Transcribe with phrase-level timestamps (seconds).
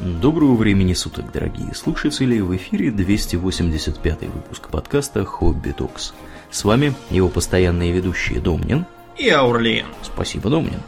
[0.00, 2.40] Доброго времени суток, дорогие слушатели!
[2.40, 6.14] В эфире 285 выпуск подкаста «Хобби Токс».
[6.50, 8.86] С вами его постоянные ведущие Домнин
[9.16, 9.86] и Аурлиен.
[10.02, 10.80] Спасибо, Домнин.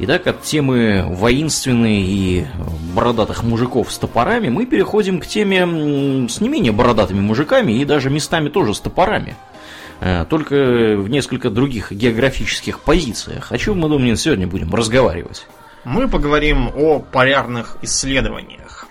[0.00, 2.46] Итак, от темы воинственной и
[2.94, 8.10] бородатых мужиков с топорами мы переходим к теме с не менее бородатыми мужиками и даже
[8.10, 9.34] местами тоже с топорами.
[10.00, 13.50] Э, только в несколько других географических позициях.
[13.50, 15.46] О чем мы, Домнин, сегодня будем разговаривать?
[15.86, 18.88] Мы поговорим о полярных исследованиях.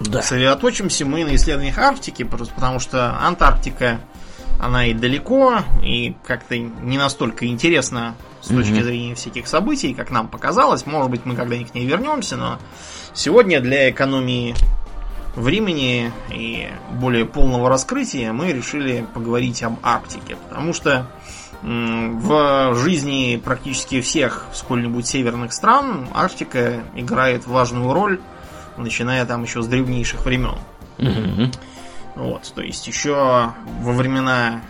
[0.00, 0.22] Да.
[0.22, 4.00] Сосредоточимся мы на исследованиях Арктики, просто потому что Антарктика,
[4.58, 8.82] она и далеко, и как-то не настолько интересна с точки Мгм.
[8.82, 10.84] зрения всяких событий, как нам показалось.
[10.84, 12.58] Может быть, мы когда-нибудь к ней вернемся, но
[13.14, 14.56] сегодня для экономии
[15.36, 21.06] времени и более полного раскрытия мы решили поговорить об Арктике, потому что
[21.62, 28.20] в жизни практически всех сколь-нибудь северных стран Арктика играет важную роль,
[28.76, 30.56] начиная там еще с древнейших времен.
[30.98, 31.52] Мгм.
[32.16, 34.60] Вот, то есть еще во времена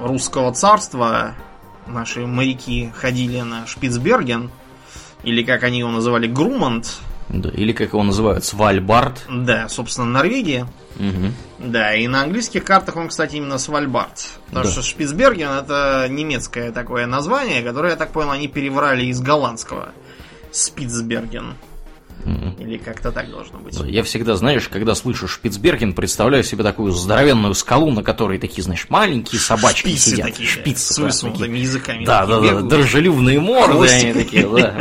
[0.00, 1.34] русского царства
[1.86, 4.50] наши моряки ходили на Шпицберген,
[5.22, 9.24] или как они его называли, Грумант, Да, или как его называют, Свальбард.
[9.30, 10.66] да, собственно, Норвегия.
[10.96, 11.34] Мгм.
[11.58, 14.28] Да, и на английских картах он, кстати, именно Свальбард.
[14.46, 14.70] Потому Да.
[14.70, 19.88] что Шпицберген это немецкое такое название, которое, я так понял, они переврали из голландского.
[20.52, 21.54] Спицберген.
[22.24, 22.56] Мгм.
[22.58, 23.78] Или как-то так должно быть.
[23.80, 28.86] Я всегда, знаешь, когда слышу Шпицберген, представляю себе такую здоровенную скалу, на которой такие, знаешь,
[28.88, 30.26] маленькие собачки Шпицы сидят.
[30.30, 31.60] такие, Шпицы с такие.
[31.60, 32.04] языками.
[32.04, 32.68] Да, такие да, да, бегают.
[32.68, 34.74] дрожжеливные морды они такие, да.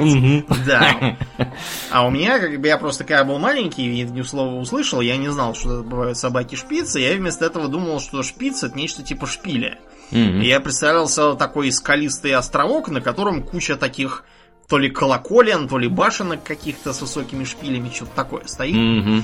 [0.66, 1.17] Да.
[1.92, 5.17] А у меня, как бы я просто когда был маленький, и это слово услышал, я
[5.17, 7.00] не знал, что бывают собаки-шпицы.
[7.00, 9.80] Я вместо этого думал, что шпиц это нечто типа шпиля.
[10.11, 14.23] И я представлял себе такой скалистый островок, на котором куча таких
[14.67, 18.75] то ли колоколен, то ли башенок каких-то с высокими шпилями, что-то такое стоит.
[18.75, 19.23] Мгм.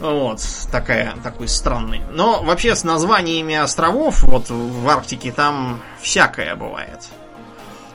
[0.00, 0.40] Вот,
[0.72, 2.00] такая, такой странный.
[2.12, 7.00] Но вообще с названиями островов, вот в Арктике там всякое бывает.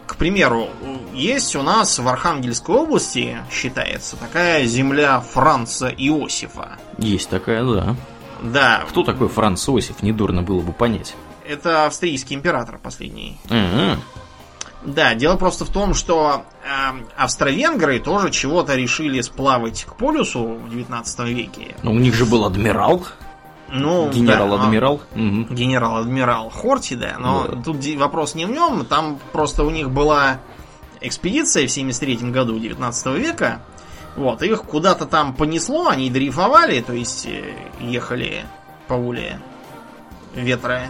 [0.07, 0.69] К примеру,
[1.13, 6.77] есть у нас в Архангельской области, считается, такая земля Франца Иосифа.
[6.97, 7.95] Есть такая, да.
[8.41, 11.13] Да, Кто такой Франц Иосиф, недурно было бы понять.
[11.45, 13.37] это австрийский император последний.
[13.49, 13.99] Мгм.
[14.83, 20.69] Да, дело просто в том, что эм, австро-венгры тоже чего-то решили сплавать к полюсу в
[20.69, 21.75] 19 веке.
[21.83, 23.05] Ну, у них же был адмирал,
[23.67, 25.01] Ну, да, генерал-адмирал.
[25.15, 25.47] Мгм.
[25.53, 27.61] генерал-адмирал Хорти, да, но Да.
[27.61, 30.39] тут вопрос не в нем, там просто у них была
[31.01, 33.61] экспедиция в 73 году 19 века,
[34.15, 38.45] вот, их куда-то там понесло, они дрейфовали, то есть э, ехали
[38.87, 39.39] по воле
[40.35, 40.83] ветра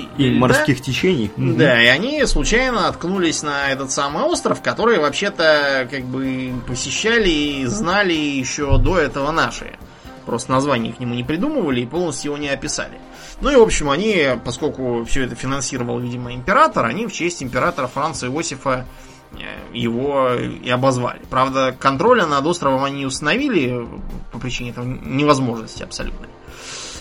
[0.00, 0.38] и, И льда.
[0.40, 1.30] морских течений.
[1.36, 7.64] Да, и они случайно наткнулись на этот самый остров, который вообще-то как бы посещали и
[7.66, 9.76] знали еще до этого наши.
[10.24, 12.98] Просто название к нему не придумывали и полностью его не описали.
[13.40, 17.86] Ну и, в общем, они, поскольку все это финансировал, видимо, император, они в честь императора
[17.86, 18.86] Франца Иосифа
[19.34, 19.36] э,
[19.72, 21.20] его и обозвали.
[21.30, 23.86] Правда, контроля над островом они установили
[24.32, 26.28] по причине этого невозможности абсолютной.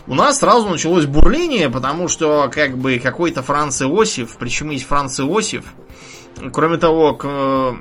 [0.08, 5.20] У нас сразу началось бурление, потому что как бы какой-то Франц Иосиф, причем есть Франц
[5.20, 5.66] Иосиф.
[6.52, 7.74] Кроме того, к э,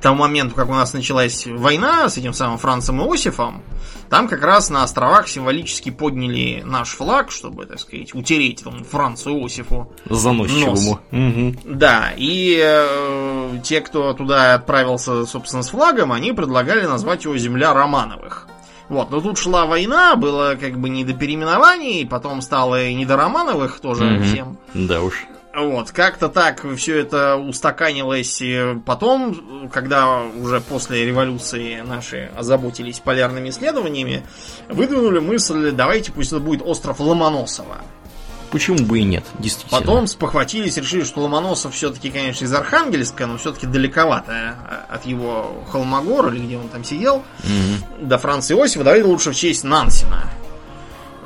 [0.00, 3.62] тому моменту, как у нас началась война с этим самым Францем Иосифом,
[4.08, 9.38] там как раз на островах символически подняли наш флаг, чтобы, так сказать, утереть этому Францу
[9.38, 11.00] Иосифу Заносчивому.
[11.10, 11.58] Мгм.
[11.64, 17.74] да, и э, те, кто туда отправился, собственно, с флагом, они предлагали назвать его Земля
[17.74, 18.47] Романовых.
[18.88, 23.04] Вот, но тут шла война, было как бы не до переименований, потом стало и не
[23.04, 24.24] до Романовых тоже Мгм.
[24.24, 24.58] всем.
[24.74, 25.26] Да уж.
[25.54, 28.40] Вот, как-то так все это устаканилось.
[28.40, 34.22] И потом, когда уже после революции наши озаботились полярными исследованиями,
[34.68, 37.78] выдвинули мысль, давайте пусть это будет остров Ломоносова.
[38.50, 39.80] Почему бы и нет, действительно.
[39.80, 45.64] Потом спохватились, решили, что Ломоносов все-таки, конечно, из Архангельска, но все-таки далековато э, от его
[45.70, 48.08] Холмогора, или где он там сидел, Мгм.
[48.08, 50.30] до Франца Иосифа, давайте лучше в честь Нансена.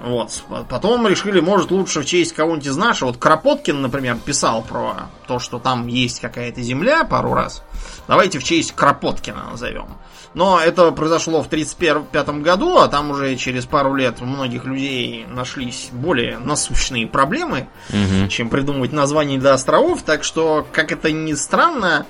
[0.02, 0.42] Вот.
[0.68, 3.02] Потом решили, может, лучше в честь кого-нибудь из наших.
[3.02, 7.62] Вот Кропоткин, например, писал про то, что там есть какая-то земля пару раз.
[8.08, 9.86] Давайте в честь Кропоткина назовем.
[10.34, 15.24] Но это произошло в 1935 году, а там уже через пару лет у многих людей
[15.28, 18.28] нашлись более насущные проблемы, Мгм.
[18.28, 20.02] чем придумывать названия для островов.
[20.02, 22.06] Так что, как это ни странно,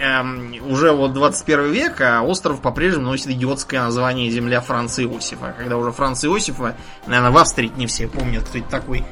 [0.00, 5.54] эм, уже вот 21 век, а остров по-прежнему носит идиотское название Земля Франца Иосифа.
[5.58, 6.76] Когда уже Франца Иосифа,
[7.06, 9.04] наверное, в Австрии не все помнят, кто это такой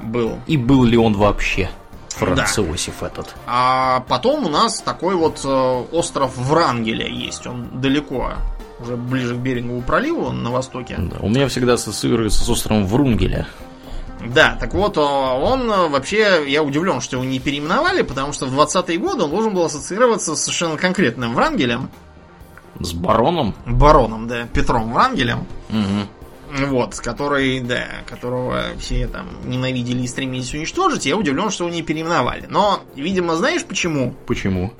[0.00, 0.38] был.
[0.46, 1.70] И был ли он вообще?
[2.08, 2.62] Франц Да.
[2.62, 3.34] Иосиф этот.
[3.46, 7.46] А потом у нас такой вот э, остров Врангеля есть.
[7.46, 8.34] Он далеко
[8.80, 10.96] уже ближе к Берингову проливу на востоке.
[10.98, 13.46] Да, у меня всегда ассоциируется с островом Врунгеля.
[14.24, 18.98] Да, так вот, он вообще, я удивлен, что его не переименовали, потому что в 20-е
[18.98, 21.90] годы он должен был ассоциироваться с совершенно конкретным Врангелем.
[22.80, 23.54] С бароном?
[23.66, 25.46] Бароном, да, Петром Врангелем.
[25.68, 26.66] Угу.
[26.68, 31.04] Вот, который, да, которого все там ненавидели и стремились уничтожить.
[31.04, 32.46] Я удивлен, что его не переименовали.
[32.48, 34.14] Но, видимо, знаешь почему?
[34.26, 34.72] Почему?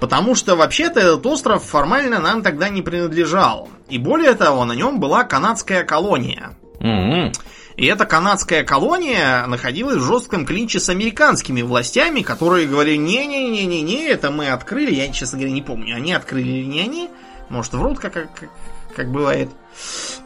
[0.00, 3.68] Потому что вообще-то этот остров формально нам тогда не принадлежал.
[3.88, 6.56] И более того, на нем была канадская колония.
[6.80, 7.32] Угу.
[7.76, 14.30] И эта канадская колония находилась в жестком клинче с американскими властями, которые говорили, не-не-не-не-не, это
[14.30, 17.10] мы открыли, я, честно говоря, не помню, они открыли или не они,
[17.48, 18.50] может, врут, как, как,
[18.94, 19.50] как бывает.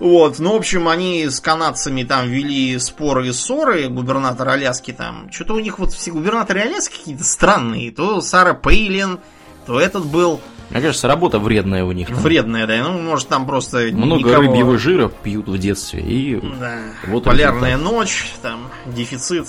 [0.01, 5.31] Вот, ну, в общем, они с канадцами там вели споры и ссоры, губернатор Аляски там,
[5.31, 9.21] что-то у них вот все губернаторы Аляски какие-то странные, то Сара Пейлин,
[9.67, 10.41] то этот был,
[10.71, 12.09] Мне кажется, работа вредная у них.
[12.09, 12.17] там.
[12.19, 16.01] вредная, да, ну, может, там просто Много никого- рыбьего жира пьют в детстве.
[16.01, 17.93] И Да, Вот полярная результат.
[17.93, 19.47] ночь, там, дефицит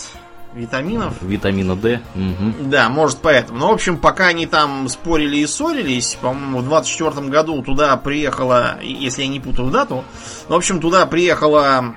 [0.53, 1.15] витаминов.
[1.21, 2.01] витамина D.
[2.15, 2.69] Мгм.
[2.69, 3.59] Да, может поэтому.
[3.59, 8.79] Но, в общем, пока они там спорили и ссорились, по-моему, в 24 году туда приехала,
[8.81, 10.03] если я не путаю дату,
[10.49, 11.95] ну, в общем, туда приехала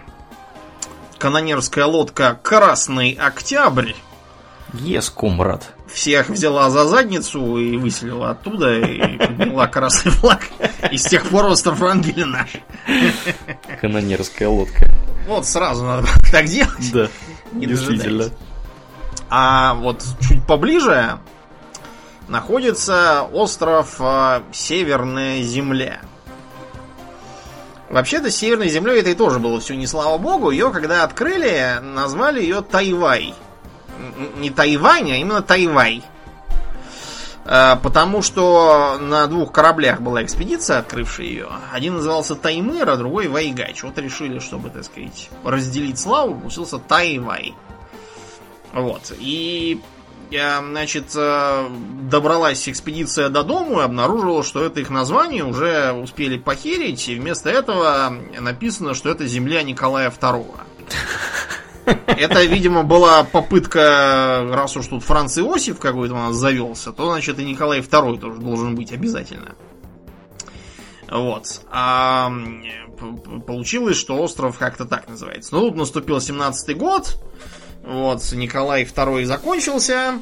[1.18, 3.92] канонерская лодка «Красный Октябрь».
[4.74, 5.74] Ес, комрад.
[5.92, 10.48] Всех взяла за задницу и выселила оттуда, и подняла красный флаг.
[10.90, 12.50] И с тех пор остров Врангеля наш.
[13.80, 14.86] Канонерская лодка.
[15.26, 16.92] Вот сразу надо так делать.
[16.92, 17.08] Да,
[17.52, 18.30] Не действительно.
[19.28, 21.18] А вот чуть поближе
[22.28, 26.00] находится остров э, Северная Земля.
[27.90, 30.50] Вообще-то Северной Землей это и тоже было все не слава богу.
[30.50, 33.34] Ее, когда открыли, назвали ее Тайвай.
[34.36, 36.02] Не Тайвань, а именно Тайвай.
[37.44, 41.48] Э, Потому что на двух кораблях была экспедиция, открывшая ее.
[41.72, 43.82] Один назывался Таймыр, а другой Вайгач.
[43.82, 47.54] Вот решили, чтобы, так сказать, разделить славу, получился Тайвай.
[48.72, 49.12] Вот.
[49.18, 49.80] И,
[50.30, 51.68] э, значит, э,
[52.02, 57.50] добралась экспедиция до дому и обнаружила, что это их название уже успели похерить, и вместо
[57.50, 60.46] этого написано, что это земля Николая II.
[62.06, 67.38] Это, видимо, была попытка, раз уж тут Франц Иосиф какой-то у нас завелся, то, значит,
[67.38, 69.54] и Николай II тоже должен быть обязательно.
[71.10, 71.62] Вот.
[71.70, 72.32] А
[73.46, 75.54] получилось, что остров как-то так называется.
[75.54, 77.16] Ну, тут наступил 17-й год,
[77.84, 80.20] вот, Николай II закончился,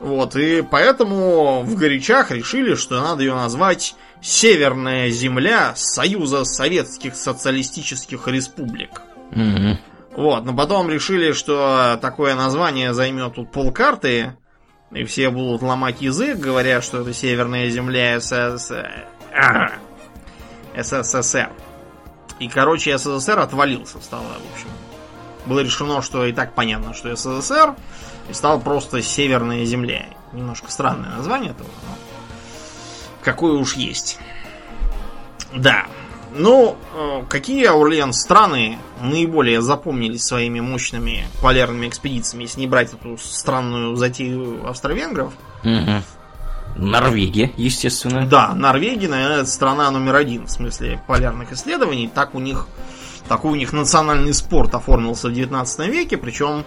[0.00, 8.26] вот, и поэтому в горячах решили, что надо ее назвать Северная земля Союза Советских Социалистических
[8.26, 9.02] Республик.
[9.30, 9.78] Мгм.
[10.18, 14.36] Вот, но потом решили, что такое название займет тут полкарты,
[14.90, 18.18] и все будут ломать язык, говоря, что это Северная земля
[19.32, 19.70] а,
[20.76, 21.52] СССР.
[22.40, 24.68] И, короче, СССР отвалился, стало, в общем.
[25.46, 27.76] Было решено, что и так понятно, что СССР,
[28.28, 30.06] и стал просто Северная земля.
[30.32, 31.94] Немножко странное название тоже, но
[33.22, 34.18] какое уж есть.
[35.54, 35.86] Да.
[36.34, 43.16] Ну, э, какие, Аурлиан, страны наиболее запомнились своими мощными полярными экспедициями, если не брать эту
[43.18, 45.32] странную затею австро-венгров?
[45.62, 46.02] Мгм.
[46.76, 48.26] Норвегия, естественно.
[48.26, 52.10] Да, Норвегия, наверное, это страна номер один в смысле полярных исследований.
[52.12, 52.66] Так у них,
[53.28, 56.64] такой у них национальный спорт оформился в 19 веке, причем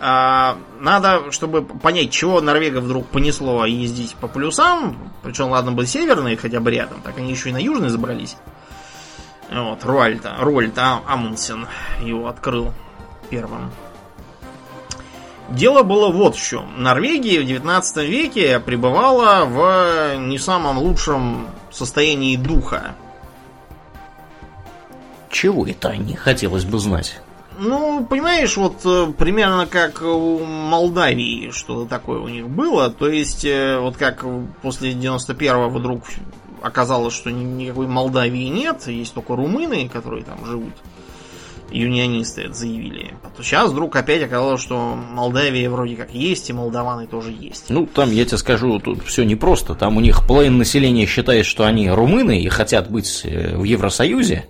[0.00, 6.36] а, надо, чтобы понять, чего Норвега вдруг понесло ездить по полюсам, причем, ладно бы северные
[6.36, 8.36] хотя бы рядом, так они еще и на южный забрались.
[9.50, 11.66] Вот, Руальта, Руальд А- Амундсен
[12.02, 12.72] его открыл
[13.30, 13.70] первым.
[15.48, 16.82] Дело было вот в чем.
[16.82, 22.94] Норвегия в 19 веке пребывала в не самом лучшем состоянии духа.
[25.30, 27.20] Чего это они, хотелось бы знать.
[27.58, 32.88] Ну, понимаешь, вот э, примерно как у Молдавии что-то такое у них было.
[32.88, 34.24] То есть, э, вот как
[34.62, 36.04] после 91-го вдруг
[36.62, 40.74] оказалось, что ни- никакой Молдавии нет, есть только румыны, которые там живут.
[41.70, 43.14] Юнионисты это заявили.
[43.22, 47.66] А сейчас вдруг опять оказалось, что Молдавия вроде как есть, и молдаваны тоже есть.
[47.68, 49.74] Ну, там, я тебе скажу, тут все непросто.
[49.74, 54.46] Там у них половина населения считает, что они румыны и хотят быть э, в Евросоюзе.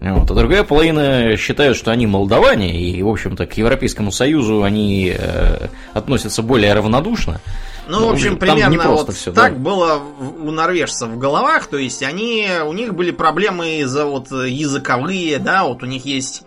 [0.00, 5.14] Вот, а другая половина считают, что они молдаване, и, в общем-то, к Европейскому Союзу они
[5.14, 7.40] э, относятся более равнодушно.
[7.86, 9.58] Ну, Ну, в общем, примерно вот всё, так да.
[9.58, 10.00] было
[10.42, 11.66] у норвежцев в головах.
[11.66, 16.44] То есть они, у них были проблемы за вот языковые, да, вот у них есть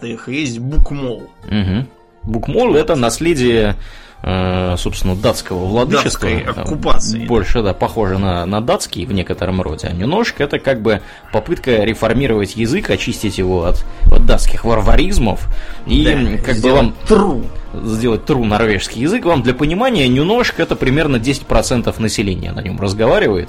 [0.00, 1.28] ты их, есть букмол.
[1.48, 1.88] Мгм.
[2.22, 3.76] Букмол это наследие
[4.22, 6.28] собственно, датского владычества.
[6.30, 7.26] Датской оккупации.
[7.26, 9.88] Больше, да, похоже на, на датский в некотором роде.
[9.88, 11.02] А нюношк это как бы
[11.32, 15.48] попытка реформировать язык, очистить его от, от датских варваризмов.
[15.86, 17.42] И Да, как бы вам тру.
[17.84, 19.24] сделать тру норвежский язык.
[19.24, 23.48] Вам для понимания, нюношк это примерно 10% населения на нем разговаривает.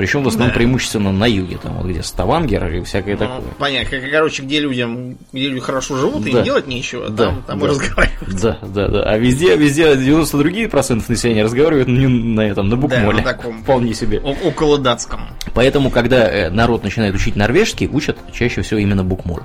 [0.00, 0.54] Причем в основном Да.
[0.54, 3.40] преимущественно на юге, там вот где Ставангер и всякое Ну, такое.
[3.58, 3.90] понятно.
[4.00, 6.38] Как- Короче, где людям, где люди хорошо живут, и Да.
[6.38, 7.66] им делать нечего, Да, там, там да.
[7.66, 8.40] и разговаривают.
[8.40, 9.02] Да, да, да.
[9.02, 13.18] А везде, везде 90 другие процентов населения разговаривают не на этом, на букмоле.
[13.18, 13.62] на таком.
[13.62, 14.20] Вполне себе.
[14.24, 15.20] О- около датском.
[15.52, 19.42] Поэтому, когда э, народ начинает учить норвежский, учат чаще всего именно букмоль.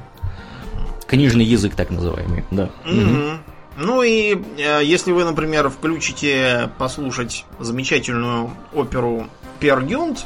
[1.05, 2.69] Книжный язык, так называемый, да.
[2.85, 3.39] Мгм.
[3.77, 9.27] Ну и э, если вы, например, включите послушать замечательную оперу
[9.59, 10.25] Пергюнд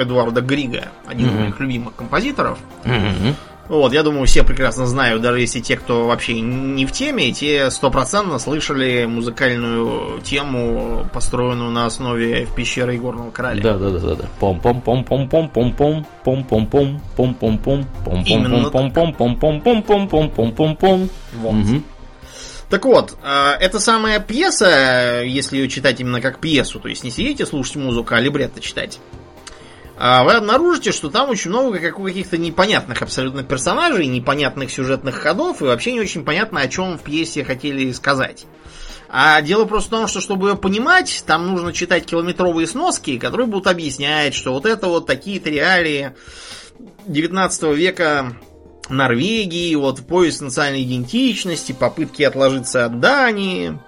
[0.00, 1.42] Эдуарда Грига, один из Мгм.
[1.42, 2.58] моих любимых композиторов.
[2.84, 3.36] Мгм.
[3.68, 7.70] Вот, я думаю, все прекрасно знают, даже если те, кто вообще не в теме, те
[7.70, 13.62] стопроцентно слышали музыкальную тему, построенную на основе в пещере Горного Короля.
[13.62, 14.24] Да, да, да, да, да.
[14.40, 18.70] Пом пом пом пом пом пом пом пом пом пом пом пом пом пом Именно
[18.70, 21.52] пом пом пом пом пом пом пом пом пом пом Вот.
[21.52, 21.84] Мгм.
[22.70, 27.10] Так вот, э, эта самая пьеса, если ее читать именно как пьесу, то есть не
[27.10, 29.19] сидите слушать музыку, а либретто читать, а
[30.00, 35.66] вы обнаружите, что там очень много как- каких-то непонятных абсолютно персонажей, непонятных сюжетных ходов, и
[35.66, 38.46] вообще не очень понятно, о чем в пьесе хотели сказать.
[39.10, 43.46] А дело просто в том, что чтобы ее понимать, там нужно читать километровые сноски, которые
[43.46, 46.14] будут объяснять, что вот это вот такие-то реалии
[47.06, 48.32] 19 века
[48.88, 53.78] Норвегии, вот поиск национальной идентичности, попытки отложиться от Дании,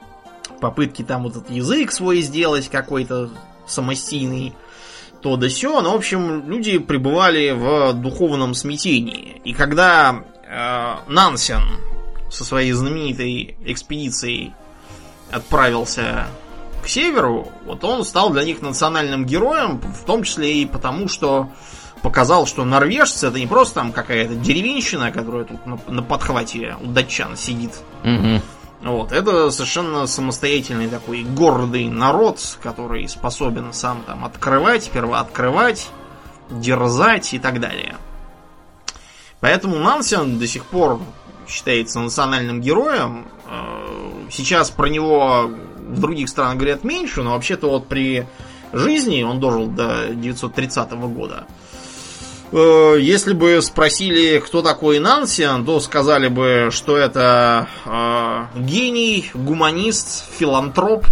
[0.61, 3.31] попытки там вот этот язык свой сделать какой-то
[3.66, 4.52] самостийный,
[5.23, 5.81] то да сё.
[5.81, 9.41] Ну, в общем, люди пребывали в духовном смятении.
[9.45, 11.62] И когда э, Нансен
[12.31, 14.52] со своей знаменитой экспедицией
[15.31, 16.26] отправился
[16.83, 21.49] к северу, вот он стал для них национальным героем, в том числе и потому, что
[22.02, 26.87] показал, что норвежцы это не просто там какая-то деревенщина, которая тут на, на подхвате у
[26.87, 27.81] датчан сидит.
[28.02, 28.43] Мгм.
[28.83, 35.89] Вот, это совершенно самостоятельный такой гордый народ, который способен сам там открывать, первооткрывать,
[36.51, 37.97] дерзать и так далее.
[39.41, 41.01] Поэтому Нансен до сих пор
[41.49, 43.27] считается национальным героем.
[43.47, 43.83] Э,
[44.33, 48.27] Сейчас про него в других странах говорят меньше, но вообще-то вот при
[48.73, 51.47] жизни он дожил до 930 года.
[52.52, 60.25] Э, Если бы спросили, кто такой Нансен, то сказали бы, что это э, гений, гуманист,
[60.38, 61.06] филантроп,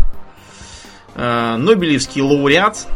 [1.14, 2.86] э, Нобелевский лауреат.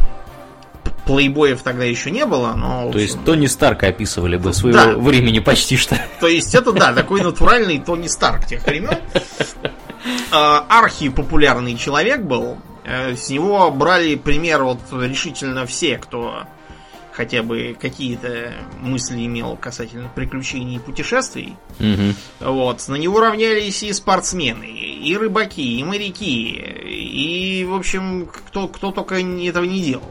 [1.07, 2.91] Плейбоев тогда еще не было, но...
[2.91, 4.93] То есть Тони Старка описывали бы своего Да.
[4.97, 5.99] времени почти что.
[6.19, 8.97] то есть это, да, такой натуральный Тони Старк тех времен.
[10.33, 12.57] Э, Архипопулярный человек был.
[12.85, 16.45] Э, С него брали пример вот решительно все, кто
[17.15, 21.57] хотя бы какие-то мысли имел касательно приключений и путешествий.
[21.79, 22.15] Мгм.
[22.41, 22.89] Вот.
[22.89, 29.15] На него равнялись и спортсмены, и рыбаки, и моряки, и, в общем, кто, кто только
[29.15, 30.11] этого не делал.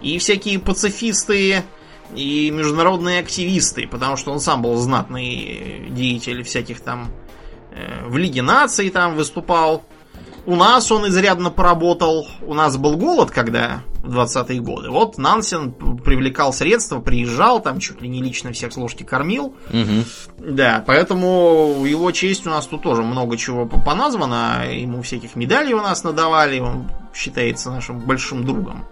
[0.00, 1.64] И всякие пацифисты,
[2.14, 7.10] и международные активисты, потому что он сам был знатный деятель всяких там
[7.72, 9.84] э, в Лиге наций там выступал.
[10.46, 12.26] У нас он изрядно поработал.
[12.42, 14.90] У нас был голод, когда в 20-е годы.
[14.90, 19.54] Вот Нансен привлекал средства, приезжал, там чуть ли не лично всех с ложки кормил.
[19.72, 20.04] Мгм.
[20.38, 24.64] Да, поэтому его честь у нас тут тоже много чего по- поназвано.
[24.70, 26.58] Ему всяких медалей у нас надавали.
[26.60, 28.84] Он считается нашим большим другом.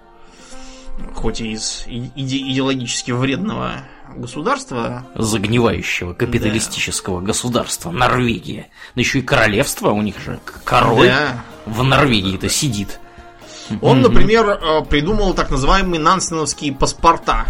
[1.14, 3.72] Хоть и из иде- идеологически вредного
[4.16, 5.06] государства.
[5.14, 8.68] Загнивающего капиталистического государства Норвегия.
[8.94, 10.40] Да еще и королевство у них же.
[10.64, 11.44] Король Да.
[11.66, 12.98] в Норвегии-то сидит.
[13.80, 17.46] Он, например, э, придумал так называемые нансеновские паспорта.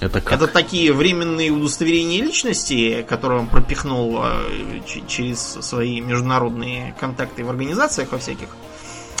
[0.00, 0.32] Это как?
[0.32, 8.12] Это такие временные удостоверения личности, которые он пропихнул э, через свои международные контакты в организациях
[8.12, 8.48] во всяких.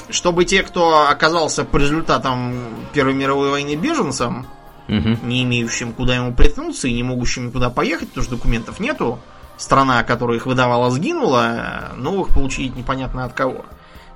[0.08, 4.46] Чтобы те, кто оказался по результатам Первой мировой войны беженцем,
[4.90, 5.28] Мгм.
[5.28, 9.20] не имеющим куда ему приткнуться и не могущим никуда поехать, потому что документов нету,
[9.56, 13.64] страна, которая их выдавала, сгинула, новых получить непонятно от кого.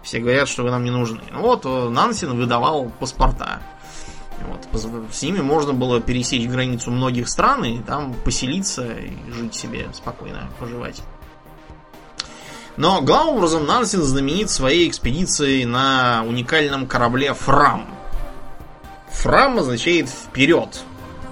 [0.03, 1.23] Все говорят, что вы нам не нужны.
[1.33, 3.63] Ну Вот э, Нансен выдавал паспорта.
[4.73, 9.89] Вот, с ними можно было пересечь границу многих стран и там поселиться и жить себе
[9.95, 11.03] спокойно, поживать.
[12.77, 17.87] Но главным образом Нансен знаменит своей экспедицией на уникальном корабле Фрам.
[19.25, 20.69] Фрам означает вперед.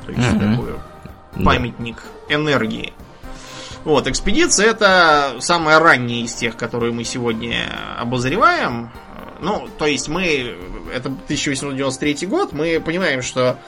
[0.06, 0.56] То есть Мгм.
[0.56, 0.72] такой
[1.36, 1.44] Да.
[1.44, 2.94] памятник энергии.
[3.84, 7.68] Вот, экспедиция это самая ранняя из тех, которые мы сегодня
[7.98, 8.90] обозреваем.
[9.42, 10.56] Ну, то есть мы...
[10.94, 13.58] Это 1893 год, мы понимаем, что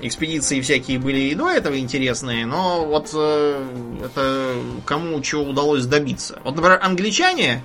[0.00, 3.66] экспедиции всякие были и до этого интересные, но вот э,
[4.02, 4.54] это
[4.86, 6.38] кому чего удалось добиться.
[6.42, 7.62] Вот, например, англичане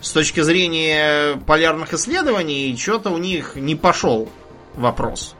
[0.00, 4.28] с точки зрения полярных исследований, что-то у них не пошел
[4.78, 5.34] вопрос.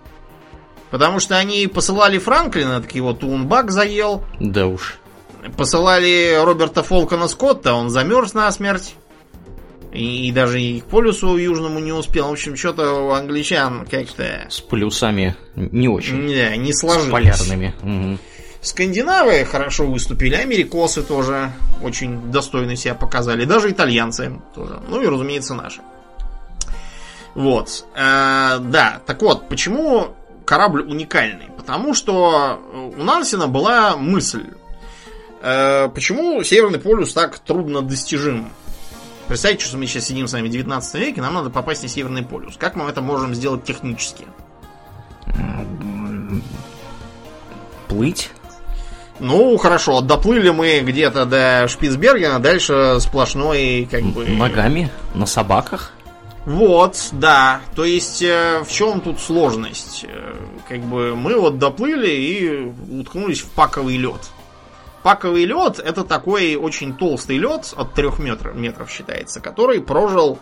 [0.90, 4.25] Потому что они посылали Франклина, так его Тунбак заел.
[4.40, 4.99] Да уж.
[5.57, 8.95] Посылали Роберта Фолкона Скотта, он замерз насмерть.
[9.92, 12.28] И, и даже и к полюсу южному не успел.
[12.28, 14.47] В общем, что-то у англичан как-то...
[14.50, 16.26] С плюсами не очень.
[16.26, 17.09] Не, не сложилось.
[17.09, 17.75] С полярными.
[17.83, 18.18] Угу.
[18.61, 21.52] Скандинавы хорошо выступили, америкосы тоже
[21.83, 24.80] очень достойно себя показали, даже итальянцы тоже.
[24.88, 25.80] Ну и, разумеется, наши.
[27.38, 27.85] Вот.
[27.95, 30.09] Э, да, так вот, почему
[30.45, 31.47] корабль уникальный?
[31.57, 32.59] Потому что
[32.97, 34.49] у Нансена была мысль.
[35.40, 38.50] Э, почему Северный полюс так трудно достижим?
[39.28, 42.25] Представьте, что мы сейчас сидим с вами в 19 веке, нам надо попасть на Северный
[42.25, 42.57] полюс.
[42.57, 44.25] Как мы это можем сделать технически?
[47.87, 48.33] Плыть?
[49.21, 54.26] Ну, хорошо, доплыли мы где-то до Шпицбергена, дальше сплошной, как бы...
[54.26, 54.90] Ногами?
[55.14, 55.92] На собаках?
[56.49, 57.61] Вот, да.
[57.76, 60.07] То есть, э, в чем тут сложность?
[60.09, 60.35] Э,
[60.67, 64.31] как бы мы вот доплыли и уткнулись в паковый лед.
[65.02, 70.38] Паковый лед это такой очень толстый лед от 3 метров, метров считается, который прожил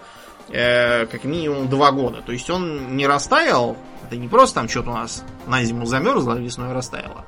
[0.49, 2.23] э, как минимум 2 года.
[2.25, 6.35] То есть он не растаял, это не просто там что-то у нас на зиму замерзло,
[6.35, 7.25] а весной растаяло.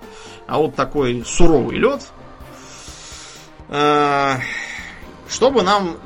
[0.47, 2.07] А вот такой суровый лед.
[3.71, 4.37] Э,
[5.29, 5.97] чтобы нам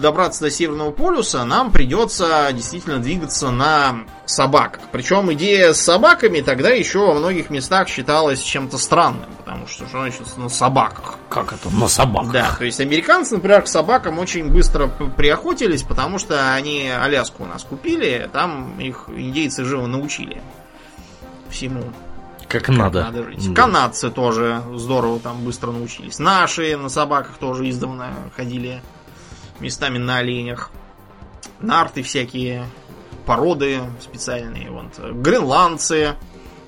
[0.00, 4.82] добраться до Северного полюса, нам придется действительно двигаться на собаках.
[4.92, 9.98] Причем идея с собаками тогда еще во многих местах считалась чем-то странным, потому что что
[9.98, 11.16] значит на собаках?
[11.28, 12.32] Как это на собаках?
[12.32, 17.46] Да, то есть американцы, например, к собакам очень быстро приохотились, потому что они Аляску у
[17.46, 20.42] нас купили, там их индейцы живо научили
[21.50, 21.84] всему.
[22.52, 23.04] Как, как надо.
[23.04, 23.48] надо жить.
[23.48, 23.62] Да.
[23.62, 26.18] Канадцы тоже здорово там быстро научились.
[26.18, 28.82] Наши на собаках тоже издавна ходили
[29.58, 30.70] местами на оленях.
[31.60, 32.66] Нарты всякие,
[33.24, 34.70] породы специальные.
[34.70, 34.98] Вот.
[34.98, 36.14] Гренландцы,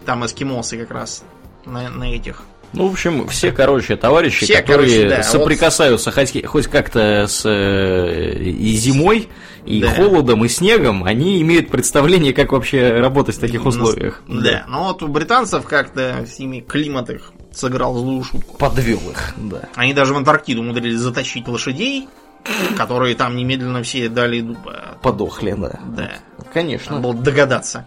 [0.06, 1.22] там эскимосы как раз
[1.66, 2.42] на, на этих
[2.74, 6.28] ну, в общем, все, короче, товарищи, все, которые короче, да, соприкасаются вот...
[6.28, 9.28] хоть, хоть как-то с э, и зимой,
[9.64, 9.94] и да.
[9.94, 14.22] холодом, и снегом, они имеют представление, как вообще работать в таких условиях.
[14.26, 14.64] Да, да.
[14.68, 18.56] но вот у британцев как-то с ними климат их сыграл злую шутку.
[18.58, 19.68] Подвел их, да.
[19.76, 22.08] Они даже в Антарктиду умудрились затащить лошадей,
[22.76, 24.98] которые там немедленно все дали дуба.
[25.00, 25.80] Подохли, да.
[25.96, 26.10] Да.
[26.52, 26.96] Конечно.
[26.96, 27.86] Надо было догадаться.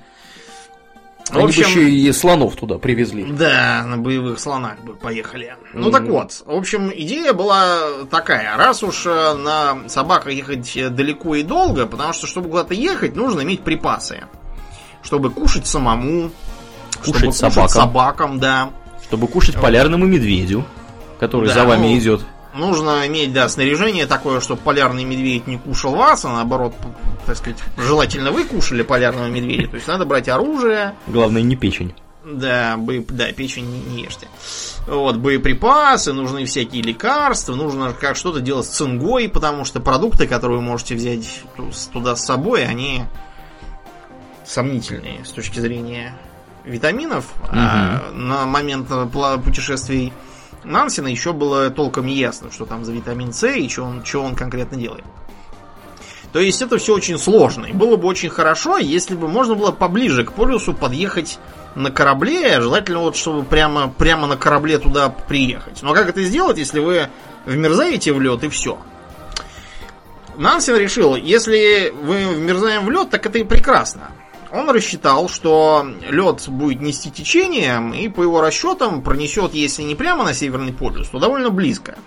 [1.31, 3.25] Они в общем, бы еще и слонов туда привезли.
[3.25, 5.55] Да, на боевых слонах бы поехали.
[5.73, 5.79] Mm-hmm.
[5.79, 8.55] Ну так вот, в общем, идея была такая.
[8.57, 13.41] Раз уж э, на собаках ехать далеко и долго, потому что, чтобы куда-то ехать, нужно
[13.41, 14.25] иметь припасы.
[15.03, 16.31] Чтобы кушать самому,
[16.99, 17.63] кушать чтобы собакам.
[17.63, 18.71] кушать собакам, да.
[19.03, 20.65] Чтобы кушать полярному медведю,
[21.19, 22.21] который да, за вами ну, идет.
[22.57, 26.73] Нужно иметь, да, снаряжение такое, чтобы полярный медведь не кушал вас, а наоборот,
[27.25, 29.67] так сказать, желательно вы кушали полярного медведя.
[29.67, 30.95] То есть надо брать оружие.
[31.07, 31.93] Главное, не печень.
[32.25, 32.93] Да, бо...
[33.09, 34.27] да, печень не, не ешьте.
[34.87, 40.57] Вот, боеприпасы, нужны всякие лекарства, нужно как что-то делать с цингой, потому что продукты, которые
[40.57, 41.43] вы можете взять
[41.93, 43.03] туда с собой, они
[44.45, 46.17] сомнительные с точки зрения
[46.65, 47.25] витаминов.
[47.43, 47.49] Угу.
[47.51, 48.89] А на момент
[49.43, 50.11] путешествий
[50.67, 54.35] Нансена еще было толком ясно, что там за витамин С и что он, что он
[54.35, 55.05] конкретно делает.
[56.33, 57.65] То есть это все очень сложно.
[57.65, 61.39] И было бы очень хорошо, если бы можно было поближе к полюсу подъехать
[61.75, 65.81] на корабле, желательно вот, чтобы прямо, прямо на корабле туда приехать.
[65.83, 67.07] Но как это сделать, если вы
[67.45, 68.77] вмерзаете в лед и все?
[70.37, 74.11] Нансен решил, если вы вмерзаем в лед, так это и прекрасно.
[74.51, 80.23] Он рассчитал, что лед будет нести течением и по его расчетам пронесет, если не прямо
[80.23, 81.97] на Северный полюс, то довольно близко.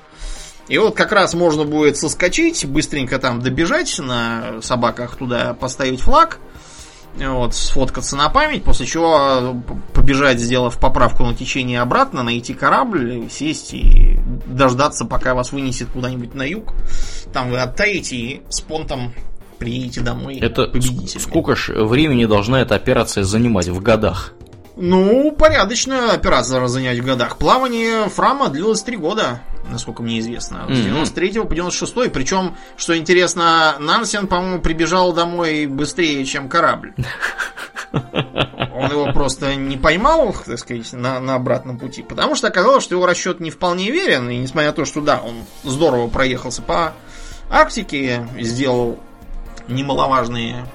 [0.68, 6.38] И вот как раз можно будет соскочить, быстренько там добежать на собаках туда, поставить флаг,
[7.16, 9.56] вот, сфоткаться на память, после чего
[9.92, 16.34] побежать, сделав поправку на течение обратно, найти корабль, сесть и дождаться, пока вас вынесет куда-нибудь
[16.34, 16.72] на юг.
[17.32, 19.12] Там вы оттаете и с понтом
[19.60, 21.22] приедете домой Это победителями.
[21.22, 24.32] Сколько ж времени должна эта операция занимать в годах?
[24.82, 27.36] Ну, порядочная операция занять в годах.
[27.36, 30.64] Плавание Фрама длилось три года, насколько мне известно.
[30.70, 36.94] С 93 по 96 Причем, что интересно, Нансен, по-моему, прибежал домой быстрее, чем корабль.
[37.92, 42.02] Он его просто не поймал, так сказать, на, на обратном пути.
[42.02, 44.30] Потому что оказалось, что его расчет не вполне верен.
[44.30, 46.94] И несмотря на то, что да, он здорово проехался по
[47.50, 48.98] Арктике, сделал
[49.70, 50.66] немаловажные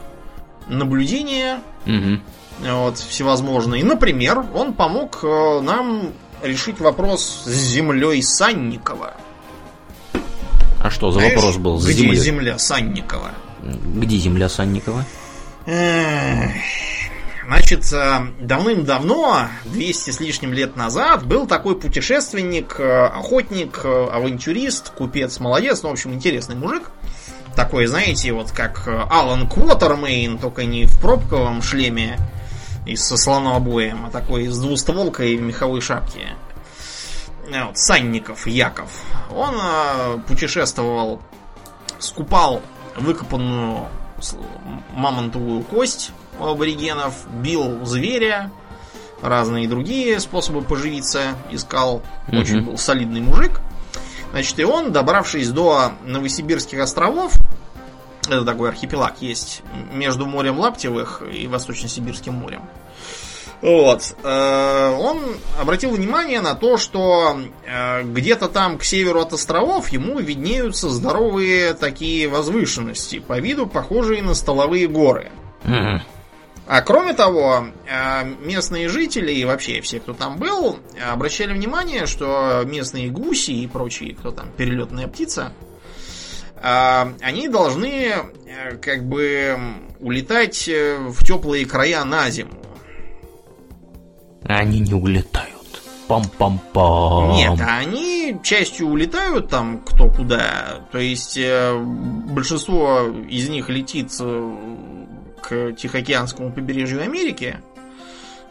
[0.68, 2.22] наблюдения, Мгм.
[2.62, 3.84] вот, всевозможные.
[3.84, 9.14] Например, он помог э, нам решить вопрос с землей Санникова.
[10.84, 11.80] А что за Знаешь, вопрос был?
[11.80, 12.16] С где землей?
[12.20, 13.32] земля Санникова?
[13.64, 15.04] Где земля Санникова?
[17.48, 25.40] Значит, э, давным-давно, 200 с лишним лет назад, был такой путешественник, э, охотник, авантюрист, купец,
[25.40, 26.90] молодец, ну, в общем, интересный мужик.
[27.56, 32.20] Такой, знаете, вот как э, Алан Квотермейн, только не в пробковом шлеме
[32.86, 36.36] и со слонообоем, а такой с двустволкой в меховой шапке.
[37.52, 38.90] Э, Вот, Санников Яков.
[39.34, 41.22] Он э, путешествовал,
[42.00, 42.62] скупал
[42.98, 43.88] выкопанную
[44.94, 48.52] мамонтовую кость у аборигенов, бил зверя,
[49.22, 52.02] разные другие способы поживиться искал.
[52.32, 53.62] Очень был солидный мужик.
[54.36, 57.32] Значит, и он, добравшись до Новосибирских островов,
[58.28, 59.62] это такой архипелаг есть
[59.94, 62.62] между морем Лаптевых и Восточно-Сибирским морем.
[63.62, 64.14] Вот.
[64.22, 65.22] э, Он
[65.58, 71.74] обратил внимание на то, что э, где-то там к северу от островов ему виднеются здоровые
[71.74, 75.32] такие возвышенности, по виду похожие на столовые горы.
[75.64, 76.02] Мгм.
[76.68, 80.80] А кроме того, э, местные жители и вообще все, кто там был,
[81.12, 85.54] обращали внимание, что местные гуси и прочие, кто там, перелетная птица,
[86.56, 88.14] э, они должны
[88.48, 89.56] э, как бы
[90.00, 92.54] улетать в теплые края на зиму.
[94.44, 95.54] Они не улетают.
[96.08, 97.34] Пам-пам-пам.
[97.34, 100.86] Нет, они частью улетают там кто куда.
[100.92, 101.40] То есть
[102.28, 104.12] большинство из них летит
[105.48, 107.60] к Тихоокеанскому побережью Америки.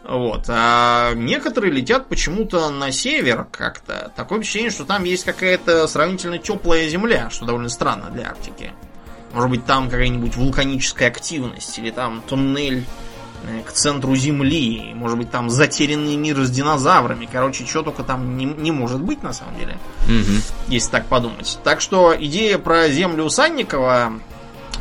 [0.03, 0.45] Вот.
[0.47, 4.11] А некоторые летят почему-то на север как-то.
[4.15, 8.71] Такое впечатление, что там есть какая-то сравнительно теплая земля, что довольно странно для Арктики.
[9.33, 12.85] Может быть, там какая-нибудь вулканическая активность, или там туннель
[13.43, 17.27] э, к центру Земли, может быть, там затерянный мир с динозаврами.
[17.29, 19.77] Короче, что только там не, не может быть, на самом деле,
[20.07, 20.41] Мгм.
[20.67, 21.59] если так подумать.
[21.65, 24.13] Так что идея про землю Санникова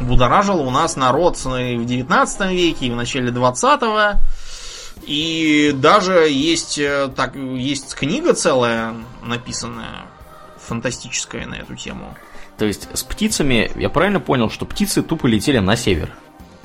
[0.01, 4.19] будоражила у нас народ в 19 веке, и в начале 20-го.
[5.07, 10.07] И даже есть, э, так, есть книга целая, написанная,
[10.59, 12.17] фантастическая на эту тему.
[12.57, 16.11] То есть с птицами, я правильно понял, что птицы тупо летели на север?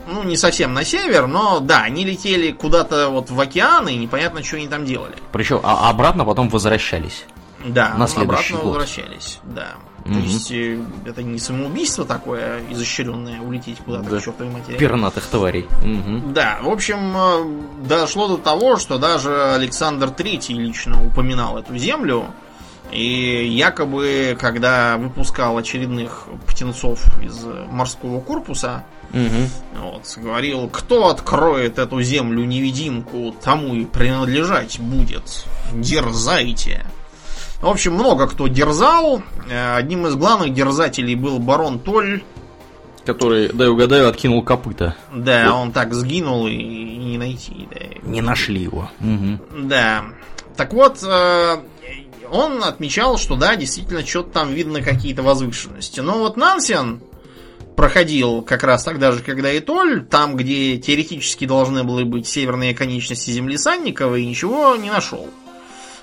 [0.07, 4.43] Ну, не совсем на север, но да, они летели куда-то вот в океан, и непонятно,
[4.43, 5.15] что они там делали.
[5.31, 7.25] Причем, а обратно потом возвращались.
[7.65, 8.77] Да, На следующий обратно год.
[8.77, 9.75] возвращались, да.
[10.13, 14.17] То есть э, это не самоубийство такое изощренное, улететь куда-то Да.
[14.19, 14.77] к чертовой матери.
[14.77, 15.67] Пернатых тварей.
[16.33, 22.25] Да, в общем, э, дошло до того, что даже Александр Третий лично упоминал эту землю.
[22.91, 29.47] И якобы, когда выпускал очередных птенцов из морского корпуса, Мгм.
[29.79, 35.45] вот, говорил, кто откроет эту землю-невидимку, тому и принадлежать будет.
[35.71, 36.85] Дерзайте.
[37.61, 39.21] В общем, много кто дерзал.
[39.49, 42.23] Э, Одним из главных дерзателей был барон Толь.
[43.05, 44.95] Который, дай угадаю, откинул копыта.
[45.13, 47.67] Да, он так сгинул и не найти.
[47.71, 48.09] Да.
[48.09, 48.89] Не нашли его.
[48.99, 49.41] Мгм.
[49.67, 50.05] Да.
[50.55, 51.57] Так вот, э,
[52.31, 55.99] он отмечал, что да, действительно, что-то там видно какие-то возвышенности.
[55.99, 57.01] Но вот Нансен
[57.75, 62.75] проходил как раз тогда же, когда и Толь, там, где теоретически должны были быть северные
[62.75, 65.27] конечности Земли Санникова, и ничего не нашел.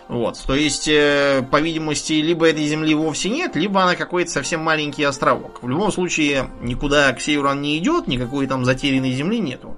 [0.08, 4.60] Вот, то есть, э, по видимости, либо этой земли вовсе нет, либо она какой-то совсем
[4.60, 5.62] маленький островок.
[5.62, 9.76] В любом случае, никуда к северу он не идет, никакой там затерянной земли нету.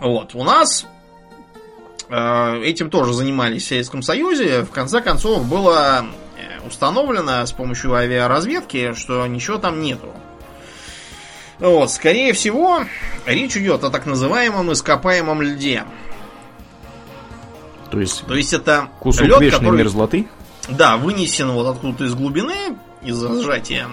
[0.00, 0.86] Вот, у нас
[2.10, 4.64] э, этим тоже занимались в Советском Союзе.
[4.64, 6.04] В конце концов, было
[6.36, 10.12] э, установлено с помощью авиаразведки, что ничего там нету.
[11.58, 12.84] Вот, скорее всего,
[13.24, 15.84] речь идет о так называемом ископаемом льде.
[17.94, 20.28] То есть То есть это кусок лед, вечной который, мерзлоты?
[20.68, 23.88] да, вынесен вот откуда-то из глубины, из-за сжатия.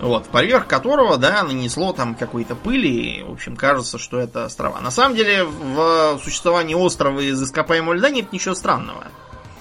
[0.00, 4.80] Вот, поверх которого, да, нанесло там какой-то пыли, и, в общем, кажется, что это острова.
[4.80, 9.04] На самом деле, в существовании острова из ископаемого льда нет ничего странного.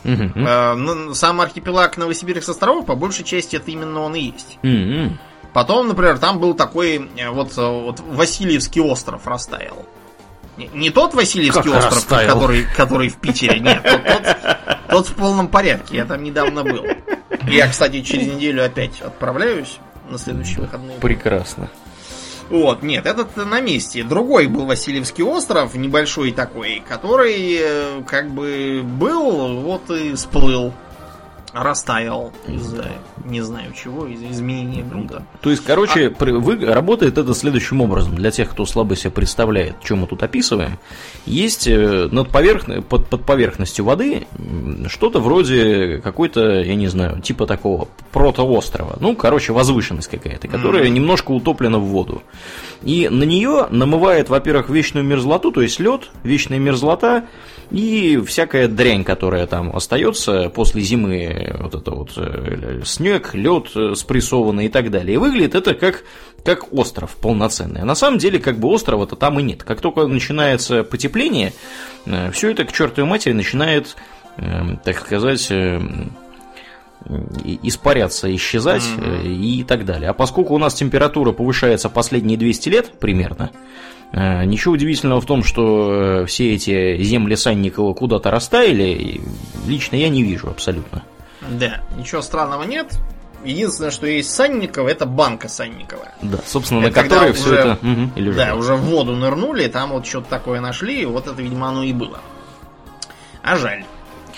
[0.04, 4.58] Ну, Сам архипелаг Новосибирских островов, по большей части, это именно он и есть.
[4.64, 5.20] Мгм.
[5.54, 9.86] Потом, например, там был такой э, вот, э, вот Васильевский остров растаял.
[10.74, 12.34] Не, тот Васильевский Как остров, растаял?
[12.36, 16.86] который, который в Питере, нет, тот, тот- тот в полном порядке, я там недавно был.
[17.48, 19.78] Я, кстати, через неделю опять отправляюсь
[20.10, 20.98] на следующие выходные.
[21.00, 21.70] Прекрасно.
[22.50, 24.04] Вот, нет, этот на месте.
[24.04, 30.74] Другой был Васильевский остров, небольшой такой, который э, как бы был, вот и сплыл.
[31.54, 32.86] Растаял из-за
[33.26, 35.26] не знаю чего, из-за изменения грунта.
[35.42, 36.26] То есть, короче, а...
[36.26, 38.16] вы, работает это следующим образом.
[38.16, 40.78] Для тех, кто слабо себе представляет, что мы тут описываем,
[41.26, 42.82] есть э, над поверхно...
[42.82, 44.28] под, под поверхностью воды
[44.88, 48.98] что-то вроде какой-то, я не знаю, типа такого протоострова.
[49.00, 50.90] Ну, короче, возвышенность какая-то, которая mm-hmm.
[50.90, 52.24] немножко утоплена в воду.
[52.84, 57.26] И на нее намывает, во-первых, вечную мерзлоту, то есть лед, вечная мерзлота,
[57.72, 63.96] и всякая дрянь, которая там остается после зимы, вот это вот э, снег, лед э,
[63.96, 65.16] спрессованный и так далее.
[65.16, 66.04] И выглядит это как,
[66.44, 67.82] как остров полноценный.
[67.82, 69.64] А на самом деле, как бы острова-то там и нет.
[69.64, 71.54] Как только начинается потепление,
[72.06, 73.96] э, все это к чертовой матери начинает,
[74.84, 75.52] так сказать,
[77.64, 79.28] испаряться, исчезать mm-hmm.
[79.28, 80.10] и так далее.
[80.10, 83.52] А поскольку у нас температура повышается последние 200 лет примерно,
[84.14, 89.22] ничего удивительного в том, что э, все эти земли Санникова куда-то растаяли,
[89.66, 91.04] лично я не вижу абсолютно.
[91.50, 92.94] Да, ничего странного нет.
[93.44, 96.10] Единственное, что есть Санникова, это банка Санникова.
[96.22, 99.92] Да, собственно, это на которой все это угу, и Да, уже в воду нырнули, там
[99.92, 102.20] вот что-то такое нашли, вот это, видимо, оно и было.
[103.42, 103.86] А жаль.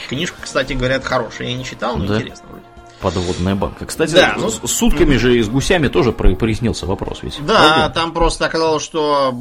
[0.07, 1.49] Книжка, кстати, говорят, хорошая.
[1.49, 2.15] Я не читал, но да.
[2.15, 2.65] интересно вроде
[3.03, 3.85] подводная банка.
[3.85, 7.37] Кстати, да, ну, с сутками же и с гусями тоже прояснился вопрос ведь.
[7.45, 7.93] Да, Правда?
[7.93, 9.37] там просто оказалось, что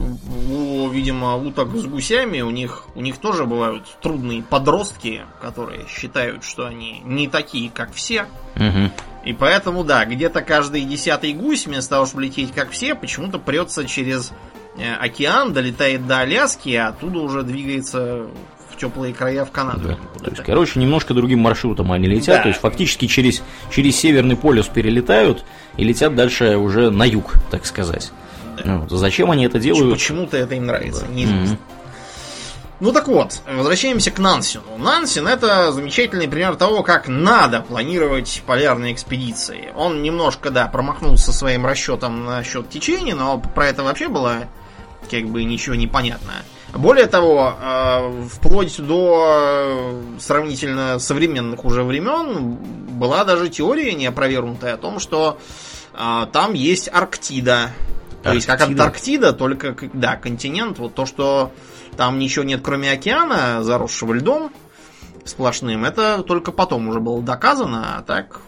[0.50, 6.42] у, видимо, уток с гусями у них, у них тоже бывают трудные подростки, которые считают,
[6.42, 8.26] что они не такие, как все.
[8.56, 8.90] Угу.
[9.26, 13.86] И поэтому, да, где-то каждый десятый гусь, вместо того, чтобы лететь как все, почему-то прется
[13.86, 14.32] через
[14.76, 18.26] э, океан, долетает до Аляски, а оттуда уже двигается
[18.82, 19.88] теплые края в Канаду.
[19.88, 20.24] Да.
[20.24, 22.38] То есть, короче, немножко другим маршрутом они летят.
[22.38, 22.42] Да.
[22.42, 25.44] То есть, фактически через, через Северный полюс перелетают
[25.76, 28.10] и летят дальше уже на юг, так сказать.
[28.64, 28.90] Вот.
[28.90, 29.94] Зачем они это делают?
[29.94, 31.14] Почему-то это им нравится, да.
[31.14, 31.54] неизвестно.
[31.54, 31.82] Mm-hmm.
[32.80, 34.64] Ну так вот, возвращаемся к Нансину.
[34.76, 39.68] Нансин это замечательный пример того, как надо планировать полярные экспедиции.
[39.76, 44.48] Он немножко, да, промахнулся своим расчетом насчет течения, но про это вообще было
[45.08, 46.32] как бы ничего не понятно.
[46.74, 54.78] Более того, э, вплоть до э, сравнительно современных уже времен была даже теория неопровергнутая о
[54.78, 55.38] том, что
[55.92, 57.64] э, там есть Арктида.
[57.64, 58.22] Арктида.
[58.22, 61.52] То есть как Антарктида, только да, континент, вот то, что
[61.96, 64.52] там ничего нет, кроме океана, заросшего льдом
[65.24, 68.40] сплошным, это только потом уже было доказано, а так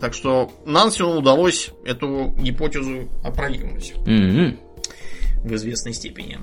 [0.00, 3.92] так что Нансену удалось эту гипотезу опровергнуть.
[4.04, 4.58] Mm-hmm.
[5.44, 6.40] В известной степени.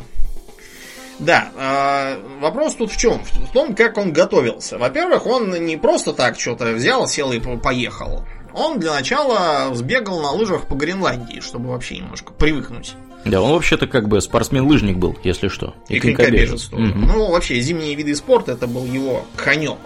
[1.19, 3.21] Да, э, вопрос тут в чем?
[3.23, 4.77] В том, как он готовился.
[4.77, 8.25] Во-первых, он не просто так что-то взял, сел и поехал.
[8.53, 12.95] Он для начала сбегал на лыжах по Гренландии, чтобы вообще немножко привыкнуть.
[13.25, 15.75] Да, он вообще-то как бы спортсмен-лыжник был, если что.
[15.89, 16.69] И, и конькобежец.
[16.71, 16.79] Угу.
[16.79, 19.79] Ну, вообще, зимние виды спорта это был его конек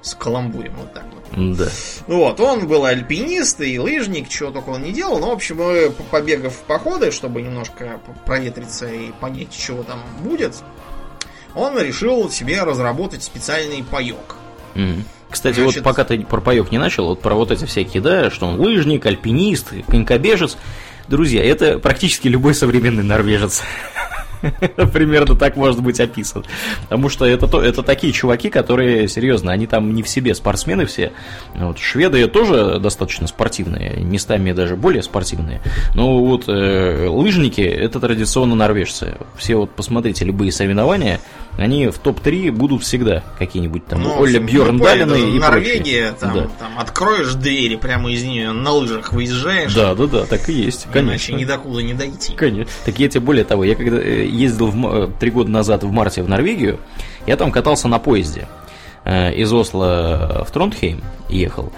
[0.00, 1.17] с каламбурем вот так вот.
[1.36, 1.68] Да.
[2.06, 5.18] Вот, он был альпинист и лыжник, чего только он не делал.
[5.18, 5.58] Но, в общем,
[6.10, 10.54] побегав в походы, чтобы немножко проветриться и понять, чего там будет,
[11.54, 14.36] он решил себе разработать специальный паек.
[14.74, 15.02] Угу.
[15.30, 15.76] Кстати, Значит...
[15.76, 18.60] вот пока ты про паек не начал, вот про вот эти всякие, да, что он
[18.60, 20.56] лыжник, альпинист, конькобежец.
[21.08, 23.62] Друзья, это практически любой современный норвежец.
[24.92, 26.44] Примерно так может быть описан.
[26.82, 30.86] Потому что это, то, это такие чуваки, которые, серьезно, они там не в себе спортсмены
[30.86, 31.12] все.
[31.54, 35.60] Вот, шведы тоже достаточно спортивные, местами даже более спортивные.
[35.94, 39.16] Но вот э, лыжники это традиционно норвежцы.
[39.36, 41.20] Все вот посмотрите любые соревнования,
[41.58, 46.46] они в топ-3 будут всегда какие-нибудь там ну, Оля Бьерндалины и Норвегия, там, да.
[46.58, 49.74] там откроешь двери, прямо из нее на лыжах выезжаешь.
[49.74, 51.32] Да, да, да, так и есть, конечно.
[51.32, 52.32] Иначе ни докуда не дойти.
[52.34, 52.72] Конечно.
[52.84, 55.90] Так я тебе более того, я когда э, ездил в, э, три года назад в
[55.90, 56.78] марте в Норвегию,
[57.26, 58.46] я там катался на поезде.
[59.04, 61.72] Э, из Осло в Тронтхейм ехал.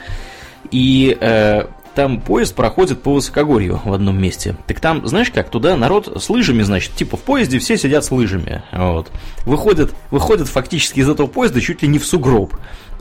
[0.70, 1.64] И э,
[1.94, 4.56] там поезд проходит по высокогорью в одном месте.
[4.66, 8.10] Так там, знаешь как, туда народ с лыжами, значит, типа в поезде все сидят с
[8.10, 8.62] лыжами.
[8.72, 9.10] Вот.
[9.44, 12.54] Выходят, выходят фактически из этого поезда чуть ли не в сугроб.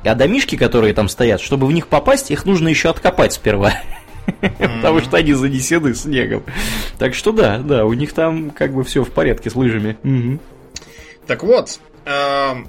[0.04, 3.74] А домишки, которые там стоят, чтобы в них попасть, их нужно еще откопать сперва.
[4.42, 6.44] Потому что они занесены снегом.
[6.98, 9.98] Так что да, да, у них там как бы все в порядке с лыжами.
[11.28, 12.68] Так вот, эм,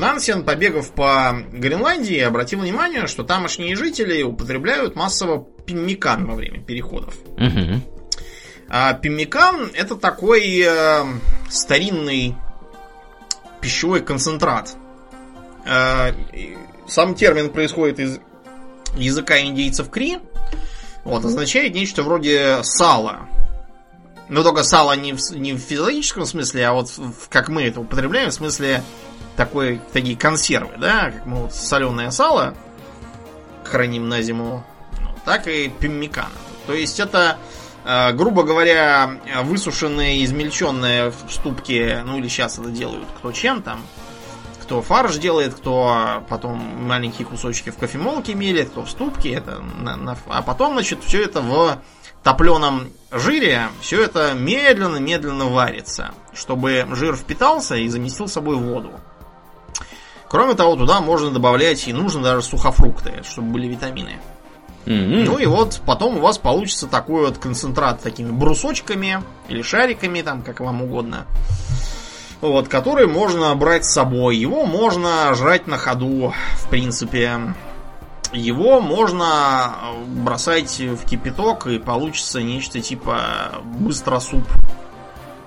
[0.00, 7.14] Нансен, побегав по Гренландии, обратил внимание, что тамошние жители употребляют массово пиммикан во время переходов.
[7.36, 7.82] Угу.
[8.68, 11.04] А пиммикан это такой э,
[11.48, 12.34] старинный
[13.60, 14.74] пищевой концентрат.
[15.66, 16.12] Э,
[16.88, 18.18] сам термин происходит из
[18.96, 20.18] языка индейцев Кри.
[21.04, 23.28] Вот, означает нечто вроде сала.
[24.28, 27.80] Но только сало не в, не в физиологическом смысле, а вот в, как мы это
[27.80, 28.82] употребляем, в смысле
[29.40, 32.54] такой, такие консервы, да, как мы вот соленое сало
[33.64, 34.62] храним на зиму,
[35.00, 36.28] ну, так и пиммикана.
[36.66, 37.38] То есть это,
[37.86, 43.80] э, грубо говоря, высушенные, измельченные в ступке, ну или сейчас это делают кто чем там,
[44.60, 49.96] кто фарш делает, кто потом маленькие кусочки в кофемолке мелит, кто в ступке, это на,
[49.96, 51.78] на, а потом, значит, все это в
[52.22, 58.92] топленом жире, все это медленно-медленно варится, чтобы жир впитался и заместил собой воду.
[60.30, 64.20] Кроме того, туда можно добавлять и нужно даже сухофрукты, чтобы были витамины.
[64.86, 65.24] Mm-hmm.
[65.24, 70.42] Ну и вот потом у вас получится такой вот концентрат такими брусочками или шариками, там,
[70.42, 71.26] как вам угодно.
[72.40, 74.36] Вот, который можно брать с собой.
[74.36, 77.52] Его можно жрать на ходу, в принципе.
[78.32, 79.74] Его можно
[80.06, 84.44] бросать в кипяток и получится нечто типа быстро суп.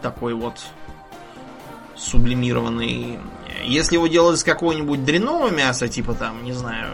[0.02, 0.60] Такой вот
[1.96, 3.20] сублимированный.
[3.64, 6.94] Если его делать из какого-нибудь дрянного мяса, типа там, не знаю,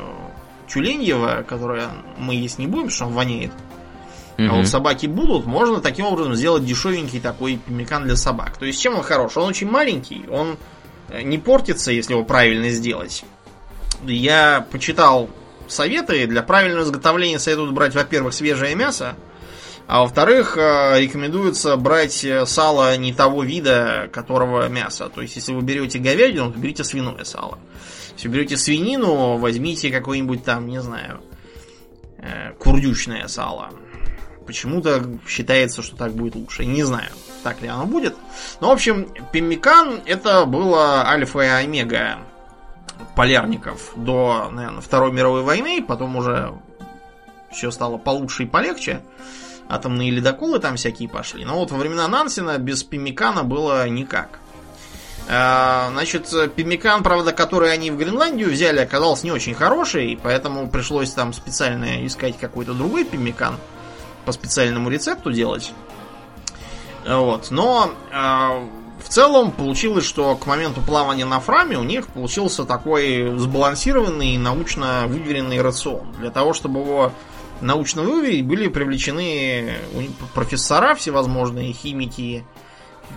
[0.67, 3.51] тюленьего, которое мы есть не будем, потому что он воняет.
[4.37, 4.47] Mm-hmm.
[4.47, 8.57] А вот собаки будут, можно таким образом сделать дешевенький такой пимикан для собак.
[8.57, 9.35] То есть чем он хорош?
[9.37, 10.57] Он очень маленький, он
[11.09, 13.25] э, не портится, если его правильно сделать.
[14.03, 15.29] Я почитал
[15.67, 16.25] советы.
[16.27, 19.15] Для правильного изготовления советуют брать, во-первых, свежее мясо,
[19.89, 25.09] а во-вторых, э, рекомендуется брать э, сало не того вида, которого мясо.
[25.09, 27.57] То есть, если вы берете говядину, то берите свиное сало.
[28.13, 31.21] Если берете свинину, возьмите какое-нибудь там, не знаю,
[32.19, 33.71] э, курдючное сало.
[34.45, 36.65] Почему-то считается, что так будет лучше.
[36.65, 37.09] Не знаю,
[37.41, 38.15] так ли оно будет.
[38.61, 42.19] Но, в общем, пеммикан это было альфа и омега
[43.15, 46.53] полярников до, наверное, Второй мировой войны, потом уже
[47.51, 49.01] все стало получше и полегче.
[49.69, 51.45] Атомные ледоколы там всякие пошли.
[51.45, 54.39] Но вот во времена Нансена без Пимикана было никак.
[55.29, 61.11] А, значит, Пимикан, правда, который они в Гренландию взяли, оказался не очень хороший, поэтому пришлось
[61.11, 63.57] там специально искать какой-то другой Пимикан
[64.25, 65.71] по специальному рецепту делать.
[67.07, 67.51] Вот.
[67.51, 68.67] Но а,
[69.03, 75.03] в целом получилось, что к моменту плавания на Фраме у них получился такой сбалансированный, научно
[75.05, 76.11] выверенный рацион.
[76.19, 77.13] Для того, чтобы его
[77.61, 79.73] научно выверить, были привлечены
[80.33, 82.43] профессора всевозможные, химики,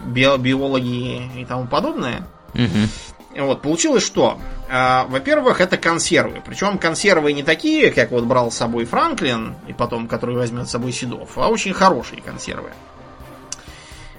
[0.05, 2.27] био биологи и тому подобное.
[2.55, 3.45] Угу.
[3.45, 4.39] Вот, получилось что?
[4.69, 6.43] А, во-первых, это консервы.
[6.45, 10.73] Причем консервы не такие, как вот брал с собой Франклин, и потом, который возьмет с
[10.73, 12.71] собой Седов, а очень хорошие консервы.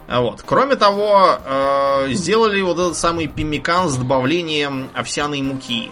[0.08, 0.44] Вот.
[0.46, 5.92] Кроме того, э, сделали вот этот самый пимикан с добавлением овсяной муки.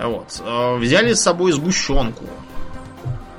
[0.00, 0.40] Вот.
[0.40, 2.24] Э, взяли с собой сгущенку.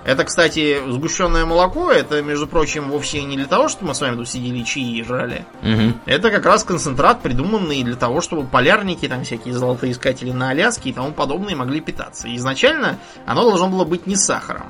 [0.06, 4.18] Это, кстати, сгущенное молоко, это, между прочим, вовсе не для того, чтобы мы с вами
[4.18, 5.48] тут сидели чаи и жрали.
[5.64, 5.94] Угу.
[6.06, 10.94] Это как раз концентрат, придуманный для того, чтобы полярники, там всякие золотоискатели на Аляске и
[10.94, 12.34] тому подобное могли питаться.
[12.36, 14.68] изначально оно должно было быть не с сахаром.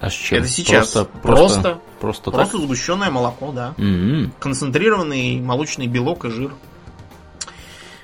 [0.00, 0.38] А с чем?
[0.38, 3.74] Это сейчас просто просто, просто, просто, просто сгущенное молоко, да.
[3.76, 4.30] Mm-hmm.
[4.40, 6.50] Концентрированный молочный белок и жир.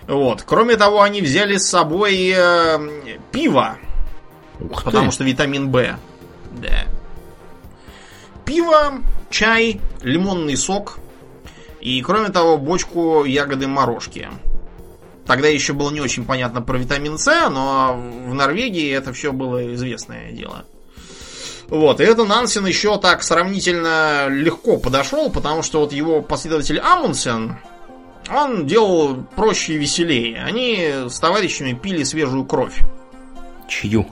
[0.06, 0.42] Вот.
[0.42, 2.78] Кроме того, они взяли с собой э,
[3.32, 3.78] пиво.
[4.60, 5.14] Ух потому ты.
[5.14, 5.96] что витамин Б.
[6.52, 6.86] Да.
[8.44, 10.98] Пиво, чай, лимонный сок.
[11.80, 14.28] И, кроме того, бочку ягоды морожки.
[15.26, 17.94] Тогда еще было не очень понятно про витамин С, но
[18.26, 20.64] в Норвегии это все было известное дело.
[21.68, 27.58] Вот, и это Нансен еще так сравнительно легко подошел, потому что вот его последователь Амундсен,
[28.34, 30.42] он делал проще и веселее.
[30.42, 32.78] Они с товарищами пили свежую кровь.
[33.68, 34.06] Чью?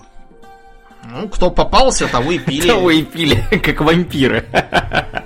[1.10, 2.66] Ну, кто попался, того и пили.
[2.68, 4.44] Того и пили, как вампиры.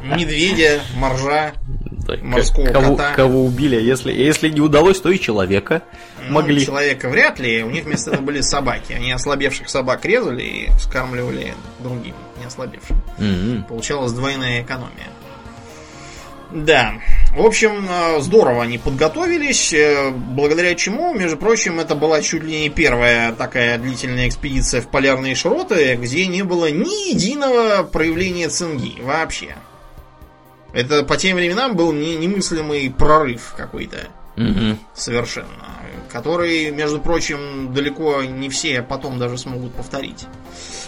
[0.04, 1.52] Медведя, моржа,
[2.22, 3.14] Морского кого, кота.
[3.14, 5.82] кого убили, а если, если не удалось, то и человека
[6.26, 6.64] Ну, могли.
[6.64, 8.92] человека вряд ли, у них вместо этого были собаки.
[8.92, 13.00] Они ослабевших собак резали и скармливали другим, не ослабевшим.
[13.18, 13.62] М-м.
[13.64, 15.06] Получалась двойная экономия.
[16.52, 16.94] Да.
[17.36, 22.62] В общем, э, здорово они подготовились, э, благодаря чему, между прочим, это была чуть ли
[22.62, 29.00] не первая такая длительная экспедиция в полярные широты, где не было ни единого проявления цинги
[29.00, 29.54] вообще.
[30.72, 34.78] Это по тем временам был не- немыслимый прорыв какой-то Мгм.
[34.94, 35.48] совершенно,
[36.12, 40.26] который, между прочим, далеко не все потом даже смогут повторить.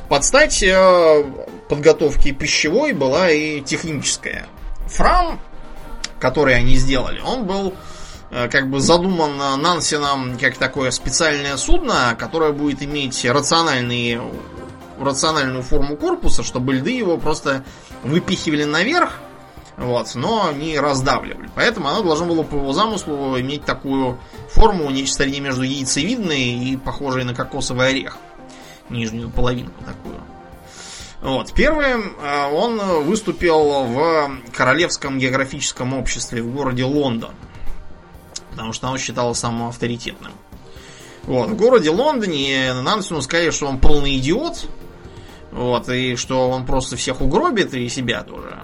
[0.09, 1.24] Под стать э,
[1.68, 4.47] подготовки пищевой была и техническая.
[4.89, 5.41] Фрам,
[6.23, 7.75] который они сделали, он был
[8.31, 14.23] э, как бы задуман Нансеном как такое специальное судно, которое будет иметь рациональные,
[15.01, 17.64] рациональную форму корпуса, чтобы льды его просто
[18.05, 19.18] выпихивали наверх,
[19.77, 21.51] вот, но не раздавливали.
[21.57, 24.16] Поэтому оно должно было по его замыслу иметь такую
[24.49, 28.16] форму, нечто среднее между яйцевидной и похожей на кокосовый орех.
[28.91, 30.20] нижнюю половинку такую.
[31.23, 31.53] Вот.
[31.53, 37.33] Первым э, он выступил в Королевском географическом обществе в городе Лондон.
[38.51, 40.33] Потому что оно считалось самым авторитетным.
[41.23, 41.51] Вот.
[41.51, 44.66] В городе Лондоне Нансену сказали, что он полный идиот.
[45.53, 45.89] Вот.
[45.89, 48.61] И что он просто всех угробит и себя тоже.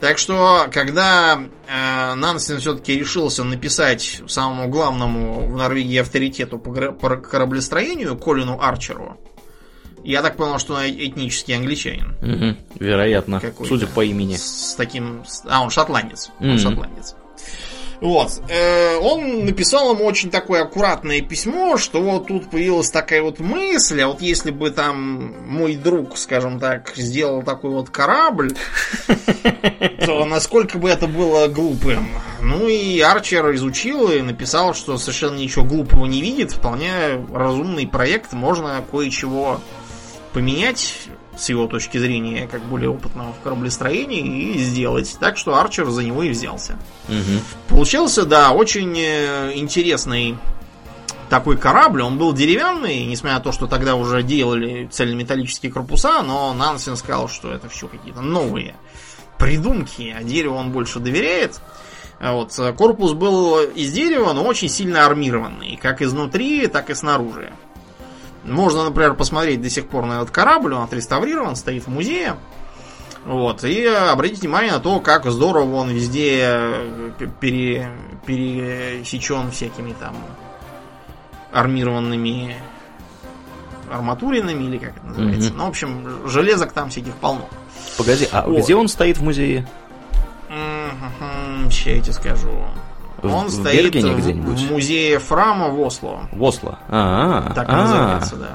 [0.00, 7.16] Так что, когда э, Нансен все-таки решился написать самому главному в Норвегии авторитету по, по
[7.16, 9.18] кораблестроению Колину Арчеру,
[10.04, 12.14] я так понял, что он этнический англичанин.
[12.22, 14.34] Угу, вероятно, судя по имени.
[14.34, 15.22] С, с таким...
[15.48, 16.30] А, он шотландец.
[16.40, 17.14] Он шотландец.
[18.00, 18.40] Вот.
[18.48, 24.00] Э, он написал ему очень такое аккуратное письмо, что вот тут появилась такая вот мысль,
[24.00, 28.52] а вот если бы там мой друг, скажем так, сделал такой вот корабль,
[30.06, 32.08] то насколько бы это было глупым.
[32.40, 36.90] Ну и Арчер изучил и написал, что совершенно ничего глупого не видит, вполне
[37.32, 39.60] разумный проект, можно кое-чего
[40.32, 45.16] поменять с его точки зрения, как более опытного в кораблестроении, и сделать.
[45.18, 46.78] Так что Арчер за него и взялся.
[47.08, 47.76] Угу.
[47.76, 50.36] Получился, да, очень э, интересный
[51.28, 52.02] такой корабль.
[52.02, 57.28] Он был деревянный, несмотря на то, что тогда уже делали цельнометаллические корпуса, но Нансен сказал,
[57.28, 58.74] что это все какие-то новые
[59.38, 61.60] придумки, а дереву он больше доверяет.
[62.20, 62.52] Вот.
[62.76, 67.50] Корпус был из дерева, но очень сильно армированный, как изнутри, так и снаружи.
[68.44, 72.36] Можно, например, посмотреть до сих пор на этот корабль, он отреставрирован, стоит в музее.
[73.24, 77.90] Вот, и обратите внимание на то, как здорово он везде э, пере,
[78.24, 80.16] пересечен всякими там
[81.52, 82.56] армированными
[83.90, 85.50] арматуринами, или как это называется.
[85.50, 85.56] Mm-hmm.
[85.56, 87.46] Ну, в общем, железок там всяких полно.
[87.98, 88.62] Погоди, а вот.
[88.62, 89.68] где он стоит в музее?
[90.48, 92.64] Mm-hmm, сейчас я тебе скажу.
[93.22, 96.28] Он в стоит в музее Фрама в Осло.
[96.32, 96.78] В Осло.
[96.88, 98.50] А, так а, называется, да.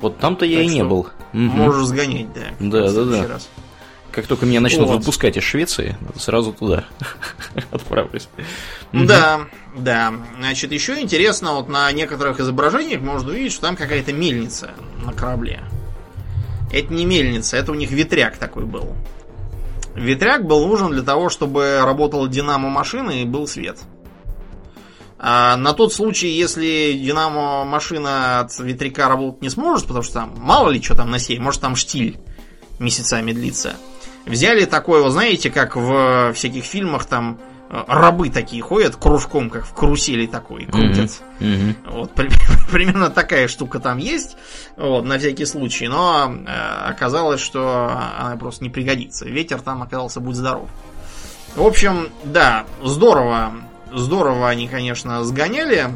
[0.00, 1.08] Вот там-то я и не был.
[1.32, 2.40] Можешь сгонять, да.
[2.58, 3.38] Да, да, да.
[4.10, 4.98] Как только меня начнут вот.
[4.98, 6.84] выпускать из Швеции, сразу туда
[7.70, 8.28] отправлюсь.
[8.92, 10.12] Да, да.
[10.38, 14.72] Значит, еще интересно, вот на некоторых изображениях можно увидеть, что там какая-то мельница
[15.02, 15.62] на корабле.
[16.72, 18.94] Это не мельница, это у них ветряк такой был.
[19.94, 23.78] Ветряк был нужен для того, чтобы работала динамо машины и был свет.
[25.24, 30.34] А на тот случай, если динамо машина от ветряка работать не сможет, потому что там
[30.36, 32.18] мало ли что там на сей, может там штиль
[32.80, 33.74] месяцами длится.
[34.26, 37.38] Взяли такое, вы знаете, как в всяких фильмах там
[37.72, 41.22] рабы такие ходят кружком, как в карусели такой, крутят.
[41.38, 41.76] Mm-hmm.
[41.84, 41.90] Mm-hmm.
[41.90, 42.28] Вот, при,
[42.72, 44.36] примерно такая штука там есть,
[44.76, 46.50] вот, на всякий случай, но э,
[46.90, 49.24] оказалось, что она просто не пригодится.
[49.24, 50.68] Ветер там оказался, будь здоров.
[51.54, 53.52] В общем, да, здорово,
[53.94, 55.90] здорово они, конечно, сгоняли.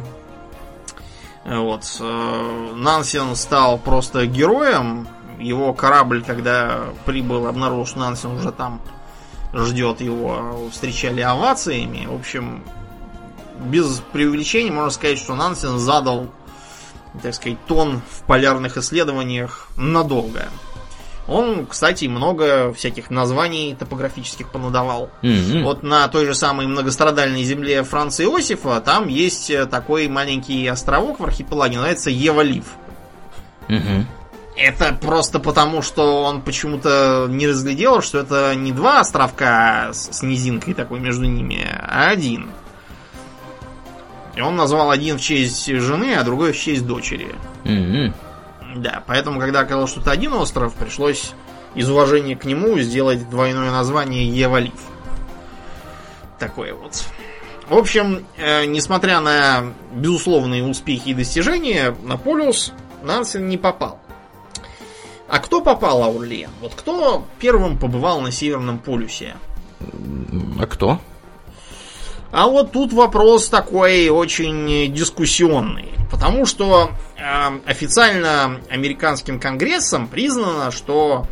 [1.44, 5.06] Вот, э, Нансен стал просто героем.
[5.38, 8.80] Его корабль, когда прибыл, обнаружил, что Нансен уже там
[9.52, 12.06] ждет его, встречали овациями.
[12.06, 12.64] В общем,
[13.60, 16.28] без преувеличения можно сказать, что Нансен задал,
[17.22, 20.48] так сказать, тон в полярных исследованиях надолго.
[21.28, 25.10] Он, кстати, много всяких названий топографических понадавал.
[25.22, 25.62] Mm-hmm.
[25.64, 31.24] Вот на той же самой многострадальной земле Франца Иосифа там есть такой маленький островок в
[31.24, 32.64] архипелаге, называется Евалив.
[33.68, 34.04] Mm-hmm.
[34.56, 40.74] Это просто потому, что он почему-то не разглядел, что это не два островка с низинкой
[40.74, 42.50] такой между ними, а один.
[44.34, 47.34] И он назвал один в честь жены, а другой в честь дочери.
[47.64, 48.12] Mm-hmm.
[48.76, 51.32] Да, поэтому, когда оказалось, что это один остров, пришлось
[51.74, 54.80] из уважения к нему сделать двойное название Евалив.
[56.38, 57.04] Такое вот.
[57.68, 62.72] В общем, э, несмотря на безусловные успехи и достижения, на полюс
[63.02, 63.98] Нансен не попал.
[65.28, 66.50] А кто попал, Аурлиен?
[66.60, 69.34] Вот кто первым побывал на Северном полюсе?
[70.60, 71.00] А кто?
[72.30, 75.90] А вот тут вопрос такой очень дискуссионный.
[76.10, 81.26] Потому что э, официально американским конгрессом признано, что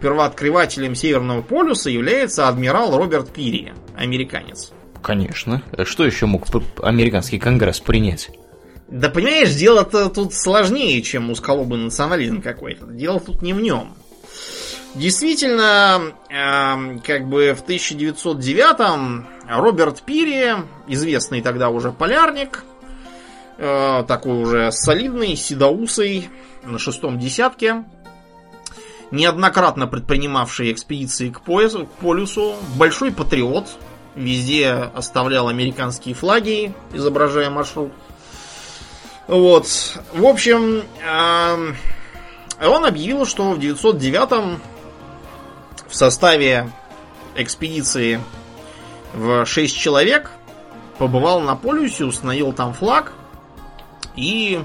[0.00, 4.72] первооткрывателем Северного полюса является адмирал Роберт Пири, американец.
[5.02, 5.62] Конечно.
[5.72, 6.46] А что еще мог
[6.82, 8.30] американский конгресс принять?
[8.88, 12.86] Да понимаешь, дело-то тут сложнее, чем узколобый национализм какой-то.
[12.86, 13.94] Дело тут не в нем.
[14.96, 19.28] Действительно, э, как бы в 1909-м
[19.58, 22.64] Роберт Пири, известный тогда уже полярник,
[23.58, 26.30] э, такой уже солидный, седоусый,
[26.62, 27.84] на шестом десятке,
[29.10, 33.66] неоднократно предпринимавший экспедиции к, поясу, к полюсу, большой патриот,
[34.14, 37.92] везде оставлял американские флаги, изображая маршрут–
[39.30, 39.68] вот.
[40.12, 40.82] В общем,
[42.60, 44.58] он объявил, что в 909
[45.88, 46.68] в составе
[47.36, 48.20] экспедиции
[49.14, 50.30] в 6 человек
[50.98, 53.12] побывал на полюсе, установил там флаг
[54.16, 54.62] и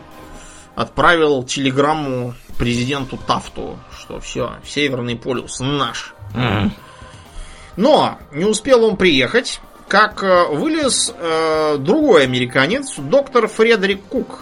[0.75, 6.13] отправил телеграмму президенту Тафту, что все, Северный полюс наш.
[6.33, 6.73] Мгм.
[7.77, 14.39] Но не успел он приехать, как э, вылез э, другой американец, доктор Фредерик Кук.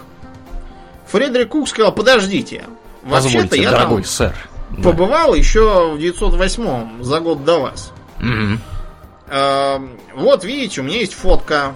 [1.08, 2.64] Фредерик Кук сказал, подождите,
[3.02, 4.34] вообще-то я дорогой там сэр.
[4.70, 4.82] Да.
[4.82, 7.92] побывал еще в 908 за год до вас.
[8.18, 8.60] Мгм.
[9.26, 9.78] Э,
[10.14, 11.74] вот видите, у меня есть фотка.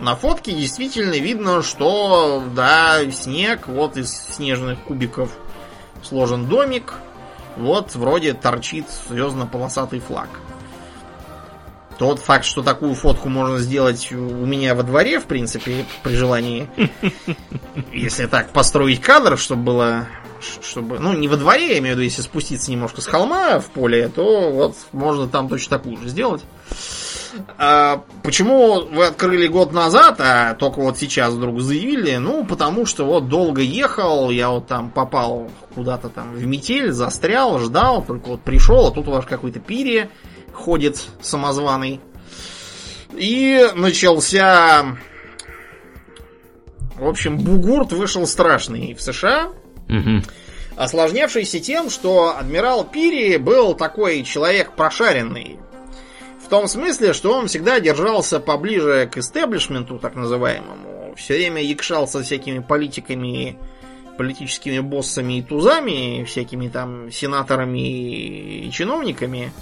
[0.00, 5.30] На фотке действительно видно, что да, снег, вот из снежных кубиков
[6.02, 6.94] сложен домик,
[7.56, 10.28] вот вроде торчит звездно-полосатый флаг.
[11.98, 16.68] Тот факт, что такую фотку можно сделать у меня во дворе, в принципе, при желании,
[17.92, 20.08] если так построить кадр, чтобы было,
[20.62, 23.66] чтобы, ну, не во дворе, я имею в виду, если спуститься немножко с холма в
[23.70, 26.42] поле, то вот можно там точно такую же сделать.
[27.58, 32.16] А почему вы открыли год назад, а только вот сейчас вдруг заявили?
[32.16, 37.58] Ну, потому что вот долго ехал, я вот там попал куда-то там в метель, застрял,
[37.58, 40.10] ждал, только вот пришел, а тут у вас какой-то пири
[40.52, 42.00] ходит самозваный.
[43.12, 44.96] И начался...
[46.96, 49.50] В общем, бугурт вышел страшный в США,
[49.88, 50.22] Мгм.
[50.76, 55.58] осложнявшийся тем, что адмирал Пири был такой человек прошаренный.
[56.44, 61.14] В том смысле, что он всегда держался поближе к истеблишменту, так называемому.
[61.16, 63.56] Все время якшался всякими политиками,
[64.18, 69.52] политическими боссами и тузами, всякими там сенаторами и чиновниками.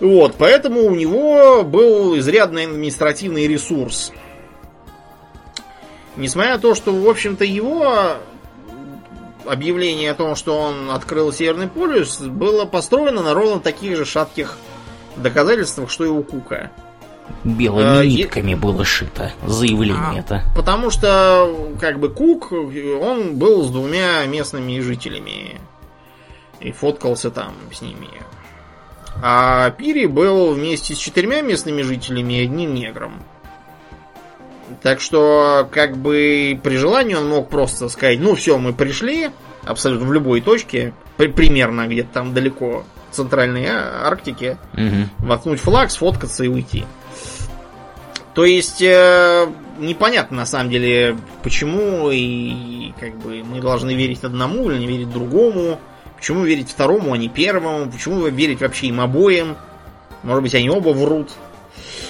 [0.00, 4.12] Вот, поэтому у него был изрядный административный ресурс.
[6.16, 8.16] Несмотря на то, что, в общем-то, его
[9.46, 14.56] объявление о том, что он открыл Северный полюс, было построено на ровно таких же шатких
[15.16, 16.70] доказательствах, что и у Кука.
[17.44, 20.42] Белыми А, нитками было шито заявление это.
[20.56, 25.60] Потому что, как бы, Кук, он был с двумя местными жителями.
[26.60, 28.08] И фоткался там с ними.
[29.22, 33.22] А Пири был вместе с четырьмя местными жителями и одним негром.
[34.82, 39.30] Так что, как бы, при желании он мог просто сказать, ну все, мы пришли,
[39.64, 45.10] абсолютно в любой точке, при- примерно где-то там далеко в центральной А- Арктике, Мгм.
[45.18, 46.84] воткнуть флаг, сфоткаться и уйти.
[48.34, 49.48] То есть э,
[49.78, 55.10] непонятно на самом деле, почему и как бы мы должны верить одному или не верить
[55.10, 55.80] другому.
[56.16, 57.90] Почему верить второму, а не первому?
[57.90, 59.56] Почему верить вообще им обоим?
[60.22, 61.30] Может быть, они оба врут.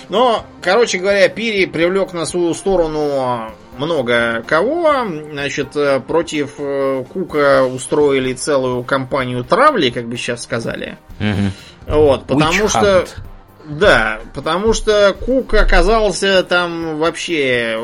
[0.09, 4.93] Но, короче говоря, Пири привлек на свою сторону много кого.
[5.33, 10.99] Значит, э, против э, Кука устроили целую кампанию травли, как бы сейчас сказали.
[11.19, 11.53] Мгм.
[11.87, 12.81] Вот, потому Witch что...
[12.81, 13.09] hunt.
[13.67, 17.79] Да, потому что Кук оказался там вообще...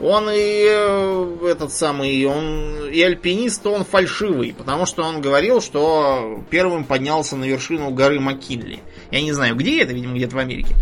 [0.00, 6.42] Он и э, этот самый, он и альпинист, он фальшивый, потому что он говорил, что
[6.50, 8.80] первым поднялся на вершину горы Маккинли.
[9.12, 10.74] Я не знаю, где это, видимо, где-то в Америке.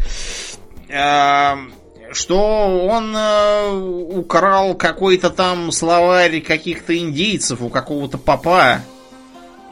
[0.92, 1.58] А,
[2.12, 3.70] Что он э,
[4.16, 8.80] украл какой-то там словарь каких-то индейцев у какого-то папа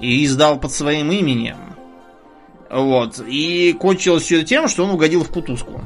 [0.01, 1.75] и издал под своим именем.
[2.71, 3.19] Вот.
[3.27, 5.85] И кончилось все тем, что он угодил в кутузку.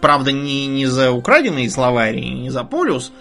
[0.00, 3.12] Правда, не, не за украденные словари, не за полюс,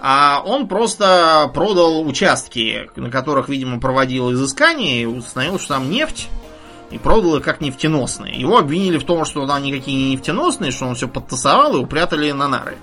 [0.00, 6.28] а он просто продал участки, на которых, видимо, проводил изыскание, и установил, что там нефть,
[6.90, 8.38] и продал их как нефтеносные.
[8.38, 12.30] Его обвинили в том, что там никакие не нефтеносные, что он все подтасовал и упрятали
[12.32, 12.78] на нары.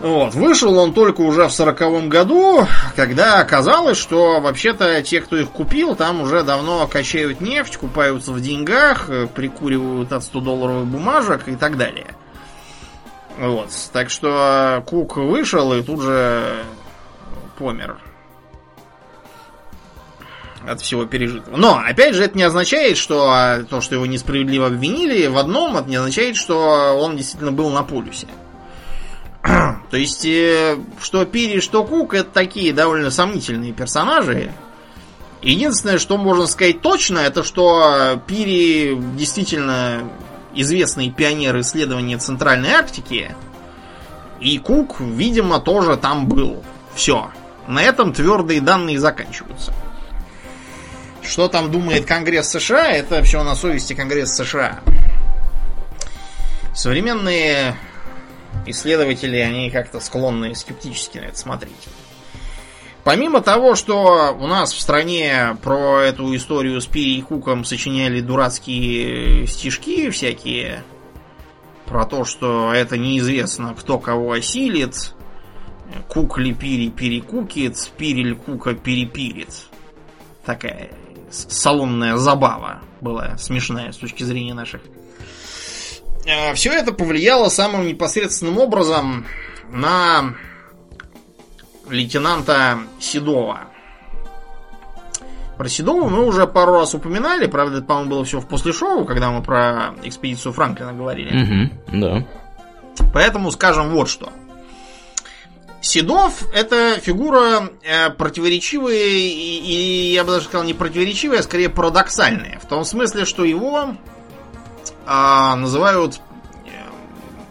[0.00, 0.34] Вот.
[0.34, 5.96] Вышел он только уже в сороковом году, когда оказалось, что вообще-то те, кто их купил,
[5.96, 11.78] там уже давно качают нефть, купаются в деньгах, э, прикуривают от 100-долларовых бумажек и так
[11.78, 12.14] далее.
[13.38, 13.70] Вот.
[13.92, 16.62] Так что Кук вышел и тут же
[17.58, 17.98] помер.
[20.66, 21.56] От всего пережитого.
[21.56, 25.76] Но, опять же, это не означает, что а, то, что его несправедливо обвинили в одном,
[25.76, 28.26] это не означает, что он действительно был на полюсе.
[29.90, 34.50] То есть, э, что Пири, что Кук, это такие довольно сомнительные персонажи.
[35.42, 40.02] Единственное, что можно сказать точно, это что Пири действительно
[40.54, 43.34] известный пионер исследования Центральной Арктики.
[44.40, 46.64] И Кук, видимо, тоже там был.
[46.94, 47.30] Все.
[47.68, 49.72] На этом твердые данные заканчиваются.
[51.28, 54.80] Что там думает Конгресс США, это все на совести Конгресса США.
[56.74, 57.76] Современные
[58.66, 61.72] исследователи, они как-то склонны скептически на это смотреть.
[63.02, 68.20] Помимо того, что у нас в стране про эту историю с Пири и Куком сочиняли
[68.20, 70.84] дурацкие стишки всякие,
[71.86, 75.14] про то, что это неизвестно, кто кого осилит,
[76.08, 79.66] Кук ли Пири перекукит, Пириль Кука перепирит.
[80.44, 80.90] Такая
[81.30, 84.80] салонная забава была смешная с точки зрения наших.
[86.28, 89.26] А, Все это повлияло самым непосредственным образом
[89.70, 90.34] на
[91.88, 93.60] лейтенанта Седова.
[95.56, 99.06] Про Седова мы уже пару раз упоминали, правда, это, по-моему, было все в после шоу,
[99.06, 101.70] когда мы про экспедицию Франклина говорили.
[101.88, 102.26] Угу, да.
[103.14, 104.30] Поэтому скажем вот что.
[105.86, 111.68] Седов это фигура э, противоречивая и, и я бы даже сказал не противоречивая, а скорее
[111.68, 112.58] парадоксальная.
[112.58, 113.94] В том смысле, что его
[115.06, 116.20] э, называют
[116.64, 116.70] э,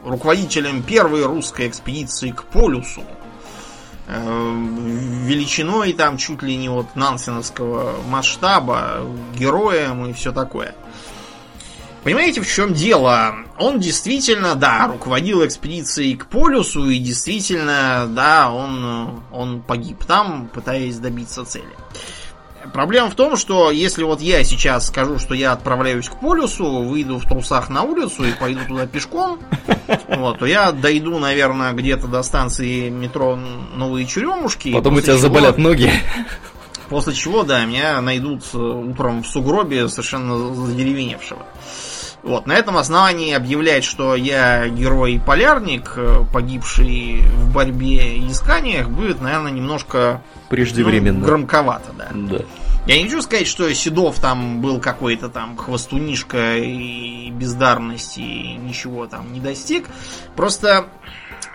[0.03, 3.03] руководителем первой русской экспедиции к полюсу.
[4.07, 4.53] Э,
[5.23, 10.75] величиной там чуть ли не вот нансеновского масштаба, героем и все такое.
[12.05, 13.33] Понимаете, в чем дело?
[13.57, 20.97] Он действительно, да, руководил экспедицией к полюсу, и действительно, да, он, он погиб там, пытаясь
[20.99, 21.65] добиться цели.
[22.71, 27.17] Проблема в том, что если вот я сейчас скажу, что я отправляюсь к полюсу, выйду
[27.17, 29.39] в трусах на улицу и пойду туда пешком,
[30.07, 34.73] вот, то я дойду, наверное, где-то до станции метро Новые Черемушки.
[34.73, 35.91] Потом у тебя чего, заболят ноги.
[36.87, 41.47] После чего, да, меня найдут утром в сугробе совершенно задеревеневшего.
[42.26, 49.21] Вот, на этом основании объявлять, что я герой-полярник, э, погибший в борьбе и исканиях, будет,
[49.21, 51.19] наверное, немножко преждевременно.
[51.19, 52.09] Ну, громковато, да.
[52.11, 52.45] Да.
[52.88, 59.05] Я не хочу сказать, что Седов там был какой-то там хвостунишка и бездарности, и ничего
[59.05, 59.86] там не достиг.
[60.36, 60.88] Просто,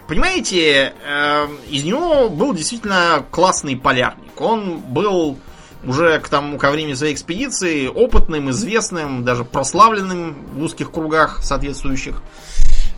[0.06, 4.40] понимаете, э, из него был действительно классный полярник.
[4.40, 5.36] Он был
[5.84, 12.22] уже к тому, ко времени своей экспедиции опытным, известным, даже прославленным в узких кругах соответствующих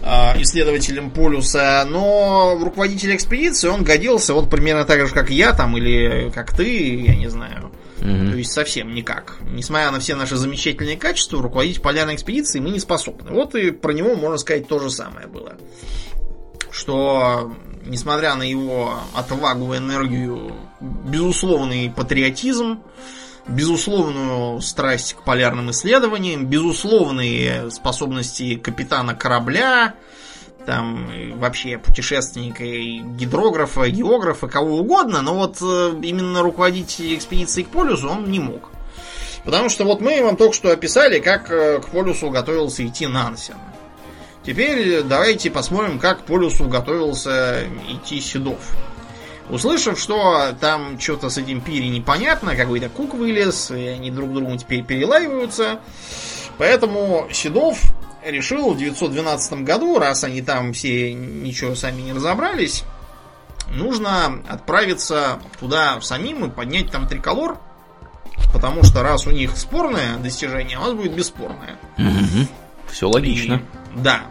[0.02, 5.76] э, исследователем полюса, но руководитель экспедиции он годился вот примерно так же, как я там,
[5.76, 7.70] или как ты, я не знаю.
[8.00, 8.32] Мгм.
[8.32, 9.36] То есть совсем никак.
[9.52, 13.30] Несмотря на все наши замечательные качества, руководить полярной экспедицией мы не способны.
[13.30, 15.54] Вот и про него можно сказать то же самое было.
[16.70, 17.52] Что,
[17.86, 22.80] несмотря на его отвагу, энергию, безусловный патриотизм,
[23.48, 29.94] безусловную страсть к полярным исследованиям, безусловные способности капитана корабля,
[30.64, 37.00] там и вообще путешественника, и гидрографа, и географа, кого угодно, но вот э, именно руководить
[37.00, 38.70] экспедицией к полюсу он не мог.
[39.44, 43.56] Потому что вот мы вам только что описали, как э, к полюсу готовился идти Нансен.
[44.44, 48.58] Теперь давайте посмотрим, как полюсу готовился идти Седов.
[49.50, 54.56] Услышав, что там что-то с этим пири непонятно, какой-то кук вылез, и они друг другу
[54.56, 55.80] теперь перелаиваются,
[56.58, 57.78] поэтому Седов
[58.24, 62.84] решил в 912 году, раз они там все ничего сами не разобрались,
[63.68, 67.58] нужно отправиться туда самим и поднять там триколор,
[68.52, 71.76] потому что раз у них спорное достижение, у нас будет бесспорное.
[72.90, 73.54] Все логично.
[73.54, 74.22] И- да.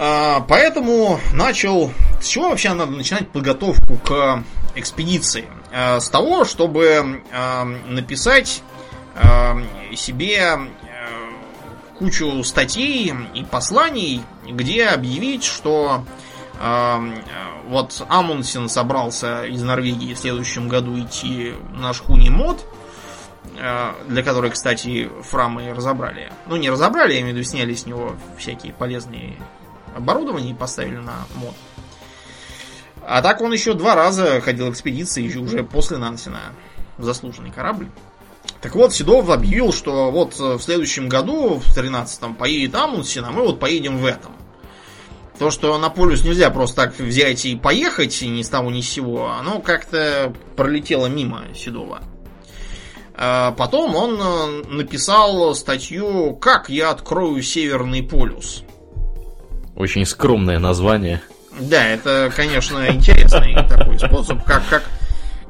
[0.00, 1.92] А, поэтому начал...
[2.20, 4.44] С чего вообще надо начинать подготовку к
[4.74, 5.46] экспедиции?
[5.72, 8.62] А, с того, чтобы а, написать
[9.96, 10.56] себе
[11.98, 16.04] кучу статей и посланий, где объявить, что
[17.66, 22.64] вот Амундсен собрался из Норвегии в следующем году идти на шхуне мод,
[24.06, 26.32] для которой, кстати, фрамы разобрали.
[26.46, 29.36] Ну, не разобрали, я имею в виду, сняли с него всякие полезные
[29.96, 31.54] оборудования и поставили на мод.
[33.02, 36.52] А так он еще два раза ходил в экспедиции, уже после Нансена.
[36.98, 37.88] Заслуженный корабль.
[38.60, 43.30] Так вот, Седов объявил, что вот э, в следующем году, в 13-м, поедет Амундсен, а
[43.30, 44.32] мы вот поедем в этом.
[45.38, 48.90] То, что на полюс нельзя просто так взять и поехать, ни с того ни с
[48.90, 52.02] сего, оно как-то пролетело мимо Седова.
[53.20, 58.62] А Потом он э, написал статью «Как я открою Северный полюс».
[59.74, 61.20] Очень скромное название.
[61.58, 64.84] Да, это, конечно, интересный такой способ, как, как,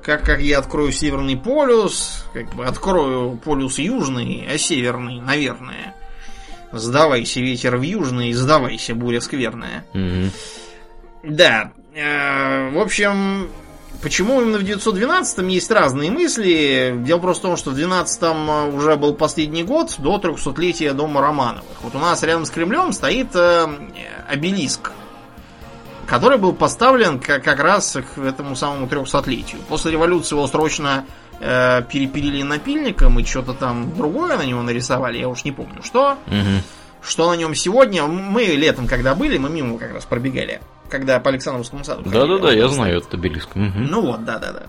[0.02, 5.94] как, как я открою Северный полюс, как бы открою полюс Южный, а Северный, наверное.
[6.72, 9.84] Сдавайся, ветер в Южный, сдавайся, буря скверная.
[9.92, 10.30] Мгм.
[11.22, 13.48] Да, э, в общем,
[14.02, 16.94] почему именно в 912-м есть разные мысли.
[16.98, 21.64] Дело просто в том, что в 12-м уже был последний год до 300-летия дома Романовых.
[21.82, 23.66] Вот у нас рядом с Кремлем стоит э,
[24.28, 24.92] обелиск.
[26.06, 29.60] который был поставлен как, как раз к этому самому 300-летию.
[29.68, 31.04] После революции его срочно
[31.40, 36.16] э, перепилили напильником и что-то там другое на него нарисовали, я уж не помню что.
[36.26, 36.62] Мгм.
[37.02, 38.04] Что на нем сегодня?
[38.06, 40.60] Мы летом, когда были, мы мимо как раз пробегали.
[40.90, 42.08] Когда по Александровскому саду.
[42.08, 43.54] Да-да-да, я знаю этот обелиск.
[43.54, 43.86] Мгм.
[43.86, 44.62] ну вот, да, да, да.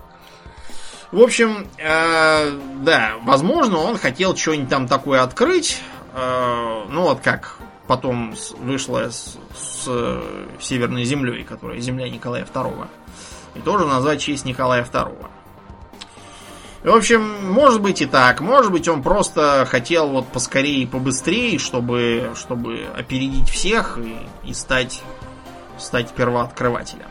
[1.12, 5.80] В общем, э, да, возможно, он хотел что-нибудь там такое открыть.
[6.14, 7.56] э, ну вот как
[7.86, 10.22] потом вышло с, с, э,
[10.60, 12.86] Северной землей, которая земля Николая II.
[13.56, 15.16] И тоже назвать честь Николая II.
[16.82, 18.40] В общем, может быть и так.
[18.40, 24.16] Может быть, он просто хотел вот поскорее и побыстрее, чтобы, чтобы опередить всех и,
[24.48, 25.02] и стать,
[25.80, 27.08] стать первооткрывателем.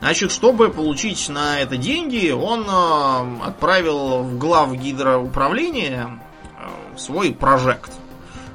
[0.00, 6.18] Значит, чтобы получить на это деньги, он э, отправил в глав гидроуправления
[6.58, 7.92] э, свой прожект.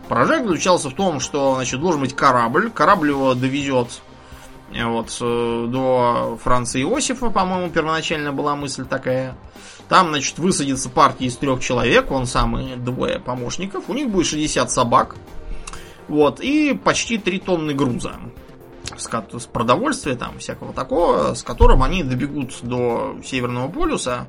[0.09, 2.71] Прожект заключался в том, что значит, должен быть корабль.
[2.71, 4.01] Корабль его довезет
[4.73, 9.35] э, вот, э, до Франца Иосифа, по-моему, первоначально была мысль такая.
[9.87, 13.83] Там, значит, высадится партия из трех человек, он сам и двое помощников.
[13.87, 15.15] У них будет 60 собак.
[16.07, 18.13] Вот, и почти 3 тонны груза
[18.97, 24.27] с, с продовольствия, там, всякого такого, с которым они добегут до Северного полюса.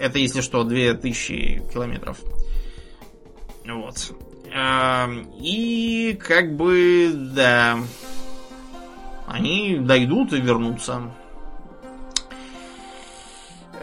[0.00, 2.18] Это, если что, 2000 километров.
[3.66, 4.12] Вот.
[4.52, 7.78] Эм, И как бы, да,
[9.26, 11.12] они дойдут и вернутся.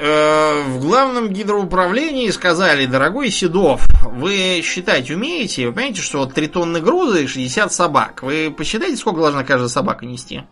[0.05, 5.67] Э, В главном гидроуправлении сказали, дорогой Седов, вы считать умеете?
[5.67, 8.21] Вы понимаете, что вот 3 тонны груза и 60 собак.
[8.21, 10.43] Вы посчитайте, сколько должна каждая собака нести?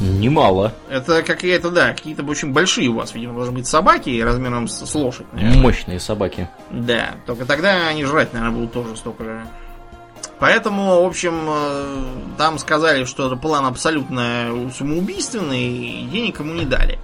[0.00, 0.74] Немало.
[0.90, 4.94] Это какие-то, да, какие-то очень большие у вас, видимо, должны быть собаки размером с, с
[4.96, 5.32] лошадь.
[5.32, 5.62] наверное.
[5.62, 6.50] Мощные собаки.
[6.72, 9.46] Да, только тогда они жрать, наверное, будут тоже столько же.
[10.40, 12.04] Поэтому, в общем, э,
[12.36, 16.98] там сказали, что план абсолютно самоубийственный, и денег ему не дали.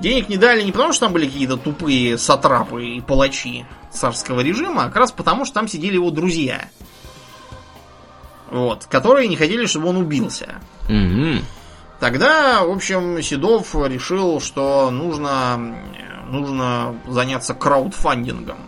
[0.00, 4.84] Денег не дали не потому, что там были какие-то тупые сатрапы и палачи царского режима,
[4.84, 6.68] а как раз потому, что там сидели его друзья.
[8.50, 10.56] Вот, которые не хотели, чтобы он убился.
[10.88, 11.44] Мгм.
[12.00, 15.74] Тогда, в общем, Седов решил, что нужно,
[16.28, 18.58] нужно заняться краудфандингом.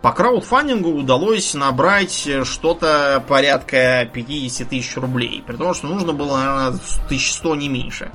[0.00, 5.44] По краудфандингу удалось набрать что-то порядка 50 тысяч рублей.
[5.46, 8.10] При том, что нужно было, наверное, 1100 не меньше.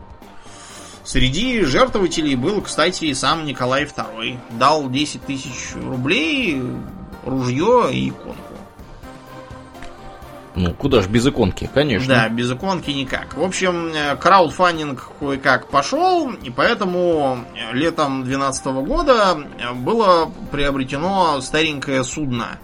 [1.03, 4.37] Среди жертвователей был, кстати, и сам Николай II.
[4.51, 6.61] Дал 10 тысяч рублей,
[7.25, 8.53] ружье и иконку.
[10.55, 12.07] Ну, куда ж без иконки, конечно.
[12.07, 13.35] Да, без иконки никак.
[13.35, 21.41] В общем, э, краудфандинг кое-как пошел, и поэтому э, летом 2012 года э, было приобретено
[21.41, 22.59] старенькое судно.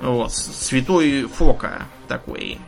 [0.00, 2.58] Вот, святой Фока такой,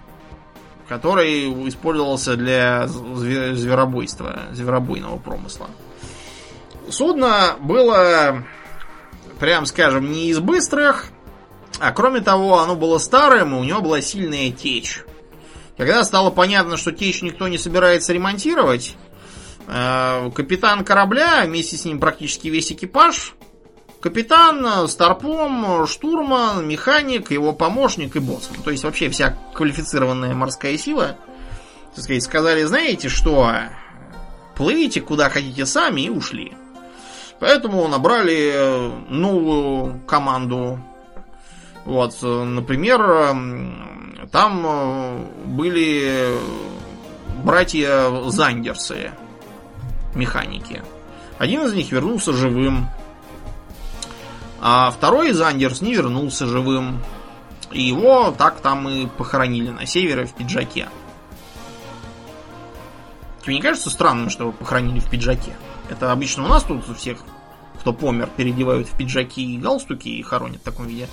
[0.90, 5.70] который использовался для зве- зверобойства, зверобойного промысла.
[6.90, 8.42] Судно было,
[9.38, 11.06] прям скажем, не из быстрых,
[11.78, 15.04] а кроме того, оно было старым, и у него была сильная течь.
[15.76, 18.96] Когда стало понятно, что течь никто не собирается ремонтировать,
[19.68, 23.34] э, капитан корабля, вместе с ним практически весь экипаж,
[24.00, 28.62] капитан, э, старпом, штурман, механик, его помощник и боцман.
[28.62, 31.16] То есть вообще вся квалифицированная морская сила,
[31.94, 33.52] так сказать, сказали, знаете что,
[34.56, 36.52] плывите куда хотите сами и ушли.
[37.38, 40.78] Поэтому набрали э, новую команду
[41.84, 46.36] вот, э, например, м, там э, были
[47.42, 49.12] братья Зандерсы,
[50.14, 50.82] механики.
[51.38, 52.86] Один из них вернулся живым,
[54.60, 57.02] а второй Зандерс не вернулся живым.
[57.72, 60.88] И его так там и похоронили на севере в пиджаке.
[63.42, 65.56] Тебе не кажется странным, что его похоронили в пиджаке?
[65.88, 67.18] Это обычно у нас тут всех,
[67.80, 71.08] кто помер, переодевают в пиджаки и галстуки и хоронят в таком виде.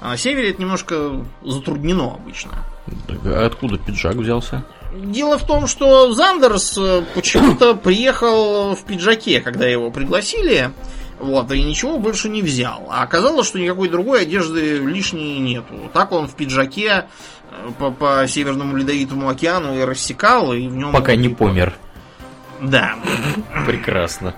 [0.00, 2.52] А на севере это немножко затруднено обычно.
[3.08, 4.64] Так, а откуда пиджак взялся?
[4.94, 10.70] Дело в том, что Зандерс э, почему-то приехал в пиджаке, когда его пригласили.
[11.18, 12.88] Вот, и ничего больше не взял.
[12.90, 15.74] А оказалось, что никакой другой одежды лишней нету.
[15.92, 17.06] Так он в пиджаке
[17.50, 20.92] э, по, по Северному Ледовитому океану и рассекал, и в нем...
[20.92, 21.74] Пока не помер.
[22.60, 22.96] Да.
[23.66, 24.34] Прекрасно.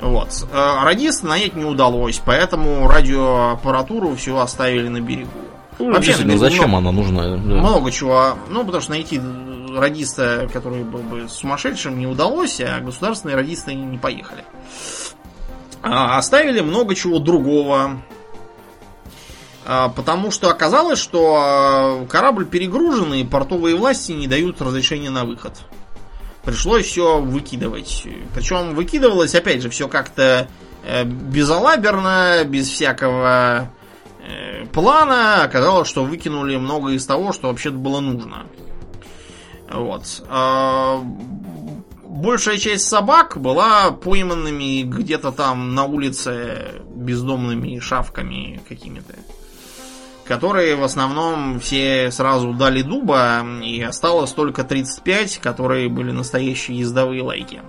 [0.00, 0.28] Вот.
[0.52, 5.30] Э, Радиста нанять не удалось, поэтому радиоаппаратуру все оставили на берегу.
[5.78, 7.22] Ну, Вообще, берегу зачем много- она нужна?
[7.36, 7.54] Да.
[7.54, 8.34] Много чего.
[8.50, 9.20] Ну, потому что найти
[9.74, 14.44] радиста, который был бы сумасшедшим, не удалось, а государственные радисты не поехали.
[15.82, 18.02] А, оставили много чего другого.
[19.64, 25.54] А, потому что оказалось, что корабль перегружен, и портовые власти не дают разрешения на выход.
[26.44, 28.06] Пришлось все выкидывать.
[28.34, 30.48] Причем выкидывалось, опять же, все как-то
[30.84, 33.70] э, безалаберно, без всякого
[34.26, 35.44] э, плана.
[35.44, 38.46] Оказалось, что выкинули много из того, что вообще-то было нужно.
[39.70, 40.22] Вот.
[42.10, 49.14] Большая часть собак была пойманными где-то там на улице бездомными шавками какими-то.
[50.24, 57.22] Которые в основном все сразу дали дуба, и осталось только 35, которые были настоящие ездовые
[57.22, 57.62] лайки.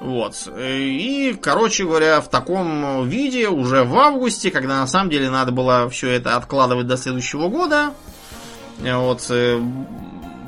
[0.00, 0.48] Вот.
[0.58, 5.88] И, короче говоря, в таком виде уже в августе, когда на самом деле надо было
[5.90, 7.94] все это откладывать до следующего года,
[8.80, 9.62] вот, э,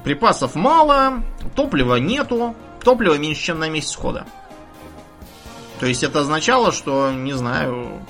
[0.07, 1.25] припасов мало,
[1.57, 2.55] топлива нету,
[2.85, 4.25] топлива меньше, чем на месяц хода.
[5.81, 8.01] То есть это означало, что, не знаю,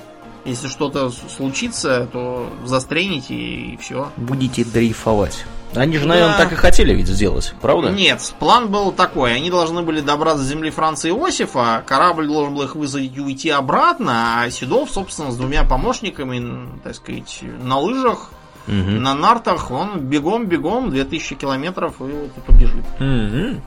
[0.45, 4.11] если что-то случится, то застряните и все.
[4.15, 5.45] Будете дрейфовать.
[5.73, 6.09] Они же, да.
[6.09, 7.89] наверное, так и хотели ведь сделать, правда?
[7.89, 9.33] Нет, план был такой.
[9.33, 13.49] Они должны были добраться до земли Франции Иосифа, корабль должен был их высадить и уйти
[13.49, 18.29] обратно, а Седов, собственно, с двумя помощниками, так сказать, на лыжах
[18.67, 18.73] Угу.
[18.99, 22.85] На нартах он бегом-бегом 2000 километров и вот побежит.
[22.99, 23.61] Угу.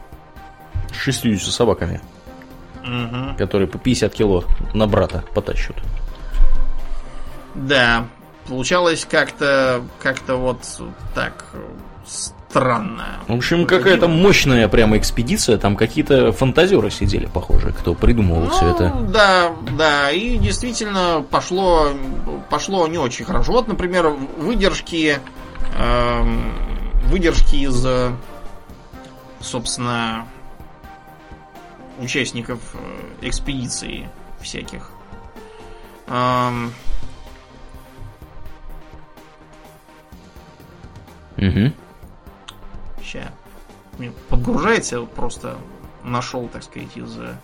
[0.92, 2.01] С 60 собаками.
[2.82, 3.36] Угу.
[3.38, 4.44] Которые по 50 кило
[4.74, 5.76] на брата потащут.
[7.55, 8.07] Да,
[8.46, 10.59] получалось как-то как-то вот
[11.14, 11.46] так
[12.51, 13.20] странно.
[13.28, 18.70] В общем, какая-то мощная прямо экспедиция, там какие-то фантазеры сидели, похоже, кто придумывал ну, все
[18.70, 18.96] это.
[19.09, 21.90] Да, да, и действительно пошло,
[22.48, 23.53] пошло не очень хорошо.
[23.53, 25.20] Вот, например, выдержки,
[25.78, 26.22] э,
[27.05, 27.86] выдержки из,
[29.40, 30.26] собственно,
[32.01, 34.09] участников э, экспедиции
[34.40, 34.90] всяких.
[36.09, 36.72] Эм,
[41.40, 41.72] Угу.
[43.11, 43.32] Сейчас.
[44.28, 45.58] Подгружается, просто
[46.04, 47.34] нашел, так сказать, из э,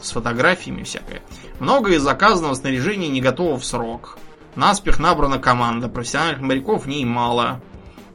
[0.00, 1.22] с фотографиями всякое.
[1.58, 4.18] Много из заказанного снаряжения не готово в срок.
[4.54, 7.60] Наспех набрана команда, профессиональных моряков не мало.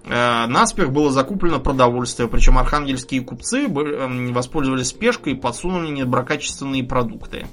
[0.06, 7.46] Э, наспех было закуплено продовольствие, причем архангельские купцы э, воспользовались спешкой и подсунули недоброкачественные продукты.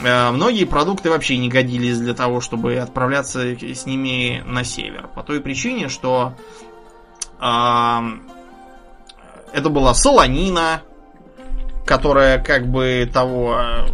[0.00, 5.08] Э, многие продукты вообще не годились для того, чтобы отправляться с ними на север.
[5.14, 6.34] По той причине, что
[7.40, 8.00] э,
[9.52, 10.82] это была солонина,
[11.84, 13.86] которая как бы того э,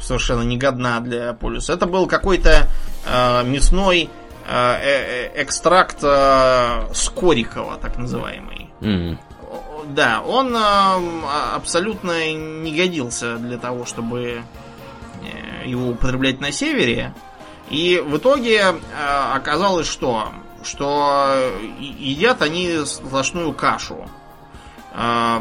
[0.00, 1.72] совершенно не годна для полюса.
[1.72, 2.68] Это был какой-то
[3.06, 4.08] э, мясной
[4.46, 8.70] э, экстракт э, Скорикова, так называемый.
[8.80, 9.18] Mm.
[9.88, 14.42] Да, он э, абсолютно не годился для того, чтобы
[15.64, 17.14] его употреблять на севере.
[17.70, 18.74] И в итоге э,
[19.34, 20.32] оказалось, что,
[20.64, 24.08] что едят они сплошную кашу.
[24.94, 25.40] Э,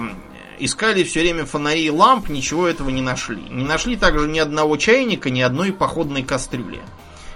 [0.59, 3.41] искали все время фонари и ламп, ничего этого не нашли.
[3.49, 6.81] Не нашли также ни одного чайника, ни одной походной кастрюли.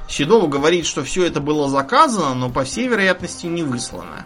[0.10, 4.26] Седова говорит, что все это было заказано, но по всей вероятности не выслано.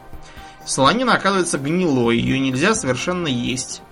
[0.66, 3.84] Солонина оказывается гнилой, ее нельзя совершенно есть.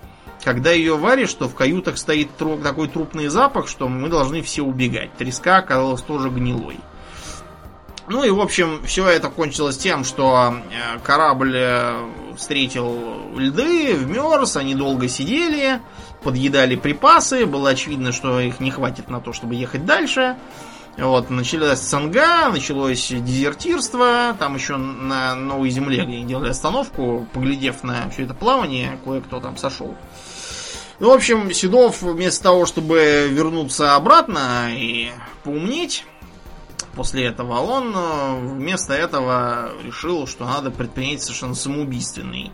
[0.44, 5.12] Когда ее варишь, то в каютах стоит такой трупный запах, что мы должны все убегать.
[5.14, 6.78] Треска оказалась тоже гнилой.
[8.06, 11.96] Ну и, в общем, все это кончилось тем, что э, корабль э,
[12.36, 15.80] встретил льды, вмерз, они долго сидели,
[16.22, 20.36] подъедали припасы, было очевидно, что их не хватит на то, чтобы ехать дальше.
[20.98, 27.82] Вот, началась цанга, началось дезертирство, там еще на Новой Земле, где они делали остановку, поглядев
[27.82, 29.96] на все это плавание, кое-кто там сошел.
[31.00, 35.10] Ну, в общем, Седов вместо того, чтобы вернуться обратно и
[35.42, 36.04] поумнеть
[36.94, 42.52] после этого, он э, вместо этого решил, что надо предпринять совершенно самоубийственный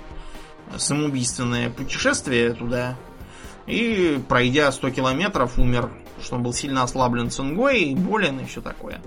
[0.77, 2.97] самоубийственное путешествие туда.
[3.67, 5.91] И, пройдя 100 километров, умер,
[6.23, 9.01] что он был сильно ослаблен цингой, болен и все такое.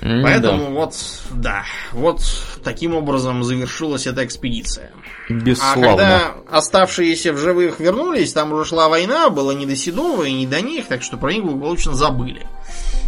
[0.00, 0.70] Mm, Поэтому да.
[0.70, 0.94] вот,
[1.30, 2.20] да, вот
[2.62, 4.92] таким образом завершилась эта экспедиция.
[5.28, 5.92] Бесславно.
[5.92, 10.32] А когда оставшиеся в живых вернулись, там уже шла война, было не до Седова и
[10.32, 12.46] не до них, так что про них благополучно забыли.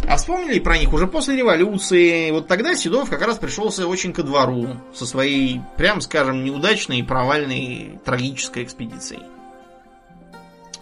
[0.07, 2.31] А вспомнили про них уже после революции.
[2.31, 7.99] Вот тогда Седов как раз пришелся очень ко двору со своей, прям скажем, неудачной, провальной,
[8.03, 9.23] трагической экспедицией.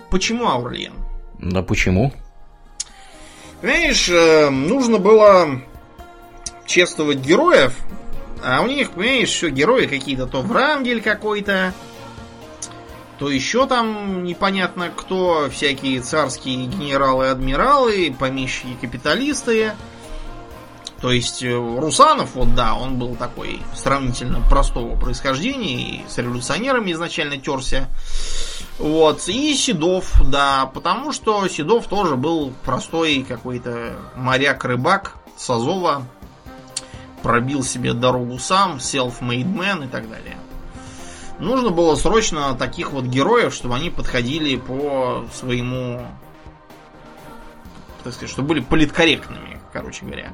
[0.10, 0.94] Почему Аурлиен?
[1.38, 2.12] Да почему?
[3.62, 5.62] Понимаешь, э, нужно было
[6.70, 7.76] чествовать героев,
[8.44, 11.74] а у них, понимаешь, все герои какие-то, то Врангель какой-то,
[13.18, 19.74] то еще там непонятно кто, всякие царские генералы, адмиралы, помещики, капиталисты.
[21.02, 26.92] То есть э, Русанов, вот да, он был такой сравнительно простого происхождения и с революционерами
[26.92, 27.88] изначально терся.
[28.78, 36.06] Вот, и Седов, да, потому что Седов тоже был простой какой-то моряк-рыбак с Азова,
[37.22, 40.38] пробил себе дорогу сам, self-made man и так далее.
[41.40, 46.06] Нужно было срочно таких вот героев, чтобы они подходили по своему,
[48.04, 50.34] так сказать, чтобы были политкорректными, короче говоря.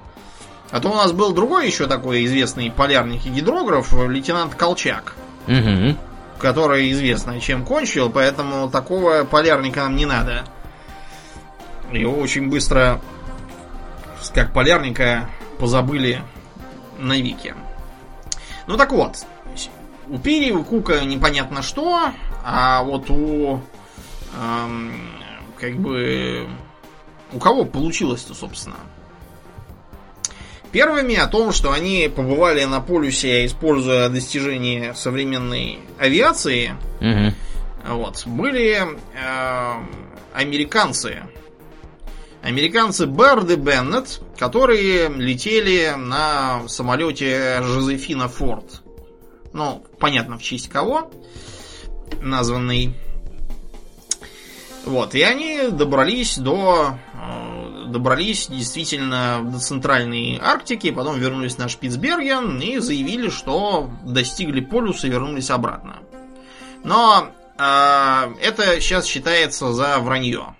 [0.71, 5.15] А то у нас был другой еще такой известный полярник и гидрограф, лейтенант Колчак.
[5.47, 5.95] Угу.
[6.39, 10.43] Который известно чем кончил, поэтому такого полярника нам не надо.
[11.91, 12.99] Его очень быстро,
[14.33, 15.29] как полярника,
[15.59, 16.21] позабыли
[16.99, 17.55] на Вике.
[18.67, 19.25] Ну так вот,
[20.07, 22.11] у Пири, у Кука непонятно что,
[22.43, 23.61] а вот у
[24.39, 24.93] эм,
[25.59, 26.47] как бы
[27.33, 28.77] у кого получилось-то, собственно?
[30.71, 37.95] Первыми о том, что они побывали на полюсе, используя достижения современной авиации, Угу.
[37.95, 39.73] вот, были э,
[40.33, 41.23] американцы.
[42.41, 48.81] Американцы Берд и Беннет, которые летели на самолете Жозефина Форд.
[49.53, 51.11] Ну, понятно, в честь кого
[52.21, 52.93] названный.
[54.85, 56.97] Вот, и они добрались до...
[57.13, 65.07] э, Добрались действительно до центральной Арктики, потом вернулись на Шпицберген и заявили, что достигли полюса
[65.07, 65.97] и вернулись обратно.
[66.83, 70.55] Но э, это сейчас считается за вранье.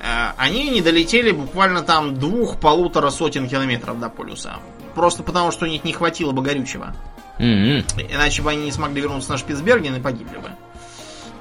[0.00, 4.56] Э, они не долетели буквально там двух-полутора сотен километров до полюса.
[4.94, 6.94] Просто потому, что у них не хватило бы горючего.
[7.38, 7.84] Мгм.
[8.10, 10.50] Иначе бы они не смогли вернуться на Шпицберген и погибли бы.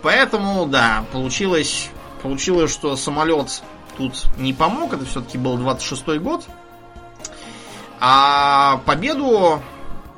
[0.02, 1.90] Поэтому, да, получилось,
[2.22, 3.64] получилось, что самолет
[3.98, 4.94] тут не помог.
[4.94, 6.46] Это все-таки был 26-й год.
[8.00, 9.62] А победу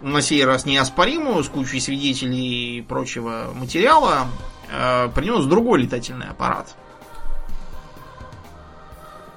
[0.02, 4.28] на сей раз неоспоримую, с кучей свидетелей и прочего материала,
[4.72, 6.76] э, принес другой летательный аппарат.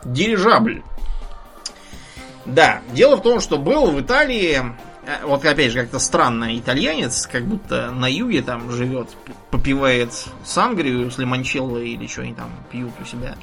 [0.05, 0.82] Дирижабль.
[2.44, 4.61] Да, дело в том, что был в Италии,
[5.07, 9.09] э, вот опять же, как-то странно, итальянец, как будто на юге там живет,
[9.50, 10.11] попивает
[10.44, 13.36] сангрию с лимончелло или что они там пьют у себя.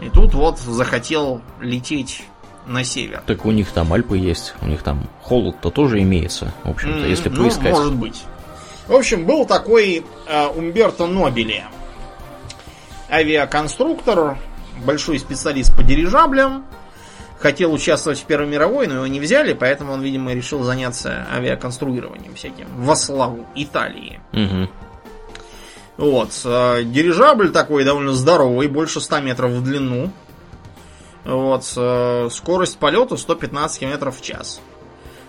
[0.00, 2.24] И тут вот захотел лететь
[2.66, 3.22] на север.
[3.26, 7.28] Так у них там Альпы есть, у них там холод-то тоже имеется, в общем-то, если
[7.28, 7.72] ну, поискать.
[7.72, 8.24] может быть.
[8.88, 11.64] В общем, был такой э, Умберто Нобели.
[13.08, 14.38] Авиаконструктор,
[14.84, 16.64] большой специалист по дирижаблям.
[17.38, 22.34] Хотел участвовать в Первой мировой, но его не взяли, поэтому он, видимо, решил заняться авиаконструированием
[22.34, 22.66] всяким.
[22.76, 24.20] Во славу Италии.
[24.30, 24.70] Мгм.
[25.96, 26.30] Вот.
[26.44, 30.10] э, Дирижабль такой довольно здоровый, больше 100 метров в длину.
[31.24, 31.64] Вот.
[31.76, 34.60] э, Скорость полета 115 км в час.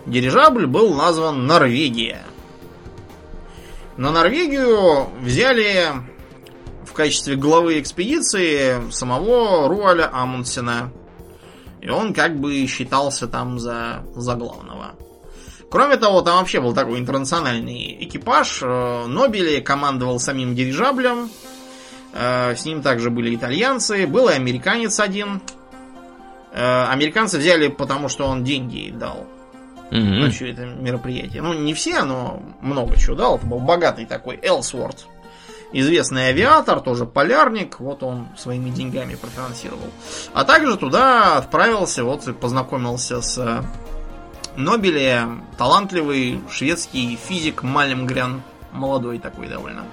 [0.05, 2.21] Дирижабль был назван Норвегия.
[3.97, 5.87] На Норвегию взяли
[6.93, 10.91] в качестве главы экспедиции самого Руаля Амундсена.
[11.81, 14.91] И он как бы считался там за, за главного.
[15.71, 18.59] Кроме того, там вообще был такой интернациональный экипаж.
[18.61, 21.31] Э, Нобели командовал самим дирижаблем.
[22.13, 24.05] Э, С ним также были итальянцы.
[24.05, 25.41] Был и американец один.
[26.53, 29.25] Э, Американцы взяли, потому что он деньги дал
[29.89, 30.19] Мгм.
[30.21, 31.41] на все это мероприятие.
[31.41, 33.37] Ну, не все, но много чего дал.
[33.37, 35.07] Это был богатый такой Элсворт.
[35.75, 37.79] Известный авиатор, тоже полярник.
[37.79, 39.89] Вот он своими деньгами профинансировал.
[40.33, 43.63] А также туда отправился, вот и познакомился с э,
[44.55, 48.43] Нобеле, талантливый шведский физик Малемгрен.
[48.71, 49.83] Молодой такой довольно.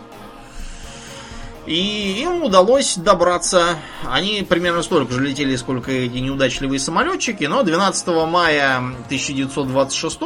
[1.67, 3.77] И им удалось добраться.
[4.05, 10.19] Они примерно столько же летели, сколько эти неудачливые самолетчики, но 12 мая 1926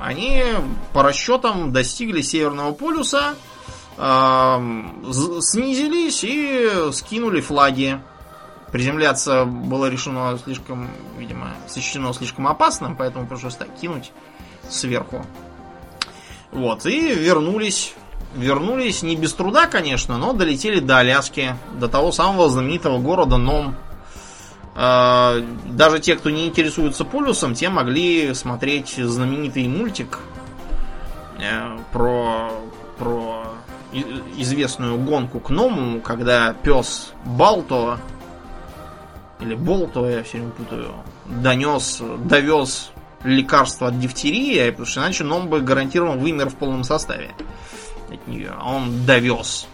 [0.00, 0.42] они
[0.92, 3.34] по расчетам достигли Северного полюса,
[3.96, 8.00] снизились и скинули флаги.
[8.72, 14.10] Приземляться было решено слишком, видимо, сочтено слишком опасным, поэтому пришлось так кинуть
[14.68, 15.24] сверху.
[16.50, 17.94] Вот, и вернулись
[18.34, 23.76] Вернулись не без труда, конечно, но долетели до Аляски, до того самого знаменитого города Ном.
[24.74, 30.18] Э, Даже те, кто не интересуется полюсом, те могли смотреть знаменитый мультик
[31.38, 32.50] э, про,
[32.98, 33.53] про
[34.36, 37.98] известную гонку к Ному, когда пес Балто
[39.40, 40.90] или Болто, я все время путаю,
[41.26, 42.90] донес, довез
[43.24, 47.34] лекарство от дифтерии, потому что иначе Ном бы гарантированно вымер в полном составе
[48.12, 48.52] от нее.
[48.58, 49.66] А он довез.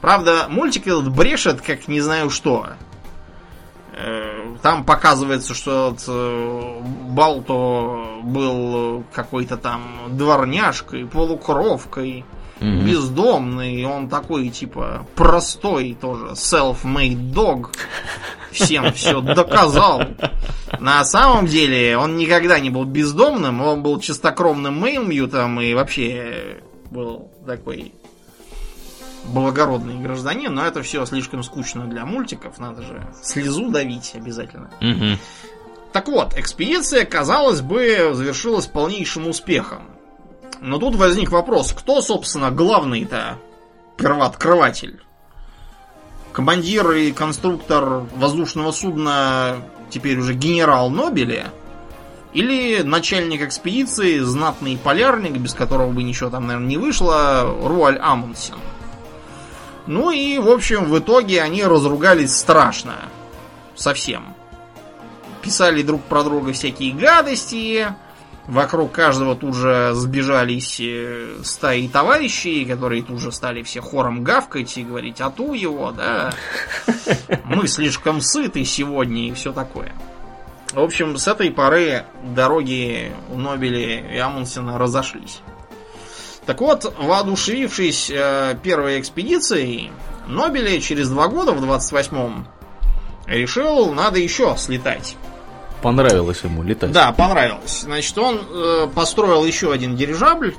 [0.00, 2.68] Правда, мультик этот брешет, как не знаю что.
[3.96, 6.80] Э, там показывается, что э,
[7.10, 12.24] Балто был какой-то там дворняжкой, полукровкой,
[12.60, 12.86] Мгм.
[12.86, 17.74] бездомный, он такой, типа, простой тоже, self-made dog,
[18.52, 20.02] всем все доказал.
[20.78, 27.30] На самом деле, он никогда не был бездомным, он был чистокровным мейнмьютом и вообще был
[27.46, 27.92] такой
[29.24, 34.70] благородный гражданин, но это все слишком скучно для мультиков, надо же слезу давить обязательно.
[34.80, 35.18] Мгм.
[35.92, 39.93] Так вот, экспедиция, казалось бы, завершилась полнейшим успехом.
[40.60, 43.38] Но тут возник вопрос, кто, собственно, главный-то
[43.96, 45.00] первооткрыватель?
[46.32, 49.56] Командир и конструктор воздушного судна
[49.90, 51.52] теперь уже генерал Нобеля?
[52.32, 58.58] Или начальник экспедиции, знатный полярник, без которого бы ничего там, наверное, не вышло, Руаль Амундсен?
[59.86, 62.94] Ну и, в общем, в итоге они разругались страшно.
[63.76, 64.34] Совсем
[65.44, 67.94] писали друг про друга всякие гадости.
[68.46, 74.76] Вокруг каждого тут же сбежались э, стаи товарищей, которые тут же стали все хором гавкать
[74.76, 76.34] и говорить, а ту его, да,
[77.44, 79.94] мы слишком сыты сегодня и все такое.
[80.72, 85.40] В общем, с этой поры дороги у Нобеля и Амундсена разошлись.
[86.44, 89.90] Так вот, воодушевившись э, первой экспедицией,
[90.26, 92.46] Нобеля через два года, в 28-м,
[93.26, 95.16] решил, надо еще слетать.
[95.84, 96.92] Понравилось ему летать.
[96.92, 97.82] Да, понравилось.
[97.82, 100.54] Значит, он э, построил еще один дирижабль,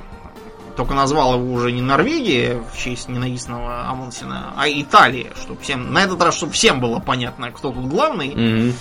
[0.78, 6.04] только назвал его уже не Норвегия в честь ненавистного Амундсена, а Италия, чтобы всем, на
[6.04, 8.74] этот раз, чтобы всем было понятно, кто тут главный, Мгм.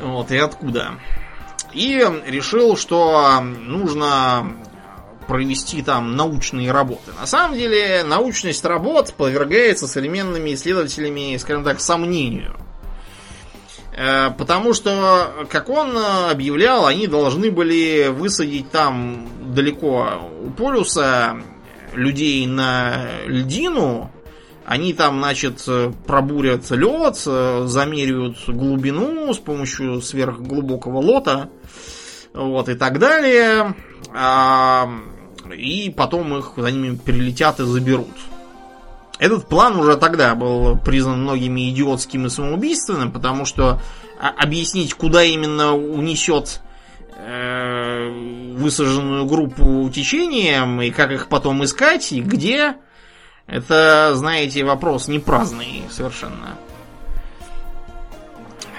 [0.00, 0.92] вот, и откуда.
[1.72, 4.52] И решил, что нужно
[5.26, 7.10] провести там научные работы.
[7.18, 12.54] На самом деле, научность работ подвергается современными исследователями, скажем так, сомнению.
[13.98, 21.36] Э, Потому что, как он э, объявлял, они должны были высадить там далеко у полюса
[21.94, 24.12] людей на льдину.
[24.64, 25.66] Они там, значит,
[26.06, 31.50] пробурят лед, э, замеряют глубину с помощью сверхглубокого лота,
[32.32, 33.74] вот, и так далее.
[34.14, 34.88] А,
[35.52, 38.14] И потом их за ними прилетят и заберут.
[39.18, 43.80] Этот план уже тогда был признан многими идиотским и самоубийственным, потому что
[44.20, 46.60] а, объяснить, куда именно унесет
[47.16, 48.10] э,
[48.56, 52.76] высаженную группу течением, и как их потом искать, и где,
[53.46, 56.56] это, знаете, вопрос не праздный совершенно.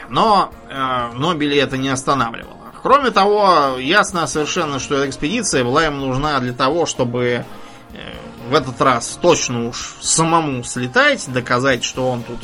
[0.10, 2.56] Но э, Нобеля это не останавливало.
[2.82, 7.46] Кроме того, ясно совершенно, что эта экспедиция была им нужна для того, чтобы
[7.94, 8.14] э,
[8.50, 12.40] в этот раз точно уж самому слетать, доказать, что он тут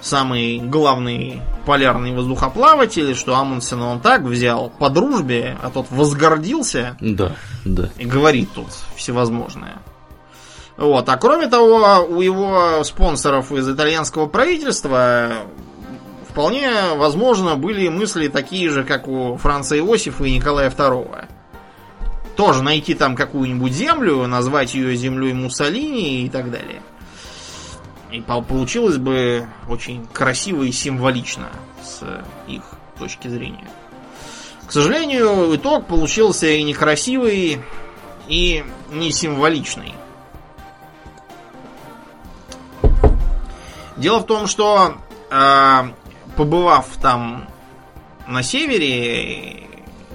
[0.00, 7.36] самый главный полярный воздухоплаватель, что Амундсена он так взял по дружбе, а тот возгордился Да,
[7.64, 7.88] да.
[7.98, 8.66] и говорит тут
[8.96, 9.78] всевозможное.
[10.76, 11.08] Вот.
[11.08, 15.30] А кроме того, у его спонсоров из итальянского правительства
[16.28, 21.26] вполне возможно были мысли такие же, как у Франца Иосифа и Николая II.
[22.36, 26.82] Тоже найти там какую-нибудь землю, назвать ее землей Муссолини и так далее.
[28.10, 31.48] И по- получилось бы очень красиво и символично
[31.82, 32.02] с
[32.46, 32.62] их
[32.98, 33.68] точки зрения.
[34.66, 37.60] К сожалению, итог получился и некрасивый,
[38.28, 39.94] и не символичный.
[43.96, 44.96] Дело в том, что
[45.30, 45.82] э,
[46.36, 47.48] побывав там
[48.26, 49.68] на севере,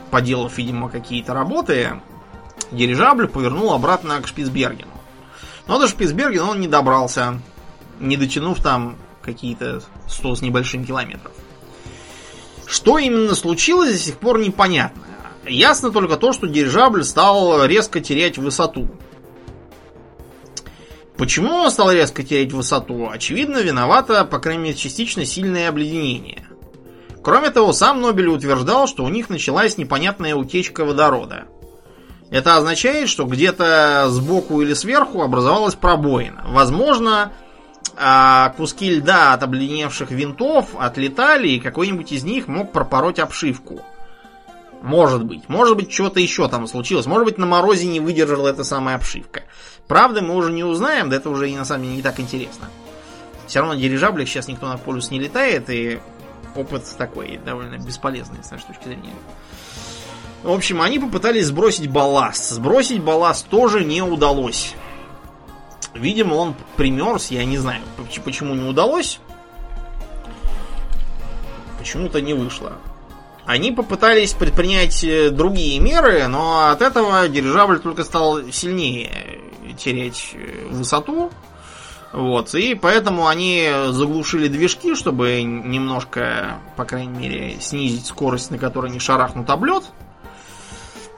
[0.09, 1.99] поделав, видимо, какие-то работы,
[2.71, 4.91] дирижабль повернул обратно к Шпицбергену.
[5.67, 7.39] Но до Шпицбергена он не добрался,
[7.99, 11.33] не дотянув там какие-то 100 с небольшим километров.
[12.65, 15.03] Что именно случилось, до сих пор непонятно.
[15.45, 18.89] Ясно только то, что дирижабль стал резко терять высоту.
[21.17, 23.09] Почему он стал резко терять высоту?
[23.09, 26.47] Очевидно, виновато, по крайней мере, частично сильное обледенение.
[27.23, 31.47] Кроме того, сам Нобель утверждал, что у них началась непонятная утечка водорода.
[32.29, 36.43] Это означает, что где-то сбоку или сверху образовалась пробоина.
[36.47, 37.31] Возможно,
[37.95, 43.81] а, куски льда от обледеневших винтов отлетали, и какой-нибудь из них мог пропороть обшивку.
[44.81, 45.47] Может быть.
[45.49, 47.05] Может быть, что-то еще там случилось.
[47.05, 49.43] Может быть, на морозе не выдержала эта самая обшивка.
[49.87, 52.67] Правда, мы уже не узнаем, да это уже и на самом деле не так интересно.
[53.47, 55.99] Все равно на дирижаблях сейчас никто на полюс не летает, и
[56.55, 59.13] опыт такой довольно бесполезный с нашей точки зрения.
[60.43, 62.49] В общем, они попытались сбросить балласт.
[62.51, 64.75] Сбросить балласт тоже не удалось.
[65.93, 67.81] Видимо, он примерз, я не знаю,
[68.23, 69.19] почему не удалось.
[71.79, 72.73] Почему-то не вышло.
[73.45, 79.39] Они попытались предпринять э, другие меры, но от этого дирижабль только стал сильнее
[79.77, 81.31] терять э, высоту.
[82.11, 88.91] Вот, и поэтому они заглушили движки, чтобы немножко, по крайней мере, снизить скорость, на которой
[88.91, 89.83] не шарахнут облет.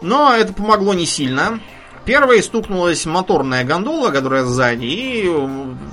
[0.01, 1.59] Но это помогло не сильно.
[2.05, 5.31] Первой стукнулась моторная гондола, которая сзади, и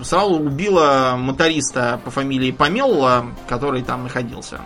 [0.03, 4.61] сразу убила моториста по фамилии Помелла, который там находился.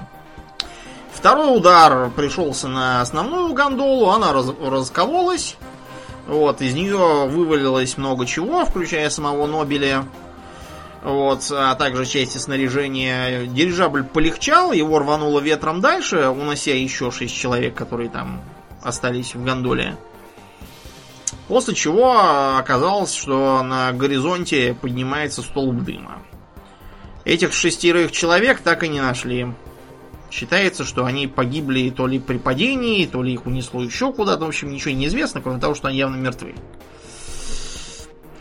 [1.12, 5.56] Второй удар пришелся на основную гондолу, она раз, раскололась.
[6.28, 10.04] Вот, из нее вывалилось много чего, включая самого Нобеля.
[11.02, 13.46] Вот, а также части снаряжения.
[13.46, 18.40] Дирижабль полегчал, его рвануло ветром дальше, унося еще шесть человек, которые там
[18.82, 19.96] остались в гондоле.
[21.48, 26.22] После чего оказалось, что на горизонте поднимается столб дыма.
[27.24, 29.52] Этих шестерых человек так и не нашли.
[30.30, 34.44] Считается, что они погибли то ли при падении, то ли их унесло еще куда-то.
[34.44, 36.54] В общем, ничего не известно, кроме того, что они явно мертвы.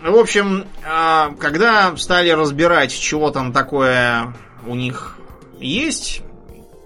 [0.01, 4.33] В общем, а, когда стали разбирать, чего там такое
[4.65, 5.17] у них
[5.59, 6.21] есть,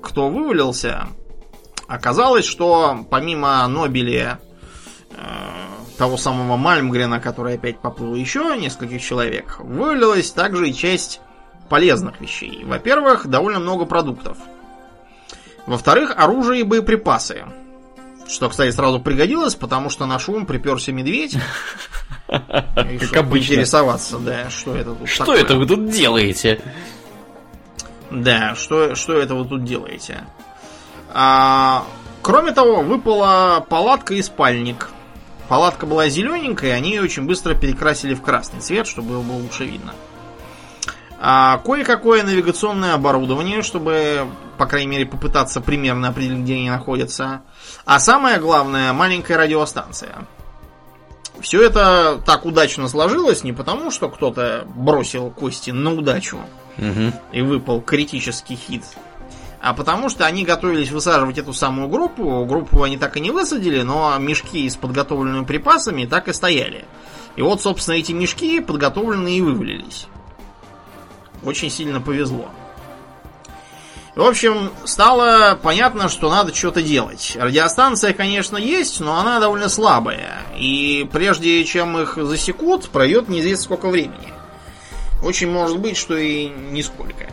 [0.02, 1.08] кто вывалился,
[1.88, 4.39] оказалось, что помимо Нобеля
[5.11, 5.15] э,
[5.97, 11.22] того самого Мальмгрена, который опять поплыл еще нескольких человек, вывалилась также и часть
[11.69, 12.64] полезных вещей.
[12.65, 14.38] Во-первых, довольно много продуктов.
[15.65, 17.45] Во-вторых, оружие и боеприпасы.
[18.27, 21.38] Что, кстати, сразу пригодилось, потому что на шум приперся медведь.
[22.27, 23.53] Как обычно.
[23.53, 26.61] Интересоваться, да, что это тут Что это вы тут делаете?
[28.11, 30.23] Да, что, что это вы тут делаете?
[31.14, 31.85] А,
[32.22, 34.90] кроме того, выпала палатка и спальник.
[35.48, 39.65] Палатка была зелененькая, они ее очень быстро перекрасили в красный цвет, чтобы его было лучше
[39.65, 39.94] видно.
[41.19, 44.27] А, кое-какое навигационное оборудование, чтобы,
[44.57, 47.44] по крайней мере, попытаться примерно определить, где они находятся.
[47.85, 50.27] А самое главное, маленькая радиостанция.
[51.40, 56.40] Все это так удачно сложилось не потому, что кто-то бросил кости на удачу
[56.77, 57.14] угу.
[57.31, 58.84] и выпал критический хит,
[59.64, 62.44] а потому что они готовились высаживать эту самую группу.
[62.44, 66.84] Группу они так и не высадили, но мешки с подготовленными припасами так и стояли.
[67.38, 70.07] И вот, собственно, эти мешки подготовленные и вывалились.
[71.45, 72.49] Очень сильно повезло.
[74.18, 77.38] В общем, стало понятно, что надо что-то делать.
[77.40, 80.41] Радиостанция, конечно, есть, но она довольно слабая.
[80.57, 84.34] И прежде чем их засекут, пройдет неизвестно сколько времени.
[85.23, 87.30] Очень может быть, что и нисколько.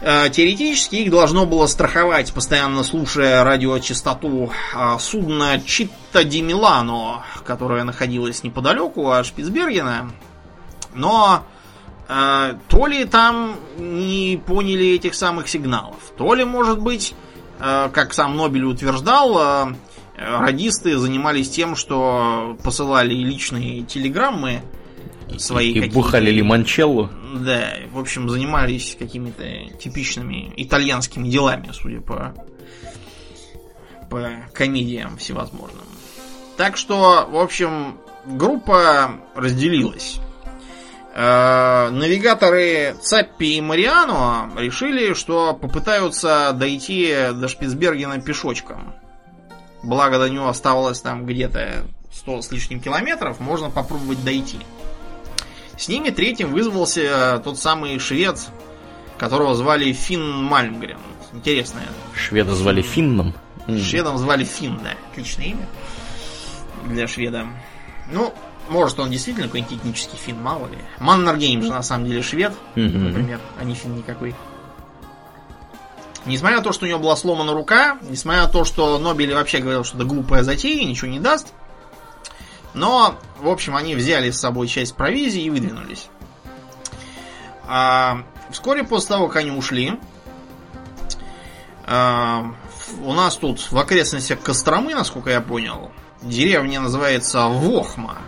[0.00, 7.82] Э, теоретически их должно было страховать, постоянно слушая радиочастоту э, судна Читта Ди Милано, которое
[7.82, 10.12] находилось неподалеку от Шпицбергена.
[10.94, 11.42] Но
[12.08, 17.14] э, то ли там не поняли этих самых сигналов, то ли, может быть,
[17.58, 19.72] как сам Нобель утверждал,
[20.16, 24.62] радисты занимались тем, что посылали личные телеграммы
[25.38, 27.10] свои и бухали лимончелло.
[27.34, 29.44] Да, в общем, занимались какими-то
[29.78, 32.34] типичными итальянскими делами, судя по,
[34.10, 35.84] по комедиям всевозможным.
[36.56, 40.20] Так что, в общем, группа разделилась.
[41.14, 48.94] Э, навигаторы Цаппи и Мариано решили, что попытаются дойти до Шпицбергена пешочком.
[49.82, 54.58] Благо до него оставалось там где-то 100 с лишним километров, можно попробовать дойти.
[55.78, 58.38] С ними третьим вызвался э, тот самый швед,
[59.16, 60.98] которого звали Финн Мальмгрен.
[61.32, 61.86] Интересное.
[62.14, 63.32] Шведа звали Финном?
[63.68, 64.94] Шведом звали Финн, да.
[65.12, 65.66] Отличное имя
[66.86, 67.46] для шведа.
[68.10, 68.34] Ну,
[68.68, 70.78] может, он действительно какой-нибудь этнический фин, мало ли.
[70.98, 74.34] Маннергейм же на самом деле швед, например, а не фин никакой.
[76.26, 79.58] Несмотря на то, что у него была сломана рука, несмотря на то, что Нобель вообще
[79.58, 81.52] говорил, что это глупая затея, ничего не даст,
[82.74, 86.08] но, в общем, они взяли с собой часть провизии и выдвинулись.
[87.66, 89.98] А, вскоре после того, как они ушли,
[91.86, 92.54] а,
[93.02, 95.92] у нас тут в окрестностях Костромы, насколько я понял,
[96.22, 98.18] деревня называется Вохма.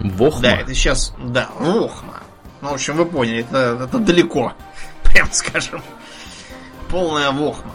[0.00, 0.42] Вохма?
[0.42, 2.22] Да, это сейчас, да, Вохма.
[2.60, 4.52] Ну, в общем, вы поняли, это, это далеко,
[5.02, 5.82] прям скажем.
[6.88, 7.72] Полная Вохма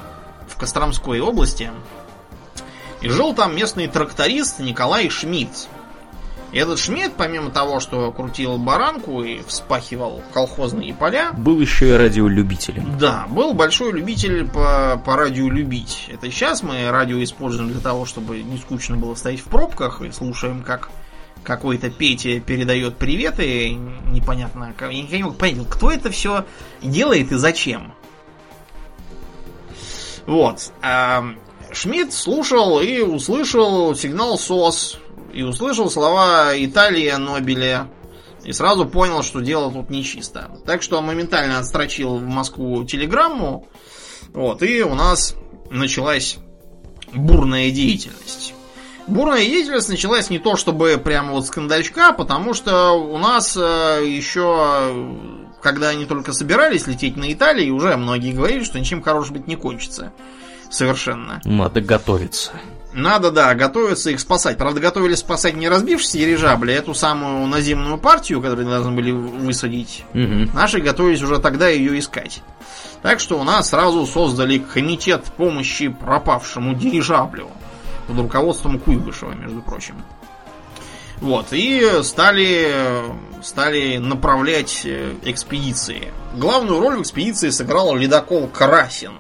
[0.47, 1.71] в Костромской области.
[3.01, 5.67] И жил там местный тракторист Николай Шмидт.
[6.53, 12.97] Этот Шмидт, помимо того, что крутил баранку и вспахивал колхозные поля, Был еще и радиолюбителем.
[12.99, 16.09] да, был большой любитель по, по радио любить.
[16.13, 20.11] Это сейчас мы радио используем для того, чтобы не скучно было стоять в пробках и
[20.11, 20.89] слушаем, как
[21.41, 26.45] какой-то Петя передает приветы, непонятно, я никогда не мог понять, кто это все
[26.81, 27.93] делает и зачем.
[30.27, 30.71] Вот.
[30.81, 31.25] А
[31.71, 34.99] Шмидт слушал и услышал сигнал СОС,
[35.33, 37.89] и услышал слова Италия Нобеля,
[38.43, 40.51] и сразу понял, что дело тут нечисто.
[40.65, 43.67] Так что он моментально отстрочил в Москву телеграмму,
[44.33, 45.35] вот, и у нас
[45.69, 46.37] началась
[47.13, 48.53] бурная деятельность.
[49.07, 55.49] Бурная деятельность началась не то чтобы прямо вот скандальчка, потому что у нас э, еще,
[55.61, 59.57] когда они только собирались лететь на Италию, уже многие говорили, что ничем хорошим быть не
[59.57, 60.13] кончится.
[60.69, 61.41] Совершенно.
[61.43, 62.53] Надо готовиться.
[62.93, 64.57] Надо, да, готовиться их спасать.
[64.57, 70.05] Правда, готовили спасать не разбившиеся дирижабли, а эту самую наземную партию, которую должны были высадить.
[70.13, 70.51] Угу.
[70.53, 72.43] Наши готовились уже тогда ее искать.
[73.01, 77.49] Так что у нас сразу создали комитет помощи пропавшему дирижаблю
[78.07, 79.95] под руководством Куйбышева, между прочим.
[81.19, 82.71] Вот, и стали,
[83.41, 86.11] стали направлять э, экспедиции.
[86.35, 89.13] Главную роль в экспедиции сыграл ледокол Красин.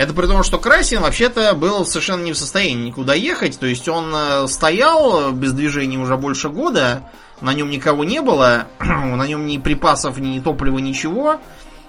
[0.00, 3.60] Это при том, что Красин вообще-то был совершенно не в состоянии никуда ехать.
[3.60, 7.02] То есть он э, стоял без движения уже больше года,
[7.42, 11.38] на нем никого не было, на нем ни припасов, ни топлива, ничего.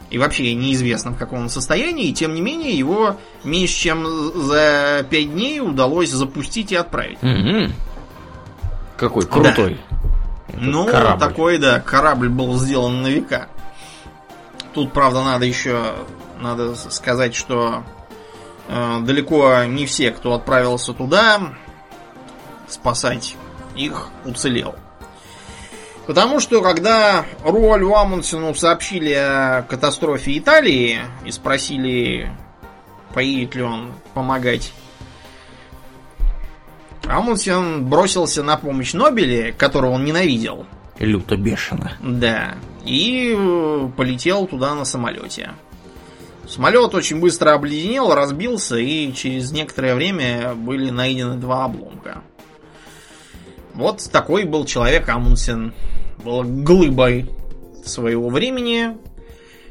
[0.09, 2.07] И вообще неизвестно в каком он состоянии.
[2.07, 3.15] И тем не менее его
[3.45, 4.05] меньше чем
[4.43, 7.23] за пять дней удалось запустить и отправить.
[7.23, 7.73] Угу.
[8.97, 9.79] Какой крутой.
[10.49, 10.57] Да.
[10.59, 11.19] Ну, корабль.
[11.21, 13.47] такой, да, корабль был сделан на века.
[14.73, 15.93] Тут, правда, надо еще
[16.41, 17.83] надо сказать, что
[18.67, 21.53] далеко не все, кто отправился туда
[22.67, 23.35] спасать
[23.75, 24.75] их, уцелел.
[26.07, 32.31] Потому что, когда Руальву Амундсену сообщили о катастрофе Италии и спросили,
[33.13, 34.73] поедет ли он помогать,
[37.05, 40.65] Амундсен бросился на помощь Нобеле, которого он ненавидел.
[40.99, 41.93] Люто бешено.
[41.99, 42.55] Да.
[42.85, 45.51] И э, полетел туда на самолете.
[46.51, 52.23] Самолет очень быстро обледенел, разбился, и через некоторое время были найдены два обломка.
[53.73, 55.73] Вот такой был человек Амундсен.
[56.25, 57.29] Был глыбой
[57.85, 58.97] своего времени.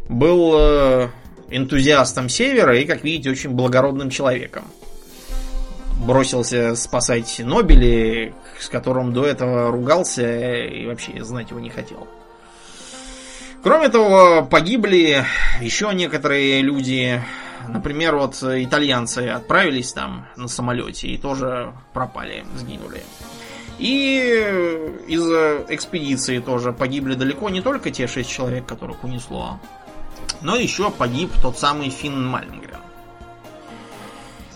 [0.08, 1.08] Был э,
[1.50, 4.64] энтузиастом севера и, как видите, очень благородным человеком.
[6.02, 12.08] Бросился спасать Нобели, с которым до этого ругался и вообще знать его не хотел.
[13.62, 15.26] Кроме того, погибли
[15.60, 17.22] еще некоторые люди.
[17.68, 23.02] Например, вот итальянцы отправились там на самолете и тоже пропали, сгинули.
[23.78, 24.16] И
[25.06, 25.22] из
[25.68, 29.60] экспедиции тоже погибли далеко не только те шесть человек, которых унесло,
[30.40, 32.80] но еще погиб тот самый Финн Мальмгрен.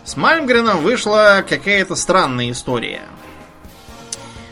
[0.05, 3.03] С Мальмгреном вышла какая-то странная история–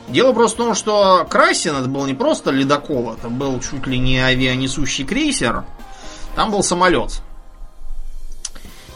[0.09, 3.99] Дело просто в том, что Красин это был не просто ледокол, это был чуть ли
[3.99, 5.65] не авианесущий крейсер.
[6.35, 7.23] Там был самолет.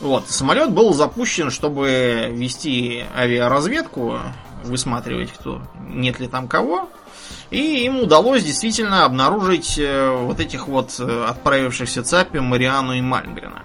[0.00, 4.18] Вот, самолет был запущен, чтобы вести авиаразведку,
[4.64, 6.90] высматривать, кто, нет ли там кого.
[7.50, 13.62] И им удалось действительно обнаружить э, вот этих вот э, отправившихся цапи Мариану и Мальмгрена.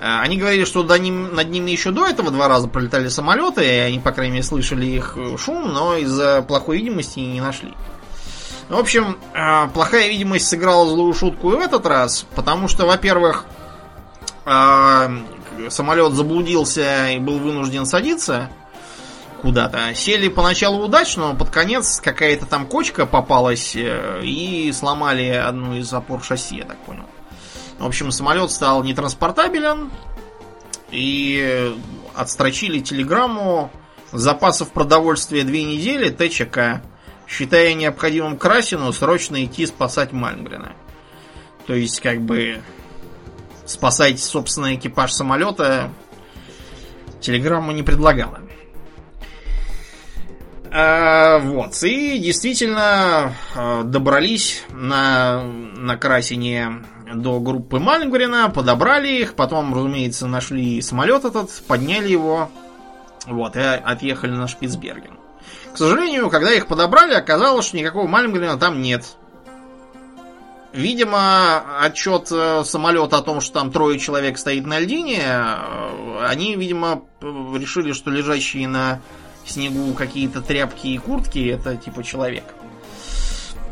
[0.00, 3.64] Э, они говорили, что до ним, над ними еще до этого два раза пролетали самолеты,
[3.64, 7.74] и они, по крайней мере, слышали их шум, но из-за плохой видимости не нашли.
[8.68, 13.46] В общем, э, плохая видимость сыграла злую шутку и в этот раз, потому что, во-первых,
[14.44, 15.08] э,
[15.70, 18.50] самолет заблудился и был вынужден садиться
[19.40, 19.94] куда-то.
[19.94, 26.22] Сели поначалу удачно, но под конец какая-то там кочка попалась и сломали одну из опор
[26.22, 27.04] шасси, я так понял.
[27.78, 29.90] В общем, самолет стал нетранспортабелен,
[30.90, 31.76] и
[32.14, 33.70] отстрочили телеграмму
[34.12, 36.82] запасов продовольствия две недели ТЧК,
[37.26, 40.72] считая необходимым Красину срочно идти спасать Мальмгрена.
[41.66, 42.62] То есть, как бы,
[43.66, 45.90] спасать собственный экипаж самолета
[47.20, 48.40] телеграмма не предлагала.
[50.70, 56.84] А, вот, и действительно а, добрались на, на Красине
[57.14, 62.50] до группы Мальнгрена, подобрали их, потом, разумеется, нашли самолет этот, подняли его,
[63.26, 65.18] вот, и отъехали на Шпицберген.
[65.72, 69.04] К сожалению, когда их подобрали, оказалось, что никакого Мальнгрена там нет.
[70.72, 76.56] Видимо, отчет э, самолета о том, что там трое человек стоит на льдине, э, они,
[76.56, 79.00] видимо, решили, что лежащие на
[79.46, 82.44] снегу какие-то тряпки и куртки это типа человек.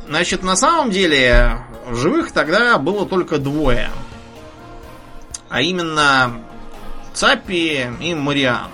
[0.09, 3.91] Значит, на самом деле, в живых тогда было только двое.
[5.49, 6.43] А именно
[7.13, 8.71] Цапи и Мариану.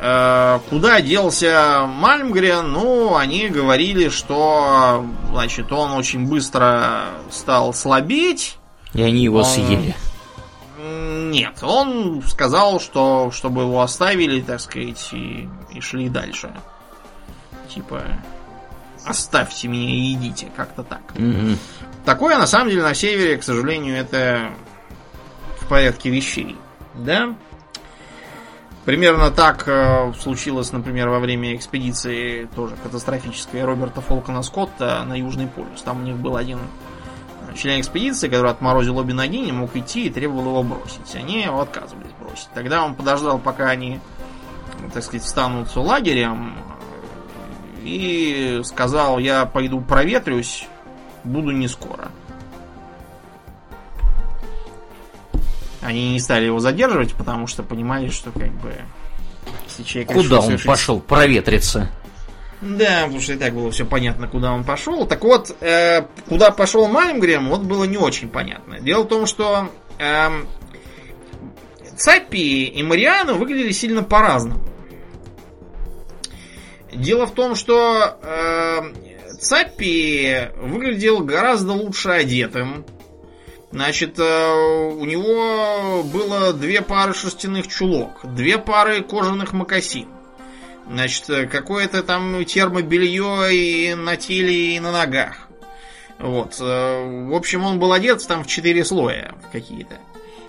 [0.00, 2.70] Э, куда делся Мальмгрен?
[2.70, 8.58] Ну, они говорили, что, значит, он очень быстро стал слабеть.
[8.94, 9.44] И они его он...
[9.44, 9.96] съели.
[10.78, 16.50] Нет, он сказал, что чтобы его оставили, так сказать, и, и шли дальше.
[17.68, 18.02] Типа,
[19.08, 21.02] оставьте меня и идите, как-то так.
[21.14, 21.56] Угу.
[22.04, 24.50] Такое, на самом деле, на севере, к сожалению, это
[25.60, 26.56] в порядке вещей.
[26.94, 27.34] Да?
[28.84, 35.46] Примерно так э, случилось, например, во время экспедиции тоже катастрофической Роберта Фолкона Скотта на Южный
[35.46, 35.82] полюс.
[35.82, 36.58] Там у них был один
[37.54, 41.14] член экспедиции, который отморозил обе ноги, не мог идти и требовал его бросить.
[41.14, 42.48] Они его отказывались бросить.
[42.54, 44.00] Тогда он подождал, пока они,
[44.94, 46.54] так сказать, встанут лагерем
[47.82, 50.66] и сказал, я пойду проветрюсь,
[51.24, 52.10] буду не скоро.
[55.80, 58.74] Они не стали его задерживать, потому что понимали, что как бы...
[59.66, 60.66] Если человек Куда он совершить...
[60.66, 61.90] пошел проветриться?
[62.60, 65.06] Да, потому что и так было все понятно, куда он пошел.
[65.06, 68.80] Так вот, э, куда пошел Мальмгрем, вот было не очень понятно.
[68.80, 70.28] Дело в том, что э,
[71.96, 74.60] Цаппи и Мариану выглядели сильно по-разному.
[76.92, 78.80] Дело в том, что э,
[79.40, 82.84] Цаппи выглядел гораздо лучше одетым.
[83.70, 90.08] Значит, э, у него было две пары шерстяных чулок, две пары кожаных мокасин.
[90.90, 95.48] Значит, э, какое-то там термобелье и на теле, и на ногах.
[96.18, 96.56] Вот.
[96.60, 99.98] Э, в общем, он был одет там в четыре слоя какие-то.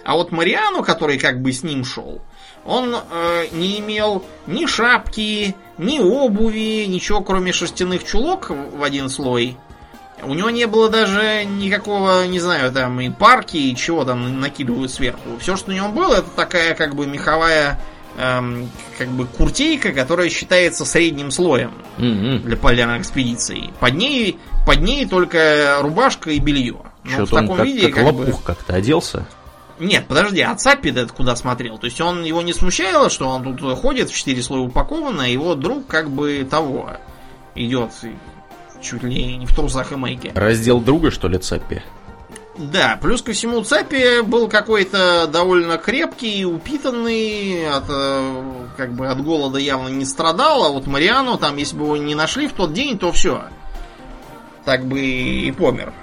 [0.05, 2.21] А вот Мариану, который как бы с ним шел,
[2.65, 9.57] он э, не имел ни шапки, ни обуви, ничего кроме шерстяных чулок в один слой.
[10.21, 14.91] У него не было даже никакого, не знаю, там и парки, и чего там накидывают
[14.91, 15.37] сверху.
[15.39, 17.79] Все, что у него было, это такая как бы меховая
[18.17, 22.39] эм, как бы куртейка, которая считается средним слоем mm-hmm.
[22.39, 23.71] для полярной экспедиции.
[23.79, 26.77] Под ней, под ней только рубашка и белье.
[27.05, 28.43] Ну, в таком как, виде как, как лопух бы...
[28.43, 29.25] как-то оделся.
[29.79, 31.77] Нет, подожди, а Цаппи этот куда смотрел?
[31.77, 35.33] То есть он его не смущало, что он тут ходит в четыре слоя упакованно, и
[35.33, 36.91] его друг как бы того
[37.55, 37.91] идет
[38.81, 40.31] чуть ли не в трусах и майке.
[40.35, 41.81] Раздел друга, что ли, Цаппи?
[42.57, 48.43] Да, плюс ко всему Цапи был какой-то довольно крепкий, упитанный, от, э,
[48.75, 52.15] как бы от голода явно не страдал, а вот Мариану там, если бы его не
[52.15, 53.43] нашли в тот день, то все.
[54.65, 55.93] Так бы и помер.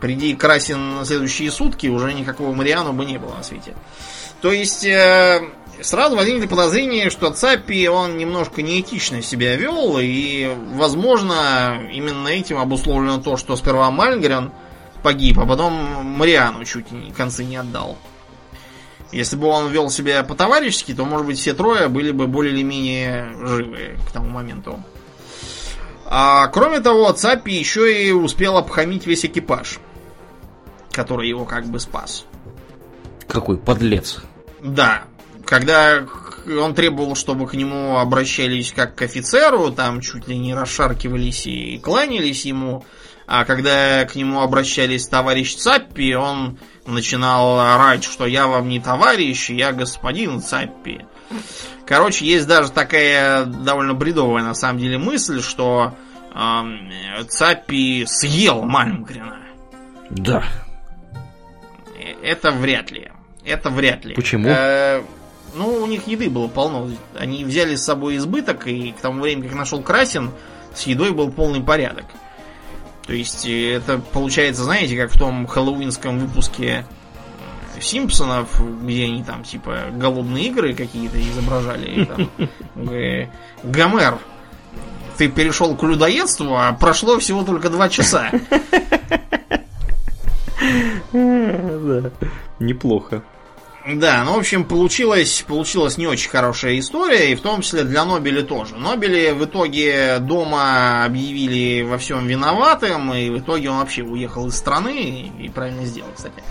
[0.00, 3.74] Приди Красин на следующие сутки, уже никакого Мариану бы не было на свете.
[4.40, 5.40] То есть, э,
[5.80, 13.20] сразу возникли подозрения, что Цапи, он немножко неэтично себя вел, и, возможно, именно этим обусловлено
[13.20, 14.52] то, что сперва Мальгрен
[15.02, 17.96] погиб, а потом Мариану чуть концы не отдал.
[19.12, 22.62] Если бы он вел себя по-товарищески, то, может быть, все трое были бы более или
[22.62, 24.82] менее живы к тому моменту.
[26.16, 29.80] А кроме того, Цапи еще и успел обхамить весь экипаж,
[30.92, 32.24] который его как бы спас.
[33.26, 34.22] Какой подлец.
[34.62, 35.02] Да.
[35.44, 36.06] Когда
[36.46, 41.78] он требовал, чтобы к нему обращались как к офицеру, там чуть ли не расшаркивались и
[41.78, 42.84] кланялись ему,
[43.26, 49.50] а когда к нему обращались товарищ Цаппи, он начинал орать, что я вам не товарищ,
[49.50, 51.06] я господин Цаппи.
[51.86, 55.92] Короче, есть даже такая довольно бредовая на самом деле мысль, что
[56.34, 59.38] э, Цаппи съел Мальмгрена.
[60.10, 60.44] Да.
[62.22, 63.10] Это вряд ли.
[63.44, 64.14] Это вряд ли.
[64.14, 64.48] Почему?
[64.48, 65.02] Э,
[65.54, 66.90] ну, у них еды было полно.
[67.16, 70.30] Они взяли с собой избыток, и к тому времени, как нашел Красин,
[70.74, 72.06] с едой был полный порядок.
[73.06, 76.86] То есть э, это получается, знаете, как в том хэллоуинском выпуске
[77.76, 82.04] э, Симпсонов, где они там типа голодные игры какие-то изображали.
[82.06, 82.30] Там,
[83.62, 84.18] Гомер,
[85.16, 88.30] ты перешел к людоедству, а прошло всего только два часа.
[92.58, 93.22] Неплохо.
[93.86, 98.06] Да, ну, в общем, получилась, получилась не очень хорошая история, и в том числе для
[98.06, 98.76] Нобели тоже.
[98.76, 104.56] Нобели в итоге дома объявили во всем виноватым, и в итоге он вообще уехал из
[104.56, 106.42] страны, и правильно сделал, кстати,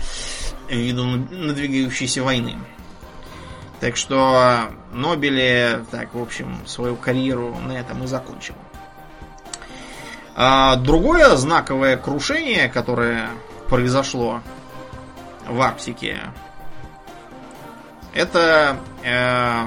[0.70, 2.56] ввиду надвигающейся войны.
[3.84, 8.54] Так что Нобели, так, в общем, свою карьеру на этом и закончил.
[10.34, 13.28] А другое знаковое крушение, которое
[13.68, 14.40] произошло
[15.46, 16.18] в Арктике,
[18.14, 19.66] это э,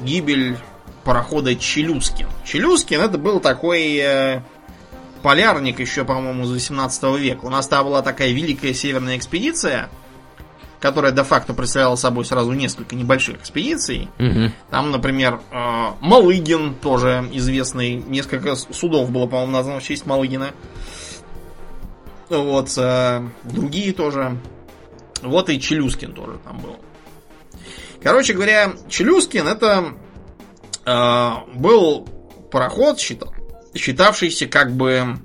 [0.00, 0.56] гибель
[1.04, 2.28] парохода Челюскин.
[2.42, 4.40] Челюскин это был такой э,
[5.20, 7.44] полярник еще, по-моему, из 18 века.
[7.44, 9.90] У нас там была такая великая северная экспедиция,
[10.80, 14.08] которая де-факто представляла собой сразу несколько небольших экспедиций.
[14.18, 14.52] Мгм.
[14.70, 17.96] Там, например, э, Малыгин, тоже известный.
[17.96, 20.52] Несколько судов было, по-моему, названо в честь Малыгина.
[22.28, 24.38] Вот, э, другие тоже.
[25.22, 26.76] Вот и Челюскин тоже там был.
[28.02, 29.94] Короче говоря, Челюскин это
[30.84, 32.06] э, был
[32.52, 33.32] пароход, счита-
[33.74, 35.18] считавшийся как бы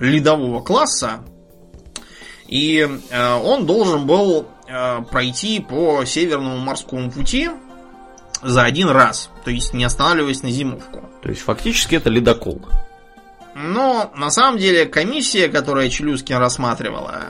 [0.00, 1.24] ледового класса.
[2.48, 7.50] И э, он должен был э, пройти по Северному морскому пути
[8.42, 9.30] за один раз.
[9.44, 11.00] То есть не останавливаясь на зимовку.
[11.22, 12.60] То есть фактически это ледокол.
[13.54, 17.22] Но на самом деле комиссия, которая Челюскин рассматривала,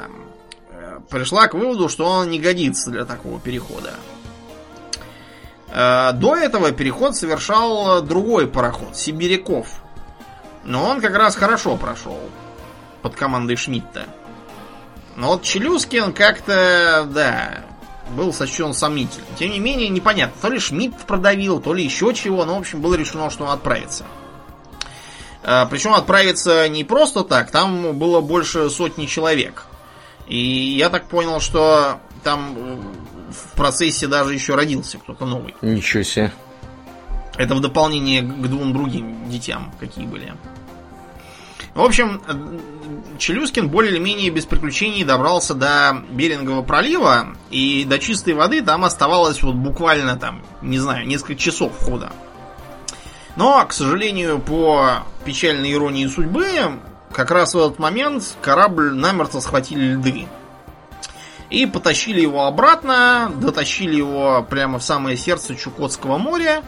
[0.71, 3.93] э, пришла к выводу, что он не годится для такого перехода.
[5.69, 9.69] Э, До этого переход совершал другой пароход, Сибиряков.
[10.65, 12.19] Но он как раз хорошо прошел
[13.03, 14.07] под командой Шмидта.
[15.17, 17.65] Но вот Челюскин как-то, да,
[18.11, 19.29] был сочтен сомнительным.
[19.39, 22.81] Тем не менее, непонятно, то ли Шмидт продавил, то ли еще чего, но, в общем,
[22.81, 24.05] было решено, что он отправится.
[25.43, 29.67] А, Причем отправиться не просто так, там было больше сотни человек.
[30.27, 32.77] И я так понял, что там э,
[33.31, 35.55] в процессе даже еще родился кто-то новый.
[35.61, 36.33] Ничего себе.
[37.37, 40.33] Это в дополнение к двум другим детям, какие были.
[41.75, 42.23] В общем,
[43.19, 48.85] Челюскин более или менее без приключений добрался до Берингового пролива, и до чистой воды там
[48.85, 52.13] оставалось вот буквально там, не знаю, несколько часов хода.
[53.37, 56.79] Но, к сожалению, по печальной иронии судьбы,
[57.13, 60.27] как раз в этот момент корабль намертво схватили льды.
[61.51, 66.63] И потащили его обратно, дотащили его прямо в самое сердце Чукотского моря.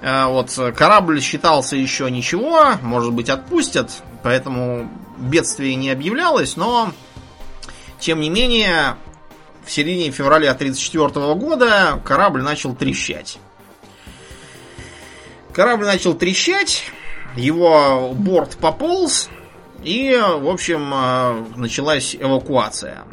[0.00, 4.88] Э, Вот э, корабль считался еще ничего, может быть отпустят, поэтому
[5.18, 6.92] бедствие не объявлялось, но
[7.98, 8.96] тем не менее
[9.64, 13.38] в середине февраля 1934 года корабль начал трещать.
[15.52, 16.84] Корабль начал трещать,
[17.34, 19.28] его борт пополз,
[19.82, 23.04] и, в общем, э, началась эвакуация.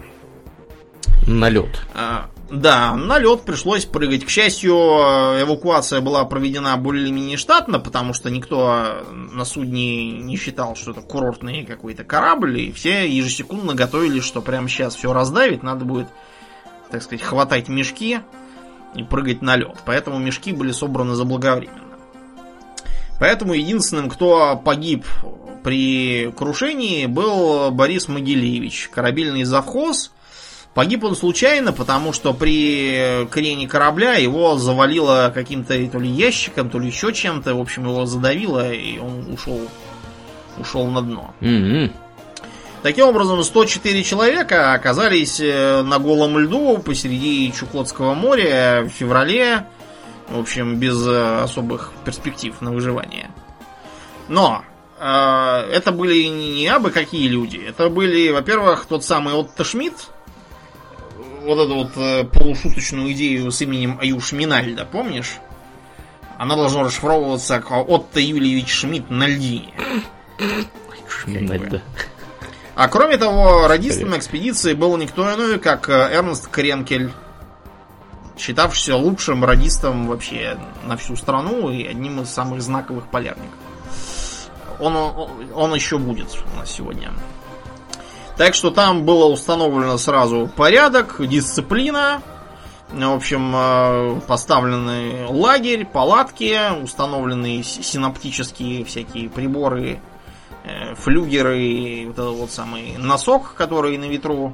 [1.28, 1.82] На лед.
[1.94, 4.24] А, Да, на лед пришлось прыгать.
[4.26, 10.92] К счастью, эвакуация была проведена более-менее штатно, потому что никто на судне не считал, что
[10.92, 16.08] это курортный какой-то корабль, и все ежесекундно готовились, что прямо сейчас все раздавит, надо будет,
[16.92, 18.20] так сказать, хватать мешки
[18.94, 19.78] и прыгать на лед.
[19.86, 21.82] Поэтому мешки были собраны заблаговременно.
[23.20, 25.06] Поэтому единственным, кто погиб
[25.64, 30.12] при крушении, был Борис Могилевич, корабельный завхоз.
[30.76, 36.80] Погиб он случайно, потому что при крене корабля его завалило каким-то то ли ящиком, то
[36.80, 37.56] ли еще чем-то.
[37.56, 39.62] В общем, его задавило, и он ушел,
[40.58, 41.34] ушел на дно.
[41.40, 41.94] Мгм.
[42.84, 49.66] Таким образом, 104 человека оказались э, на голом льду посреди Чукотского моря в феврале.
[50.28, 53.32] В общем, без э, особых перспектив на выживание.
[54.28, 54.64] Но
[55.00, 57.64] э, это были не абы какие люди.
[57.66, 60.12] Это были, во-первых, тот самый Отто Шмидт,
[61.46, 65.38] вот эту вот э, полушуточную идею с именем Аюш Минальда, помнишь?
[66.38, 69.74] Она должна расшифровываться как Отто Юльевич Шмидт на льдине.
[71.08, 71.82] Шминать, да.
[72.76, 77.12] А кроме того, радистом экспедиции был никто иной, как э, Эрнст Кренкель,
[78.38, 83.58] считавшийся лучшим радистом вообще на всю страну и одним из самых знаковых полярников.
[84.80, 87.14] Он, он, он еще будет у нас сегодня.
[88.38, 92.22] Так что там было установлено сразу порядок, дисциплина.
[92.92, 100.00] В общем, э, поставлены лагерь, палатки, установлены синаптические всякие приборы,
[100.64, 104.54] э, флюгеры, и вот этот вот самый носок, который на ветру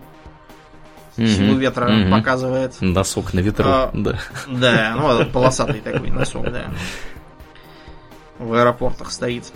[1.17, 1.59] силу Мгм.
[1.59, 2.11] ветра Мгм.
[2.11, 2.75] показывает.
[2.81, 4.17] Носок на ветру, А, да.
[4.47, 6.65] Да, ну полосатый такой носок, да.
[8.39, 9.51] В аэропортах стоит.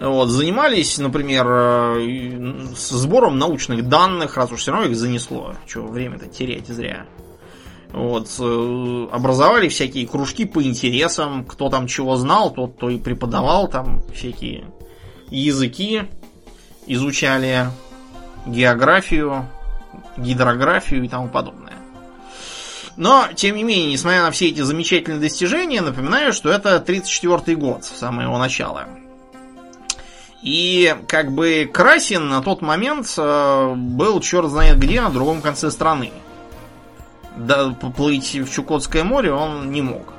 [0.00, 5.54] Вот, занимались, например, э, сбором научных данных, раз уж все равно их занесло.
[5.66, 7.06] Че, время-то терять зря.
[7.90, 13.66] Вот, э, образовали всякие кружки по интересам, кто там чего знал, тот то и преподавал,
[13.66, 14.66] там всякие
[15.30, 16.02] языки
[16.86, 17.66] изучали,
[18.46, 19.46] географию,
[20.16, 21.74] гидрографию и тому подобное.
[22.96, 27.84] Но, тем не менее, несмотря на все эти замечательные достижения, напоминаю, что это 1934 год,
[27.84, 28.86] самое его начало.
[30.42, 35.70] И как бы Красин на тот момент э, был черт знает где, на другом конце
[35.70, 36.12] страны.
[37.36, 40.12] Да, поплыть в Чукотское море он не мог.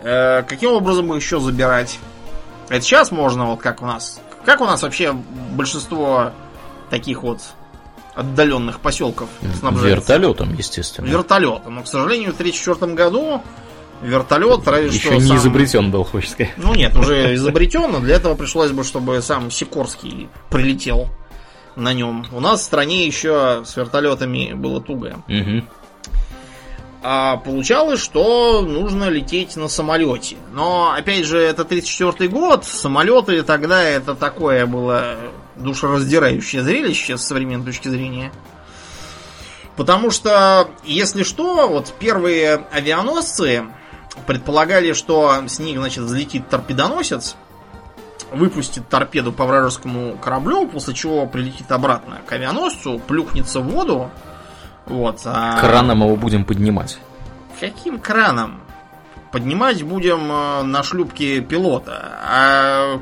[0.00, 1.98] Э, каким образом еще забирать?
[2.68, 4.20] Это сейчас можно, вот как у нас.
[4.44, 6.32] Как у нас вообще большинство
[6.90, 7.40] таких вот
[8.14, 9.28] отдаленных поселков
[9.60, 10.12] снабжается.
[10.12, 11.06] Вертолетом, естественно.
[11.06, 11.76] Вертолетом.
[11.76, 13.42] Но, к сожалению, в 1934 году
[14.02, 16.52] вертолет, разве Еще что не сам- изобретен был, хочешь сказать.
[16.56, 21.08] Ну нет, уже изобретен, но для этого пришлось бы, чтобы сам Сикорский прилетел
[21.76, 22.26] на нем.
[22.32, 25.22] У нас в стране еще с вертолетами было туго.
[25.28, 25.68] Мгм.
[27.00, 30.36] А получалось, что нужно лететь на самолете.
[30.52, 35.16] Но, опять же, это 34 год, самолеты тогда это такое было
[35.54, 38.32] душераздирающее зрелище с современной точки зрения.
[39.76, 43.64] Потому что, если что, вот первые авианосцы
[44.26, 47.36] предполагали, что с них, значит, взлетит торпедоносец,
[48.32, 54.10] выпустит торпеду по вражескому кораблю, после чего прилетит обратно к авианосцу, плюхнется в воду,
[54.86, 56.98] вот, а- Краном его будем поднимать.
[57.60, 58.60] Каким краном?
[59.32, 62.18] Поднимать будем э, на шлюпке пилота.
[62.24, 63.00] А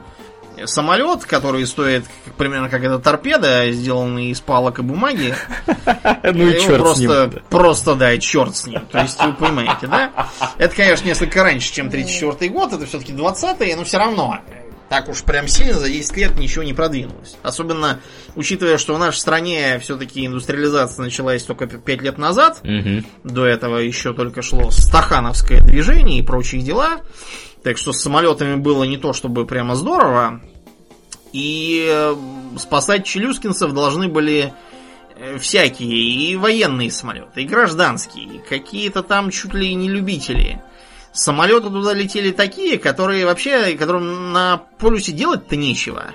[0.64, 2.04] самолет, который стоит
[2.38, 5.34] примерно как эта торпеда, сделанный из палок и бумаги,
[6.24, 7.42] Ну и черт просто, с ним.
[7.50, 8.80] просто, да, черт с ним.
[8.90, 10.28] То есть вы понимаете, да?
[10.58, 14.38] Это, конечно, несколько раньше, чем 34 год, это все-таки 20-е, но все равно.
[14.88, 17.36] Так уж прям сильно за 10 лет ничего не продвинулось.
[17.42, 17.98] Особенно
[18.36, 23.04] учитывая, что в нашей стране все-таки индустриализация началась только 5 лет назад, Мгм.
[23.24, 27.00] до этого еще только шло стахановское движение и прочие дела.
[27.66, 30.40] Так что с самолетами было не то чтобы прямо здорово.
[31.32, 32.14] И э,
[32.59, 34.55] спасать челюскинцев должны были
[35.16, 40.62] э, всякие, и военные самолеты, и гражданские, и какие-то там чуть ли не любители.
[41.12, 46.12] Самолеты туда летели такие, которые вообще, которым на полюсе делать-то нечего.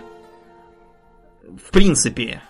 [1.44, 2.42] В принципе.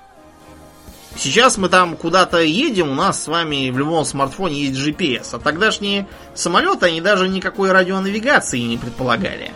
[1.15, 5.29] Сейчас мы там куда-то едем, у нас с вами в любом смартфоне есть GPS.
[5.33, 9.51] А тогдашние самолеты, они даже никакой радионавигации не предполагали.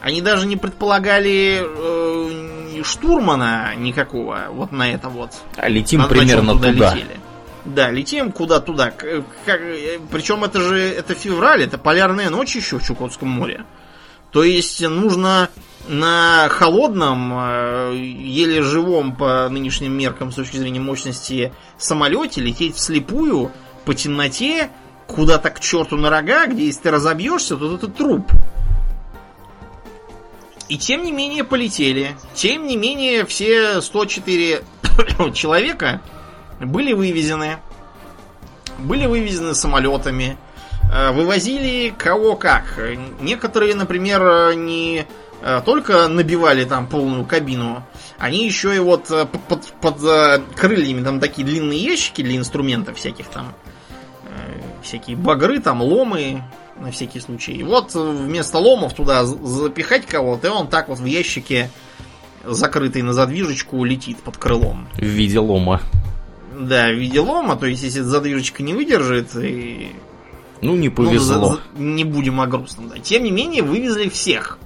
[0.00, 5.30] Они даже не предполагали э, штурмана никакого вот на это вот.
[5.56, 6.70] А летим на- на чем примерно туда.
[6.94, 7.20] летели.
[7.64, 8.92] Да, летим куда туда.
[10.10, 13.64] причем это же это февраль, это полярная ночь еще в Чукотском море.
[14.32, 15.48] То есть нужно
[15.88, 23.50] на холодном, э, еле живом по нынешним меркам с точки зрения мощности самолете лететь вслепую
[23.84, 24.70] по темноте
[25.06, 28.30] куда-то к черту на рога, где если ты разобьешься, то это труп.
[30.68, 32.16] И тем не менее полетели.
[32.34, 34.62] Тем не менее все 104
[35.34, 36.00] человека
[36.60, 37.58] были вывезены.
[38.78, 40.38] Были вывезены самолетами.
[40.92, 42.78] Э, Вывозили кого как.
[43.20, 45.04] Некоторые, например, не э,
[45.64, 47.84] только набивали там полную кабину,
[48.18, 52.36] они еще и вот э, под, под- под, э, крыльями там такие длинные ящики для
[52.36, 53.52] инструментов всяких там.
[54.24, 56.42] э, Всякие багры, там ломы,
[56.80, 57.52] на всякий случай.
[57.52, 61.70] И вот э, вместо ломов туда запихать кого-то, и он так вот в ящике,
[62.46, 64.88] закрытый на задвижечку, летит под крылом.
[64.94, 65.80] В виде лома.
[66.58, 69.90] Да, в виде лома, то есть если задвижечка не выдержит, и...
[70.60, 71.48] Ну, не ну, повезло.
[71.48, 72.98] за- за- не будем о грустном, да.
[72.98, 74.58] Тем не менее, вывезли всех.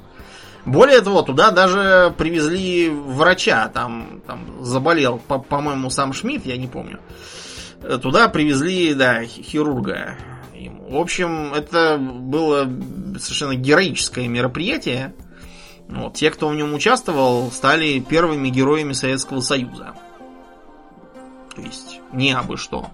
[0.68, 6.66] Более того, туда даже привезли врача, там, там заболел, по- по-моему, сам Шмидт, я не
[6.66, 7.00] помню.
[8.02, 10.16] Туда привезли, да, хи- хирурга.
[10.88, 12.68] В общем, это было
[13.18, 15.14] совершенно героическое мероприятие.
[15.88, 19.94] Вот, те, кто в нем участвовал, стали первыми героями Советского Союза.
[21.54, 22.90] То есть, не абы что.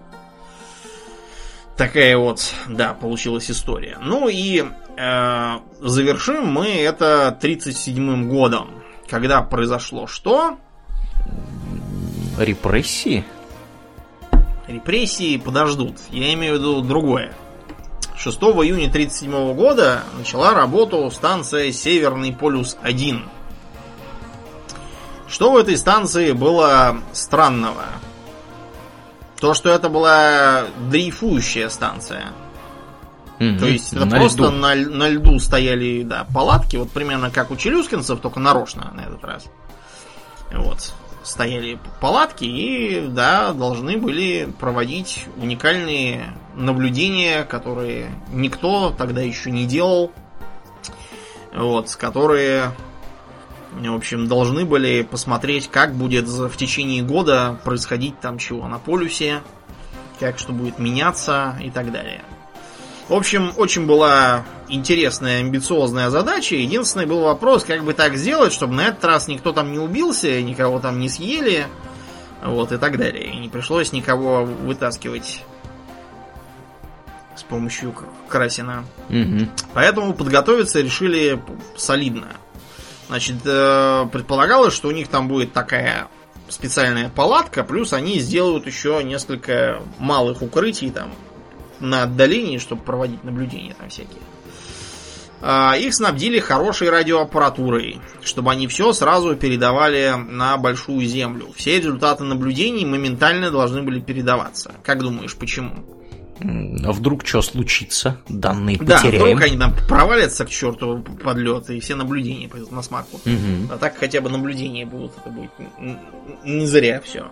[1.75, 3.97] Такая вот, да, получилась история.
[4.01, 4.63] Ну и
[4.97, 8.83] э, завершим мы это 37-м годом.
[9.09, 10.57] Когда произошло что?
[12.37, 13.23] Репрессии?
[14.67, 15.97] Репрессии подождут.
[16.11, 17.33] Я имею в виду другое.
[18.17, 23.21] 6 июня 1937 года начала работу станция Северный полюс-1.
[25.27, 27.85] Что в этой станции было странного?
[29.39, 32.33] То, что это была дрейфующая станция.
[33.39, 33.59] Мгм.
[33.59, 34.51] То есть это На просто льду.
[34.51, 39.23] на, на льду стояли да, палатки, вот примерно как у челюскинцев, только нарочно на этот
[39.23, 39.45] раз.
[40.51, 40.93] Вот.
[41.23, 50.11] Стояли палатки и, да, должны были проводить уникальные наблюдения, которые никто тогда еще не делал.
[51.53, 52.71] Вот, которые,
[53.73, 59.41] в общем, должны были посмотреть, как будет в течение года происходить там чего на полюсе,
[60.19, 62.21] как что будет меняться и так далее.
[63.07, 66.55] В общем, очень была интересная, амбициозная задача.
[66.55, 70.41] Единственный был вопрос, как бы так сделать, чтобы на этот раз никто там не убился,
[70.41, 71.67] никого там не съели,
[72.43, 73.31] вот и так далее.
[73.31, 75.43] И не пришлось никого вытаскивать
[77.35, 77.93] с помощью
[78.27, 78.85] Красина.
[79.09, 79.49] Мгм.
[79.73, 81.39] Поэтому подготовиться решили
[81.77, 82.27] солидно.
[83.07, 86.07] Значит, э, предполагалось, что у них там будет такая
[86.49, 91.11] специальная палатка, плюс они сделают еще несколько малых укрытий там
[91.79, 94.21] на отдалении, чтобы проводить наблюдения там всякие.
[95.41, 101.49] А, их снабдили хорошей радиоаппаратурой, чтобы они все сразу передавали на большую землю.
[101.55, 104.73] Все результаты наблюдений моментально должны были передаваться.
[104.83, 105.85] Как думаешь, почему?
[106.39, 108.17] А вдруг что случится?
[108.27, 109.23] Данные Да, потеряем.
[109.23, 113.21] вдруг они там провалятся к черту под лед, и все наблюдения пойдут на смарку.
[113.23, 113.69] Мгм.
[113.71, 115.51] А так хотя бы наблюдения будут, это будет
[116.43, 117.27] не зря все.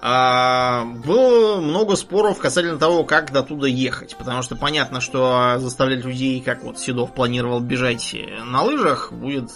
[0.00, 4.16] Было много споров касательно того, как до туда ехать.
[4.16, 8.14] Потому что понятно, что заставлять людей, как вот Седов планировал бежать
[8.44, 9.50] на лыжах, будет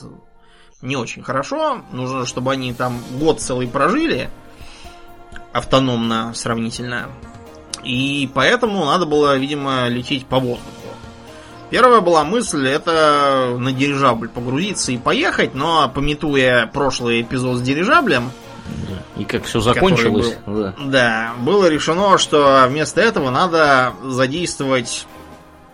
[0.81, 1.83] не очень хорошо.
[1.93, 4.31] Нужно, чтобы они там год целый прожили
[5.53, 7.09] автономно сравнительно.
[7.85, 10.71] И поэтому надо было, видимо, лететь по воздуху.
[11.71, 18.31] Первая была мысль, это на дирижабль погрузиться и поехать, но пометуя прошлый эпизод с дирижаблем,
[19.17, 20.37] И как все закончилось.
[20.47, 20.63] был.
[20.63, 20.75] Да.
[20.85, 25.07] да, было решено, что вместо этого надо задействовать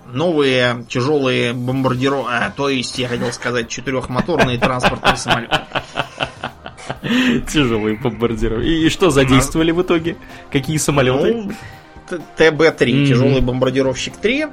[0.06, 5.60] новые тяжелые бомбардировки, а, то есть, я хотел сказать, четырехмоторные транспортные самолеты.
[7.52, 8.66] Тяжелые бомбардировки.
[8.66, 10.16] И, что задействовали в итоге?
[10.51, 11.35] Какие самолеты?
[11.35, 11.52] Ну,
[12.09, 13.06] Т- ТБ-3, Мгм.
[13.06, 14.47] тяжелый бомбардировщик 3.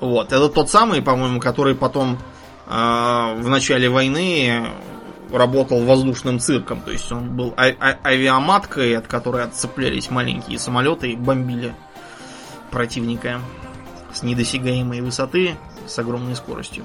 [0.00, 2.18] Вот, это тот самый, по-моему, который потом
[2.68, 4.66] э, в начале войны
[5.32, 6.80] работал воздушным цирком.
[6.80, 11.74] То есть он был а- а- авиаматкой, от которой отцеплялись маленькие самолеты и бомбили
[12.70, 13.40] противника
[14.12, 16.84] с недосягаемой высоты, с огромной скоростью.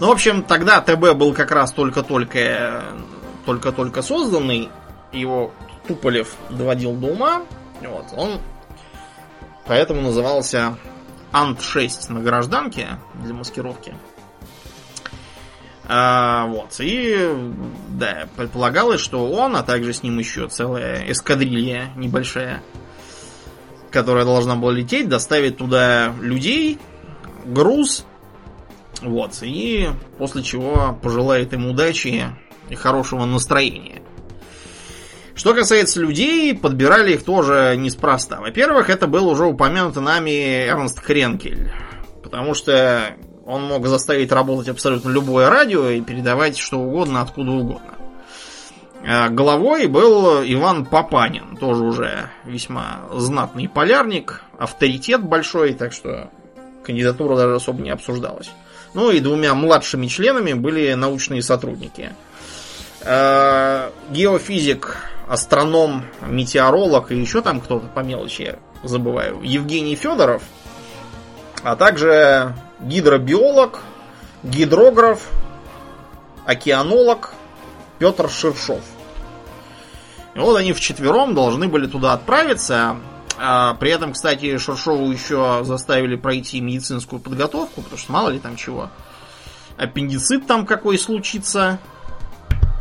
[0.00, 2.82] Ну, в общем, тогда ТБ был как раз только-только
[3.44, 4.68] только-только созданный.
[5.12, 5.52] Его
[5.86, 7.42] Туполев доводил до ума.
[7.80, 8.40] Вот, он
[9.66, 10.76] поэтому назывался
[11.32, 13.94] Ант-6 на гражданке для маскировки.
[15.88, 17.28] А, вот, и
[17.90, 22.62] да, предполагалось, что он, а также с ним еще целая эскадрилья небольшая,
[23.90, 26.78] которая должна была лететь, доставить туда людей,
[27.44, 28.04] груз,
[29.00, 29.88] вот, и
[30.18, 32.24] после чего пожелает им удачи
[32.68, 34.02] и хорошего настроения.
[35.36, 38.40] Что касается людей, подбирали их тоже неспроста.
[38.40, 41.70] Во-первых, это был уже упомянутый нами Эрнст Кренкель.
[42.22, 43.14] Потому что
[43.46, 47.94] он мог заставить работать абсолютно любое радио и передавать что угодно, откуда угодно.
[49.08, 56.28] А Головой был Иван Папанин, тоже уже весьма знатный полярник, авторитет большой, так что
[56.82, 58.50] кандидатура даже особо не обсуждалась.
[58.94, 62.12] Ну и двумя младшими членами были научные сотрудники.
[63.02, 64.96] Э, Геофизик,
[65.28, 70.42] астроном, метеоролог и еще там кто-то по мелочи, забываю, Евгений Федоров,
[71.62, 73.80] а также гидробиолог,
[74.42, 75.28] гидрограф,
[76.44, 77.32] океанолог
[77.98, 78.80] Петр Шершов.
[80.34, 82.96] И вот они вчетвером должны были туда отправиться.
[83.38, 88.56] А при этом, кстати, Шершову еще заставили пройти медицинскую подготовку, потому что мало ли там
[88.56, 88.90] чего.
[89.78, 91.78] Аппендицит там какой случится.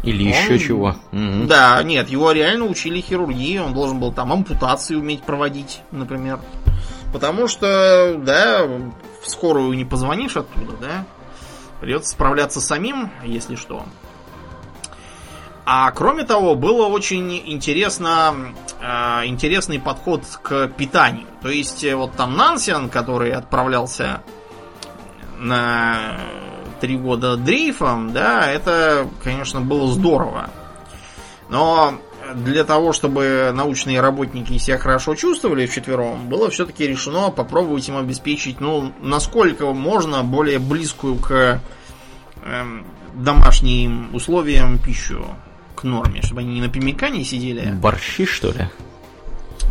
[0.03, 0.95] Или Он- еще чего.
[1.11, 1.47] Мгм.
[1.47, 6.39] Да, нет, его реально учили хирургии, он должен был там ампутации уметь проводить, например.
[7.11, 8.67] Потому что, да,
[9.25, 11.05] в скорую не позвонишь оттуда, да?
[11.81, 13.85] Придется справляться самим, если что.
[15.65, 21.25] А кроме того, было очень интересно, э, интересный подход к питанию.
[21.41, 24.21] То есть, э, вот там Нансен, который отправлялся
[25.39, 26.17] на
[26.81, 30.51] три года дрейфом, да, это, конечно, было здорово.
[31.49, 31.95] Но
[32.33, 38.59] для того, чтобы научные работники себя хорошо чувствовали вчетвером, было все-таки решено попробовать им обеспечить,
[38.59, 41.61] ну, насколько можно более близкую к
[42.43, 45.25] эм, домашним условиям пищу
[45.75, 47.71] к норме, чтобы они не на пимикане сидели.
[47.71, 48.69] Борщи, что ли?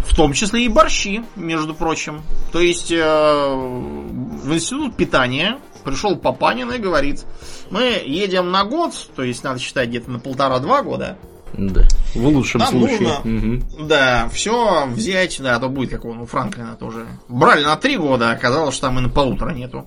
[0.07, 2.23] В том числе и борщи, между прочим.
[2.53, 7.25] То есть э, в институт питания пришел Папанин и говорит,
[7.71, 11.19] мы едем на год, то есть надо считать где-то на полтора-два года.
[11.57, 11.83] Да.
[12.15, 12.99] В лучшем Нам случае.
[13.01, 13.65] нужно- Мгм.
[13.89, 17.07] Да, все взять, да, а то будет как он у Франклина тоже.
[17.29, 19.87] Брали на три года, а оказалось, что там и на полутора нету.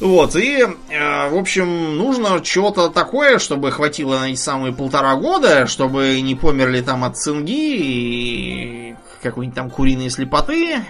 [0.00, 0.58] Вот, и,
[0.90, 6.34] э, в общем, нужно чего-то такое, чтобы хватило на эти самые полтора года, чтобы не
[6.34, 10.80] померли там от цинги и какой-нибудь там куриной слепоты,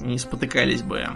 [0.00, 1.06] не спотыкались бы.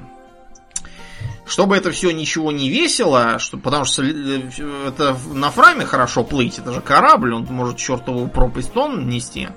[1.44, 4.43] Чтобы это все ничего не весело, что, потому что э,
[4.86, 9.48] это на фраме хорошо плыть, это же корабль, он может чертову пропасть тонн нести.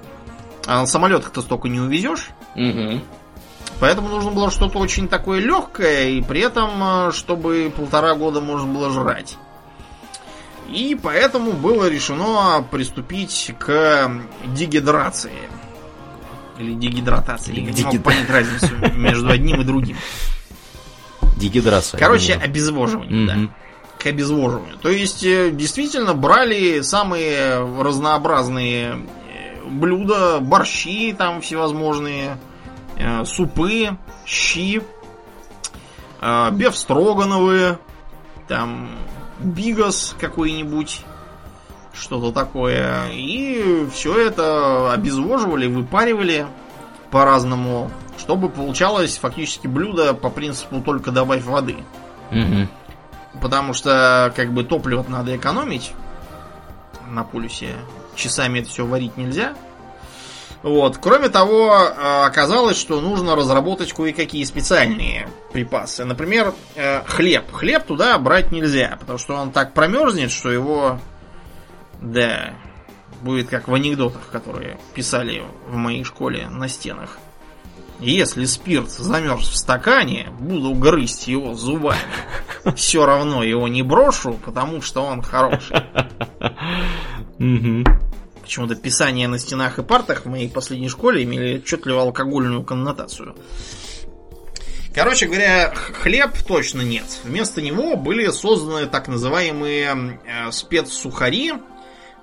[0.66, 2.30] А на самолетах-то столько не увезешь.
[2.56, 3.04] Мгм.
[3.80, 8.72] Поэтому нужно было что-то очень такое легкое, и при этом, э, чтобы полтора года можно
[8.72, 9.38] было жрать.
[10.68, 14.12] И поэтому было решено приступить к
[14.48, 15.50] дегидрации.
[16.58, 17.60] Или дегидратации.
[17.60, 19.98] Я к не могу дегид- понять разницу между одним и другим.
[21.36, 22.00] Дегидрация.
[22.00, 22.44] Короче, Мгм.
[22.44, 23.34] обезвоживание, да.
[23.36, 23.54] Мгм.
[24.00, 24.78] К обезвоживанию.
[24.78, 28.98] То есть, э, действительно, брали самые разнообразные
[29.30, 32.38] э, блюда, борщи там всевозможные,
[32.98, 34.82] э, супы, щи,
[36.52, 37.78] бефстрогановые,
[38.48, 38.90] там
[39.40, 41.02] бигос какой-нибудь,
[41.94, 43.10] что-то такое.
[43.12, 46.48] И все это обезвоживали, выпаривали
[47.12, 51.78] по-разному, чтобы получалось фактически блюдо по принципу только добавь воды.
[52.32, 52.70] Мгм.
[53.42, 55.92] Потому что, как бы, топливо надо экономить
[57.10, 57.76] на полюсе.
[58.16, 59.54] Часами это все варить нельзя.
[60.64, 60.98] Вот.
[60.98, 66.06] Кроме того, э, оказалось, что нужно разработать кое-какие специальные припасы.
[66.06, 67.52] Например, э, хлеб.
[67.52, 71.00] Хлеб туда брать нельзя, потому что он так промерзнет, что его...
[72.02, 72.56] Да,
[73.22, 77.20] будет как в анекдотах, которые писали в моей школе на стенах.
[78.00, 82.00] Если спирт замерз в стакане, буду грызть его зубами.
[82.76, 85.78] Все равно его не брошу, потому что он хороший.
[88.42, 93.36] Почему-то писания на стенах и партах в моей последней школе имели отчетливо алкогольную коннотацию.
[94.94, 97.06] Короче говоря, хлеб точно нет.
[97.24, 101.54] Вместо него были созданы так называемые э, спецсухари,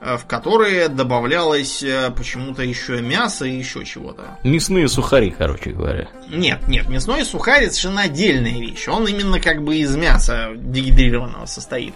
[0.03, 4.37] в которые добавлялось э, почему-то еще мясо и еще чего-то.
[4.43, 6.09] Мясные сухари, короче говоря.
[6.29, 8.89] Нет, нет, мясной сухарь это совершенно отдельная вещь.
[8.89, 11.95] Он именно как бы из мяса дегидрированного состоит.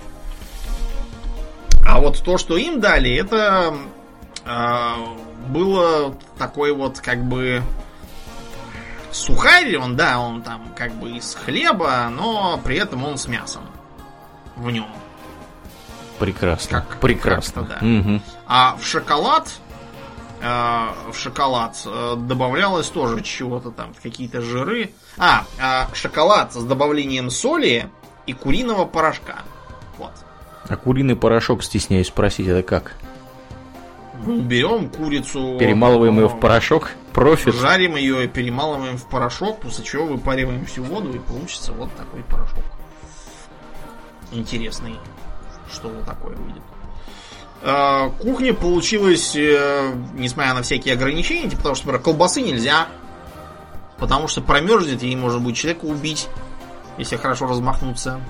[1.84, 3.74] А вот то, что им дали, это
[4.44, 4.90] э,
[5.48, 7.60] было такой вот как бы
[9.10, 13.64] сухарь, он, да, он там как бы из хлеба, но при этом он с мясом
[14.54, 14.86] в нем.
[16.18, 16.80] Прекрасно.
[16.88, 17.62] Как- Прекрасно.
[17.64, 17.86] как-то, да.
[17.86, 18.22] Мгм.
[18.46, 19.48] А в шоколад
[20.40, 24.90] э, в шоколад э, добавлялось тоже чего-то там, какие-то жиры.
[25.18, 27.88] А, а, шоколад с добавлением соли
[28.26, 29.38] и куриного порошка.
[29.98, 30.12] Вот.
[30.68, 32.94] А куриный порошок, стесняюсь спросить, это как?
[34.24, 36.90] Ну, берем курицу, Перемалываем ее э, в порошок?
[37.12, 37.54] Профит?
[37.54, 42.22] жарим ее и перемалываем в порошок, после чего выпариваем всю воду и получится вот такой
[42.24, 42.64] порошок.
[44.32, 44.96] Интересный,
[45.72, 46.62] что вот такое выйдет.
[47.62, 52.88] Э, Кухня получилась, э, несмотря на всякие ограничения, типа того, что, например, колбасы нельзя,
[53.98, 56.28] потому что промерзнет и может быть человека убить,
[56.98, 58.20] если хорошо размахнуться.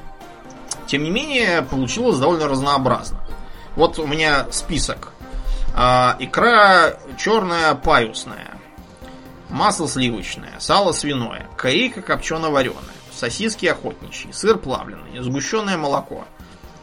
[0.86, 3.18] Тем не менее, получилось довольно разнообразно.
[3.74, 5.12] Вот у меня список.
[5.74, 8.56] А, икра черная паюсная,
[9.50, 16.24] масло сливочное, сало свиное, корейка копчено-вареная, сосиски охотничьи, сыр плавленый, сгущенное молоко,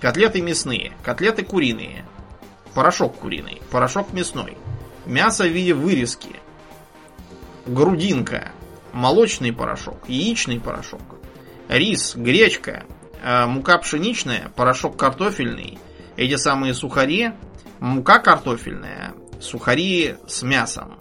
[0.03, 2.03] котлеты мясные, котлеты куриные,
[2.73, 4.57] порошок куриный, порошок мясной,
[5.05, 6.35] мясо в виде вырезки,
[7.65, 8.51] грудинка,
[8.91, 10.99] молочный порошок, яичный порошок,
[11.69, 12.83] рис, гречка,
[13.23, 15.79] э, мука пшеничная, порошок картофельный,
[16.17, 17.31] эти самые сухари,
[17.79, 20.99] мука картофельная, сухари с мясом,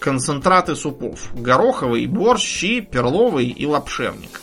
[0.00, 4.40] концентраты супов, гороховый, борщ, щи, перловый и лапшевник.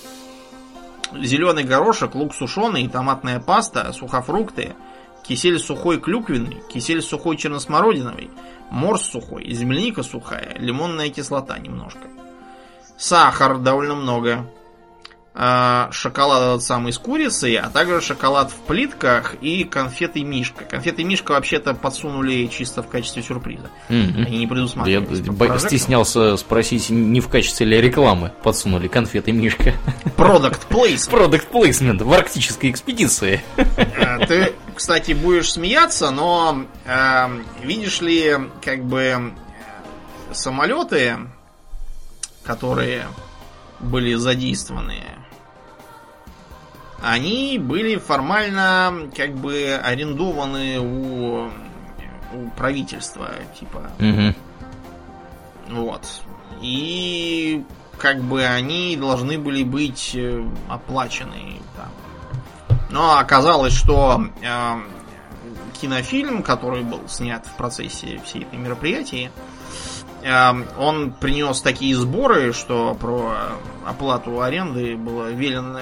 [1.13, 4.75] Зеленый горошек, лук сушеный, томатная паста, сухофрукты,
[5.23, 8.29] кисель сухой клюквенный, кисель сухой черносмородиновый,
[8.69, 12.07] морс сухой, земляника сухая, лимонная кислота немножко.
[12.97, 14.45] Сахар довольно много.
[15.41, 20.65] А, шоколад этот самый с курицей, а также шоколад в плитках и конфеты Мишка.
[20.65, 23.69] Конфеты Мишка вообще-то подсунули чисто в качестве сюрприза.
[23.87, 24.25] Мгм.
[24.25, 25.21] Они не Я предусматривались.
[25.21, 25.59] прожектору.
[25.59, 29.75] стеснялся спросить, не в качестве ли рекламы подсунули конфеты Мишка.
[30.17, 31.09] Product placement.
[31.09, 33.41] Продукт плейсмент в арктической экспедиции.
[33.55, 37.27] Э, Ты, кстати, будешь смеяться, но э,
[37.63, 39.19] видишь ли, как бы э,
[40.33, 41.15] самолеты,
[42.43, 43.07] которые
[43.79, 44.95] были задействованы,
[47.01, 51.49] они были формально как бы арендованы у,
[52.33, 53.89] у правительства, типа.
[53.99, 54.35] Мгм.
[55.69, 56.03] Вот.
[56.61, 57.63] И
[57.97, 62.79] как бы они должны были быть э, оплачены там.
[62.89, 64.75] Но оказалось, что э,
[65.79, 69.31] кинофильм, который был снят в процессе всей этой мероприятия,
[70.23, 73.35] э, он принес такие сборы, что про
[73.85, 75.79] оплату аренды было велено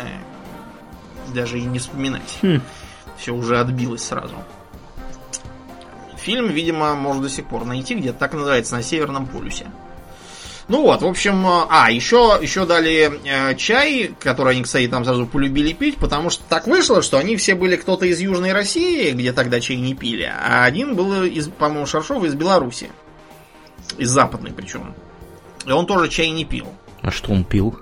[1.33, 2.37] даже и не вспоминать.
[2.41, 2.61] Хм.
[3.17, 4.35] Все уже отбилось сразу.
[6.17, 8.19] Фильм, видимо, можно до сих пор найти где-то.
[8.19, 9.67] Так называется, на Северном полюсе.
[10.67, 15.25] Ну вот, в общем, а, еще, еще дали э, чай, который они, кстати, там сразу
[15.25, 19.31] полюбили пить, потому что так вышло, что они все были кто-то из Южной России, где
[19.31, 22.91] тогда чай не пили, а один был, из, по-моему, Шаршов из Беларуси.
[23.97, 24.93] Из западной причем.
[25.65, 26.67] И он тоже чай не пил.
[27.01, 27.79] А что он пил?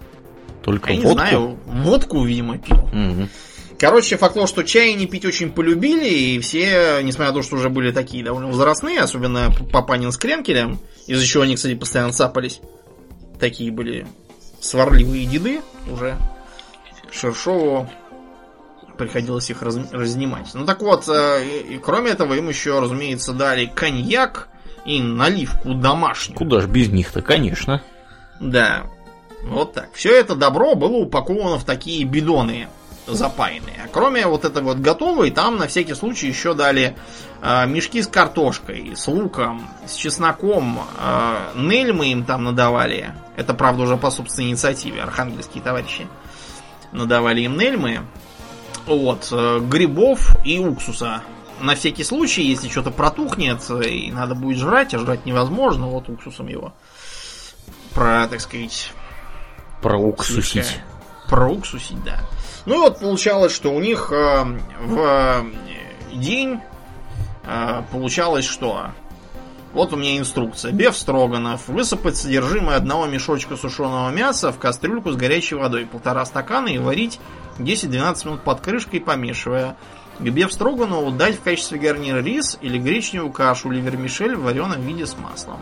[0.65, 1.19] Только Я не водку?
[1.19, 2.77] знаю, водку, видимо, пил.
[2.91, 3.29] Мгм.
[3.77, 7.55] Короче, факт того, что чай не пить очень полюбили, и все, несмотря на то, что
[7.57, 12.61] уже были такие довольно возрастные, особенно Папанин с Кренкелем, из-за чего они, кстати, постоянно цапались,
[13.39, 14.07] такие были
[14.59, 15.61] сварливые деды
[15.91, 16.17] уже,
[17.11, 17.87] Шершову
[18.97, 20.47] приходилось их раз- разнимать.
[20.53, 24.47] Ну так вот, э, и, и кроме этого, им еще, разумеется, дали коньяк
[24.85, 26.37] и наливку домашнюю.
[26.37, 27.81] Куда ж без них-то, конечно.
[28.39, 28.85] Да.
[29.45, 29.89] Вот так.
[29.93, 32.67] Все это добро было упаковано в такие бидоны
[33.07, 33.83] запаянные.
[33.85, 36.95] А кроме вот этой вот готовой, там на всякий случай еще дали
[37.41, 40.79] э, мешки с картошкой, с луком, с чесноком.
[40.99, 43.13] Э, нельмы им там надавали.
[43.35, 45.01] Это, правда, уже по собственной инициативе.
[45.03, 46.07] Архангельские товарищи
[46.91, 48.01] надавали им нельмы.
[48.87, 49.27] Вот.
[49.31, 51.21] э, грибов и уксуса.
[51.61, 56.47] На всякий случай, если что-то протухнет и надо будет жрать, а жрать невозможно, вот уксусом
[56.47, 56.73] его
[57.95, 58.91] про, так сказать,
[59.85, 60.79] Проуксусить.
[61.29, 62.19] проуксусить, да.
[62.65, 64.43] Ну и вот получалось, что у них э,
[64.81, 65.43] в э,
[66.15, 66.59] день
[67.43, 68.87] э, получалось что?
[69.73, 70.71] Вот у меня инструкция.
[70.71, 71.67] Беф строганов.
[71.67, 75.85] Высыпать содержимое одного мешочка сушеного мяса в кастрюльку с горячей водой.
[75.85, 77.19] Полтора стакана и варить
[77.59, 79.75] 10-12 минут под крышкой, помешивая.
[80.17, 84.81] К беф строганову дать в качестве гарнира рис или гречневую кашу или вермишель в вареном
[84.81, 85.59] виде с маслом.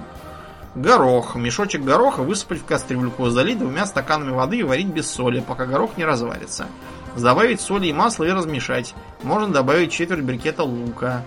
[0.75, 1.35] Горох.
[1.35, 5.97] Мешочек гороха высыпать в кастрюльку, залить двумя стаканами воды и варить без соли, пока горох
[5.97, 6.67] не разварится.
[7.15, 8.95] Добавить соли и масло и размешать.
[9.21, 11.23] Можно добавить четверть брикета лука.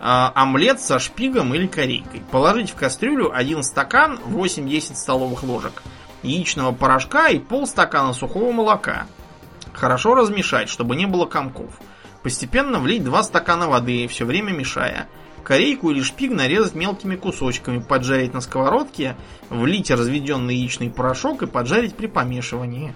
[0.00, 2.22] А, омлет со шпигом или корейкой.
[2.30, 5.82] Положить в кастрюлю один стакан, 8-10 столовых ложек
[6.22, 9.06] яичного порошка и полстакана сухого молока.
[9.72, 11.72] Хорошо размешать, чтобы не было комков.
[12.22, 15.08] Постепенно влить 2 стакана воды, все время мешая.
[15.44, 19.16] Корейку или шпик нарезать мелкими кусочками, поджарить на сковородке,
[19.48, 22.94] влить разведенный яичный порошок и поджарить при помешивании.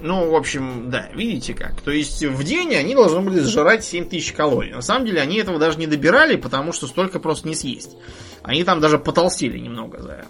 [0.00, 1.80] Ну, в общем, да, видите как.
[1.80, 4.72] То есть в день они должны были сжирать 7000 калорий.
[4.72, 7.96] На самом деле они этого даже не добирали, потому что столько просто не съесть.
[8.42, 10.26] Они там даже потолстели немного за,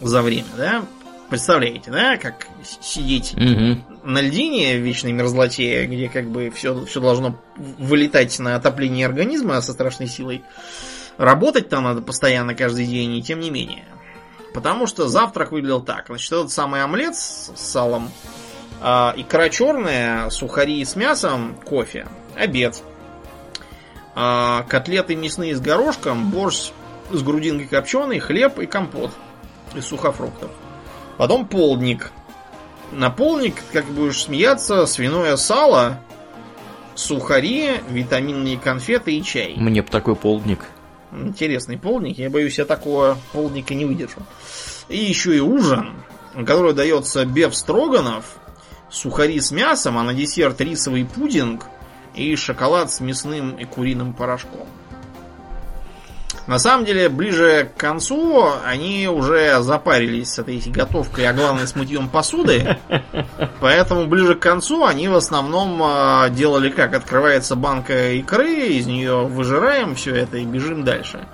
[0.00, 0.84] за время, да?
[1.28, 2.46] Представляете, да, как
[2.80, 3.84] сидеть Мгм.
[4.02, 9.60] на льдине в вечной мерзлоте, где как бы все, все должно вылетать на отопление организма
[9.60, 10.42] со страшной силой.
[11.18, 13.84] Работать там надо постоянно каждый день, и тем не менее.
[14.54, 16.06] Потому что завтрак выглядел так.
[16.06, 18.10] Значит, этот самый омлет с салом,
[18.80, 22.82] а, икра черная, сухари с мясом, кофе, обед.
[24.14, 26.70] А, котлеты мясные с горошком, борщ
[27.10, 29.10] с грудинкой копченой, хлеб и компот
[29.74, 30.50] из сухофруктов.
[31.18, 32.12] Потом полдник.
[32.92, 36.00] На полдник, как будешь смеяться, свиное сало,
[36.94, 39.54] сухари, витаминные конфеты и чай.
[39.56, 40.60] Мне бы такой полдник.
[41.12, 42.18] Интересный полдник.
[42.18, 44.20] Я боюсь, я такого полдника не выдержу.
[44.88, 45.96] И еще и ужин,
[46.46, 48.36] который дается беф строганов,
[48.88, 51.66] сухари с мясом, а на десерт рисовый пудинг
[52.14, 54.68] и шоколад с мясным и куриным порошком.
[56.48, 61.76] На самом деле, ближе к концу они уже запарились с этой готовкой, а главное с
[61.76, 62.78] мытьем посуды.
[63.60, 66.94] Поэтому ближе к концу они в основном а, делали как?
[66.94, 71.28] Открывается банка икры, из нее выжираем все это и бежим дальше.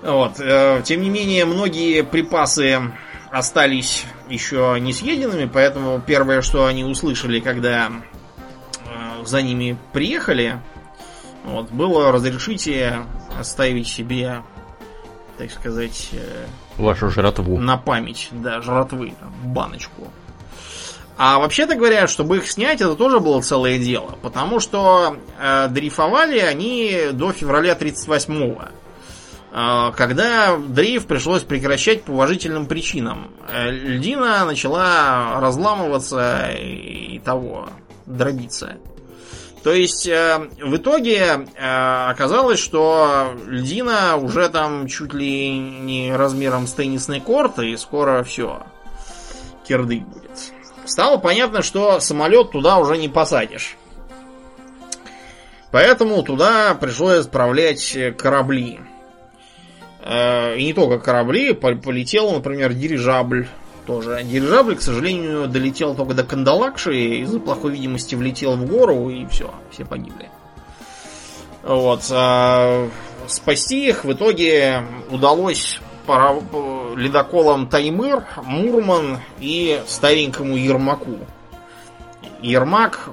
[0.00, 0.40] Вот.
[0.40, 2.80] э, Тем не менее, многие припасы
[3.30, 7.90] остались еще не съеденными, поэтому первое, что они услышали, когда
[8.86, 10.62] э, за ними приехали,
[11.46, 13.06] вот, было разрешите
[13.38, 14.42] оставить себе,
[15.38, 16.46] так сказать, э,
[16.76, 17.58] Вашу жратву.
[17.58, 20.08] на память, да, жратвы, там, баночку.
[21.18, 24.18] А вообще-то говоря, чтобы их снять, это тоже было целое дело.
[24.20, 28.62] Потому что э, дрейфовали они до февраля 38-го.
[29.52, 33.30] э, Когда дрейф пришлось прекращать по уважительным причинам.
[33.48, 37.70] Э, Льдина начала разламываться и того,
[38.04, 38.76] дробиться.
[39.66, 46.68] То есть, э, в итоге э, оказалось, что льдина уже там чуть ли не размером
[46.68, 48.62] с теннисный корт, и скоро все,
[49.66, 50.30] кирдык будет.
[50.84, 53.76] Стало понятно, что самолет туда уже не посадишь.
[55.72, 58.78] Поэтому туда пришлось отправлять корабли.
[60.04, 63.48] Э, И не только корабли, по- полетел, например, дирижабль
[63.86, 64.22] тоже.
[64.24, 69.50] Дирижабль, к сожалению, долетел только до Кандалакши, из-за плохой видимости влетел в гору, и все,
[69.70, 70.28] все погибли.
[71.62, 72.02] Вот.
[72.12, 72.88] а
[73.26, 81.18] спасти их в итоге удалось пара- э, ледоколам Таймыр, Мурман и старенькому Ермаку.
[82.42, 83.10] Ермак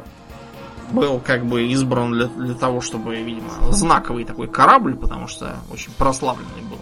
[0.91, 5.91] был как бы избран для, для того, чтобы, видимо, знаковый такой корабль, потому что очень
[5.93, 6.79] прославленный был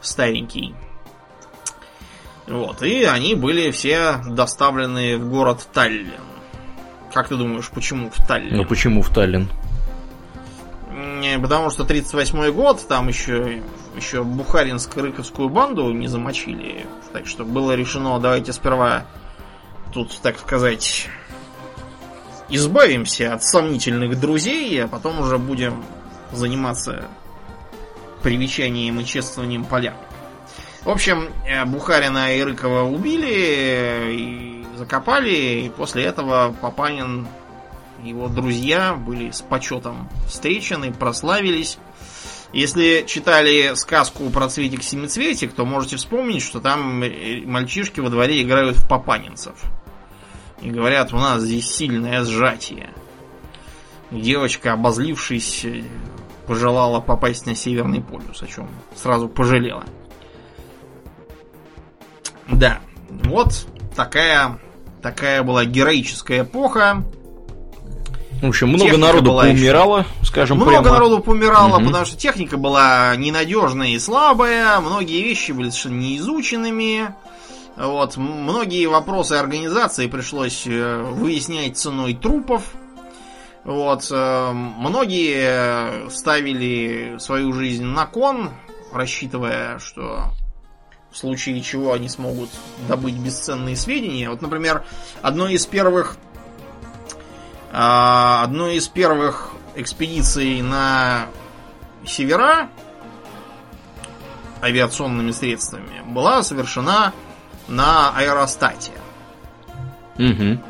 [0.00, 0.74] старенький.
[2.46, 6.12] Вот, и они были все доставлены в город Таллин.
[7.12, 8.56] Как ты думаешь, почему в Таллин?
[8.56, 9.48] Ну почему в Таллин?
[11.42, 13.62] Потому что 38 год, там еще,
[13.96, 16.86] еще Бухаринско-Рыковскую банду не замочили.
[17.12, 19.06] Так что было решено, давайте сперва
[19.92, 21.08] тут, так сказать,
[22.48, 25.84] избавимся от сомнительных друзей, а потом уже будем
[26.32, 27.06] заниматься
[28.22, 29.94] привечанием и чествованием полян.
[30.86, 37.26] В общем, э, Бухарина и Рыкова убили э, и закопали, и после этого Папанин
[38.04, 41.78] и его друзья были с почетом встречены, прославились.
[42.52, 48.40] Если читали сказку про цветик семицветик, то можете вспомнить, что там э, мальчишки во дворе
[48.40, 49.60] играют в папанинцев.
[50.62, 52.90] И говорят, у нас здесь сильное сжатие.
[54.12, 55.66] Девочка, обозлившись,
[56.46, 59.84] пожелала попасть на Северный полюс, о чем сразу пожалела.
[62.48, 62.78] Да,
[63.24, 64.58] вот такая,
[65.02, 67.02] такая была героическая эпоха.
[68.42, 70.90] В общем, много Техника народу поумирало, скажем Много прямо.
[70.90, 71.86] народу помирало, Мгм.
[71.86, 77.14] потому что техника была ненадежная и слабая, многие вещи были совершенно неизученными.
[77.76, 82.62] Вот, многие вопросы организации пришлось э, выяснять ценой трупов.
[83.64, 88.50] Вот, э, многие ставили свою жизнь на кон,
[88.92, 90.30] рассчитывая, что
[91.16, 92.50] в случае чего они смогут
[92.88, 94.28] добыть бесценные сведения.
[94.28, 94.84] Вот, например,
[95.22, 96.18] одной из первых
[97.72, 101.28] а, одной из первых экспедиций на
[102.04, 102.68] севера
[104.62, 107.14] авиационными средствами была совершена
[107.66, 108.92] на аэростате.
[110.18, 110.62] Мгм.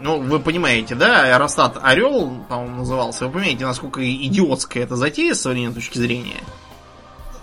[0.00, 3.26] Ну, вы понимаете, да, аэростат Орел, по-моему, назывался.
[3.26, 6.40] Вы понимаете, насколько идиотская эта затея с современной точки зрения?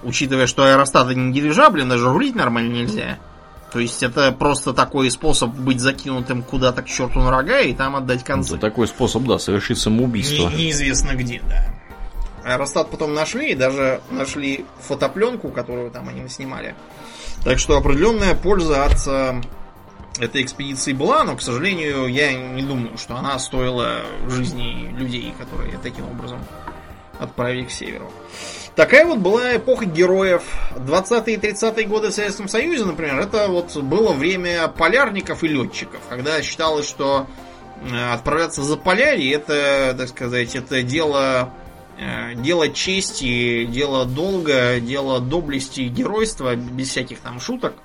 [0.04, 3.20] Учитывая, что аэростат это не дирижабль, даже рулить нормально нельзя.
[3.72, 7.96] То есть это просто такой способ быть закинутым куда-то к черту на рога и там
[7.96, 8.54] отдать концы.
[8.54, 10.50] Это такой способ, да, совершить самоубийство.
[10.50, 11.74] Не- неизвестно где, да.
[12.44, 16.76] Аэростат потом нашли, и даже нашли фотопленку, которую там они снимали.
[17.44, 19.42] Так что определенная польза от э,
[20.20, 25.78] этой экспедиции была, но, к сожалению, я не думаю, что она стоила жизни людей, которые
[25.82, 26.40] таким образом
[27.20, 28.12] отправили к северу.
[28.76, 30.42] Такая вот была эпоха героев.
[30.76, 36.02] 20-е и 30-е годы в Советском Союзе, например, это вот было время полярников и летчиков,
[36.10, 37.28] когда считалось, что
[37.84, 41.54] э, отправляться за полярье это, так сказать, это дело
[42.00, 47.76] э, дело чести, дело долга, дело доблести и геройства, без всяких там шуток.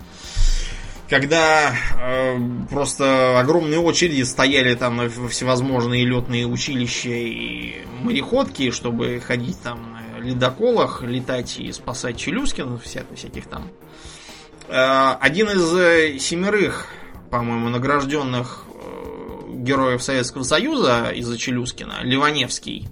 [1.10, 2.38] Когда э,
[2.70, 9.97] просто огромные очереди стояли там на в- всевозможные летные училища и мореходки, чтобы ходить там
[10.20, 13.68] ледоколах, летать и спасать Челюскин, вся- всяких там.
[14.68, 16.86] Э, один из э, семерых,
[17.30, 22.86] по-моему, награжденных э, героев Советского Союза из-за Челюскина, Ливаневский,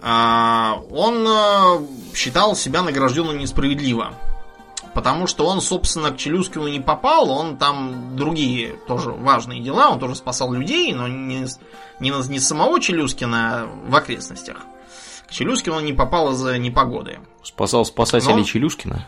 [0.00, 4.14] он э, считал себя награжденным несправедливо.
[4.98, 10.00] Потому что он, собственно, к Челюскину не попал, он там другие тоже важные дела, он
[10.00, 11.46] тоже спасал людей, но не,
[12.00, 14.56] не, не самого Челюскина а в окрестностях.
[15.28, 17.20] К Челюскину он не попал из-за непогоды.
[17.44, 19.06] Спасал спасателей Но- Челюскина.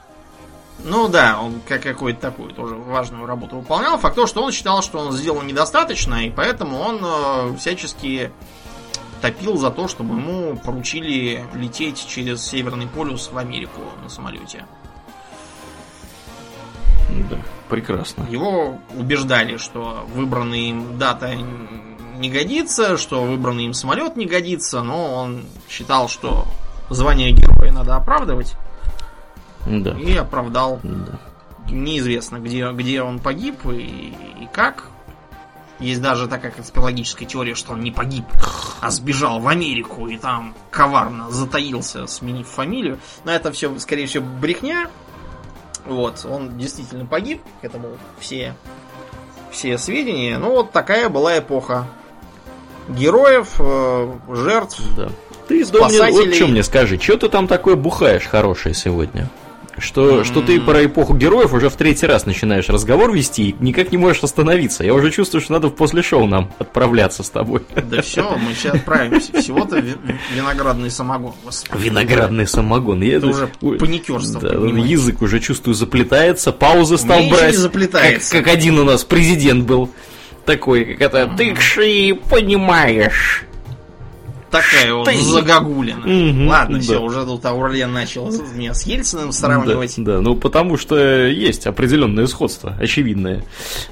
[0.84, 3.98] Ну да, он как какую-то такую тоже важную работу выполнял.
[3.98, 8.30] Факт то, что он считал, что он сделал недостаточно, и поэтому он э, всячески
[9.20, 14.66] топил за то, чтобы ему поручили лететь через Северный полюс в Америку на самолете.
[17.28, 17.36] Да,
[17.68, 18.26] прекрасно.
[18.30, 25.14] Его убеждали, что выбранная им дата не годится, что выбранный им самолет не годится, но
[25.14, 26.46] он считал, что
[26.88, 28.54] звание героя надо оправдывать,
[29.66, 29.92] Да.
[29.98, 31.18] и оправдал Да.
[31.70, 34.86] неизвестно, где, где он погиб и, и как.
[35.78, 38.24] Есть даже такая конспирологическая теория, что он не погиб,
[38.82, 42.98] а сбежал в Америку и там коварно затаился, сменив фамилию.
[43.24, 44.90] Но это все, скорее всего, брехня.
[45.86, 48.54] Вот, он действительно погиб, к этому все,
[49.50, 50.38] все сведения.
[50.38, 51.86] Ну, вот такая была эпоха.
[52.88, 54.80] Героев, э, жертв.
[54.96, 55.10] Да.
[55.48, 56.34] Ты, Домнин, вот Спасателей.
[56.34, 59.28] что мне скажи, что ты там такое бухаешь хорошее сегодня?
[59.80, 63.92] Что, что ты про эпоху героев уже в третий раз начинаешь разговор вести и никак
[63.92, 64.84] не можешь остановиться.
[64.84, 67.62] Я уже чувствую, что надо в после шоу нам отправляться с тобой.
[67.90, 69.32] Да все, мы сейчас отправимся.
[69.40, 69.82] Всего-то
[70.34, 71.32] виноградный самогон.
[71.44, 71.82] Господи.
[71.82, 73.02] Виноградный самогон.
[73.02, 74.40] Я, Это уже паникерство.
[74.40, 77.52] Да, язык уже чувствую заплетается, паузы стал брать.
[77.52, 78.32] Не заплетается.
[78.32, 79.90] Как, как один у нас президент был
[80.44, 83.44] такой, как это, ты кши понимаешь
[84.50, 86.00] такая вот загогулина.
[86.00, 86.82] Угу, Ладно, да.
[86.82, 89.94] все, уже тут Аурлен начал меня с Ельциным сравнивать.
[89.96, 90.96] Да, да, ну потому что
[91.26, 93.44] есть определенное сходство, очевидное.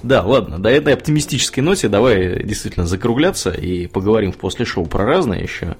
[0.03, 5.05] Да, ладно, до этой оптимистической ноте давай действительно закругляться и поговорим в после шоу про
[5.05, 5.77] разное еще.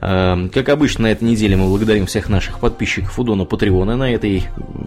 [0.00, 3.96] Эм, как обычно, на этой неделе мы благодарим всех наших подписчиков у Дона Патреона.
[3.96, 4.44] На этой,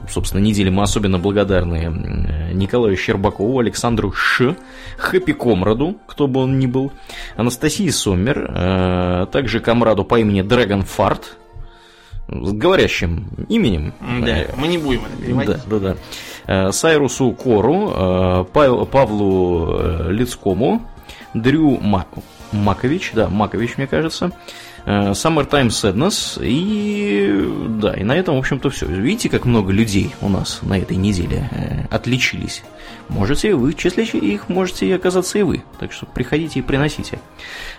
[0.10, 4.56] собственно, неделе мы особенно благодарны Николаю Щербакову, Александру Ш,
[4.98, 6.91] Хэппи Комраду, кто бы он ни был,
[7.36, 11.23] Анастасии Соммер, э, также комраду по имени Dragon Fart,
[12.27, 13.93] с говорящим именем.
[14.26, 15.57] Да, мы не будем это переводить.
[15.68, 15.95] Да, да,
[16.47, 16.72] да.
[16.72, 18.45] Сайрусу Кору, э,
[18.91, 20.81] Павлу э, Лицкому,
[21.34, 21.80] Дрю
[22.51, 24.31] Макович, да, Макович, мне кажется,
[24.85, 26.39] Э, Summertime Sadness.
[26.43, 28.85] И да, и на этом, в общем-то, все.
[28.88, 32.64] Видите, как много людей у нас на этой неделе э, отличились.
[33.10, 35.64] Можете вы, в числе их можете оказаться и вы.
[35.80, 37.19] Так что приходите и приносите.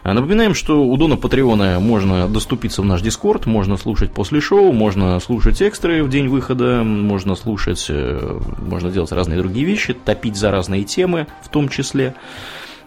[0.03, 4.73] А напоминаем, что у Дона Патреона можно доступиться в наш Дискорд, можно слушать после шоу,
[4.73, 10.37] можно слушать экстры в день выхода, можно слушать, э, можно делать разные другие вещи, топить
[10.37, 12.15] за разные темы в том числе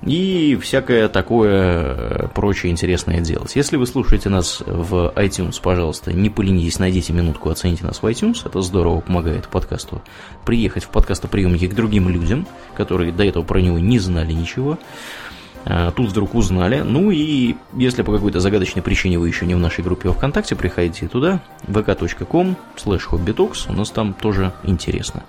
[0.06, 3.56] и всякое такое э, прочее интересное делать.
[3.56, 8.42] Если вы слушаете нас в iTunes, пожалуйста, не поленитесь, найдите минутку, оцените нас в iTunes,
[8.46, 10.02] это здорово помогает подкасту
[10.46, 14.78] приехать в подкастоприемники к другим людям, которые до этого про него не знали ничего.
[15.66, 16.82] А, тут вдруг узнали.
[16.82, 21.08] Ну и если по какой-то загадочной причине вы еще не в нашей группе ВКонтакте, приходите
[21.08, 25.24] туда, vk.com slash hobbytalks, у нас там тоже интересно.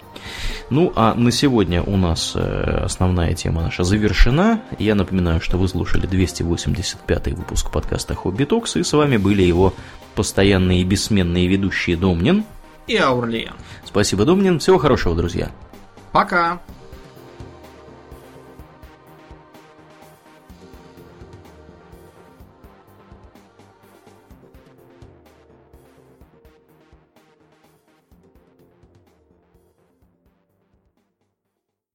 [0.70, 4.61] Ну а на сегодня у нас э, основная тема наша завершена.
[4.78, 9.74] Я напоминаю, что вы слушали 285 выпуск подкаста Хобби Токс, и с вами были его
[10.15, 12.44] постоянные и бессменные ведущие Домнин
[12.86, 13.55] и Аурлиен.
[13.85, 14.59] Спасибо, Домнин.
[14.59, 15.51] Всего хорошего, друзья.
[16.12, 16.61] Пока.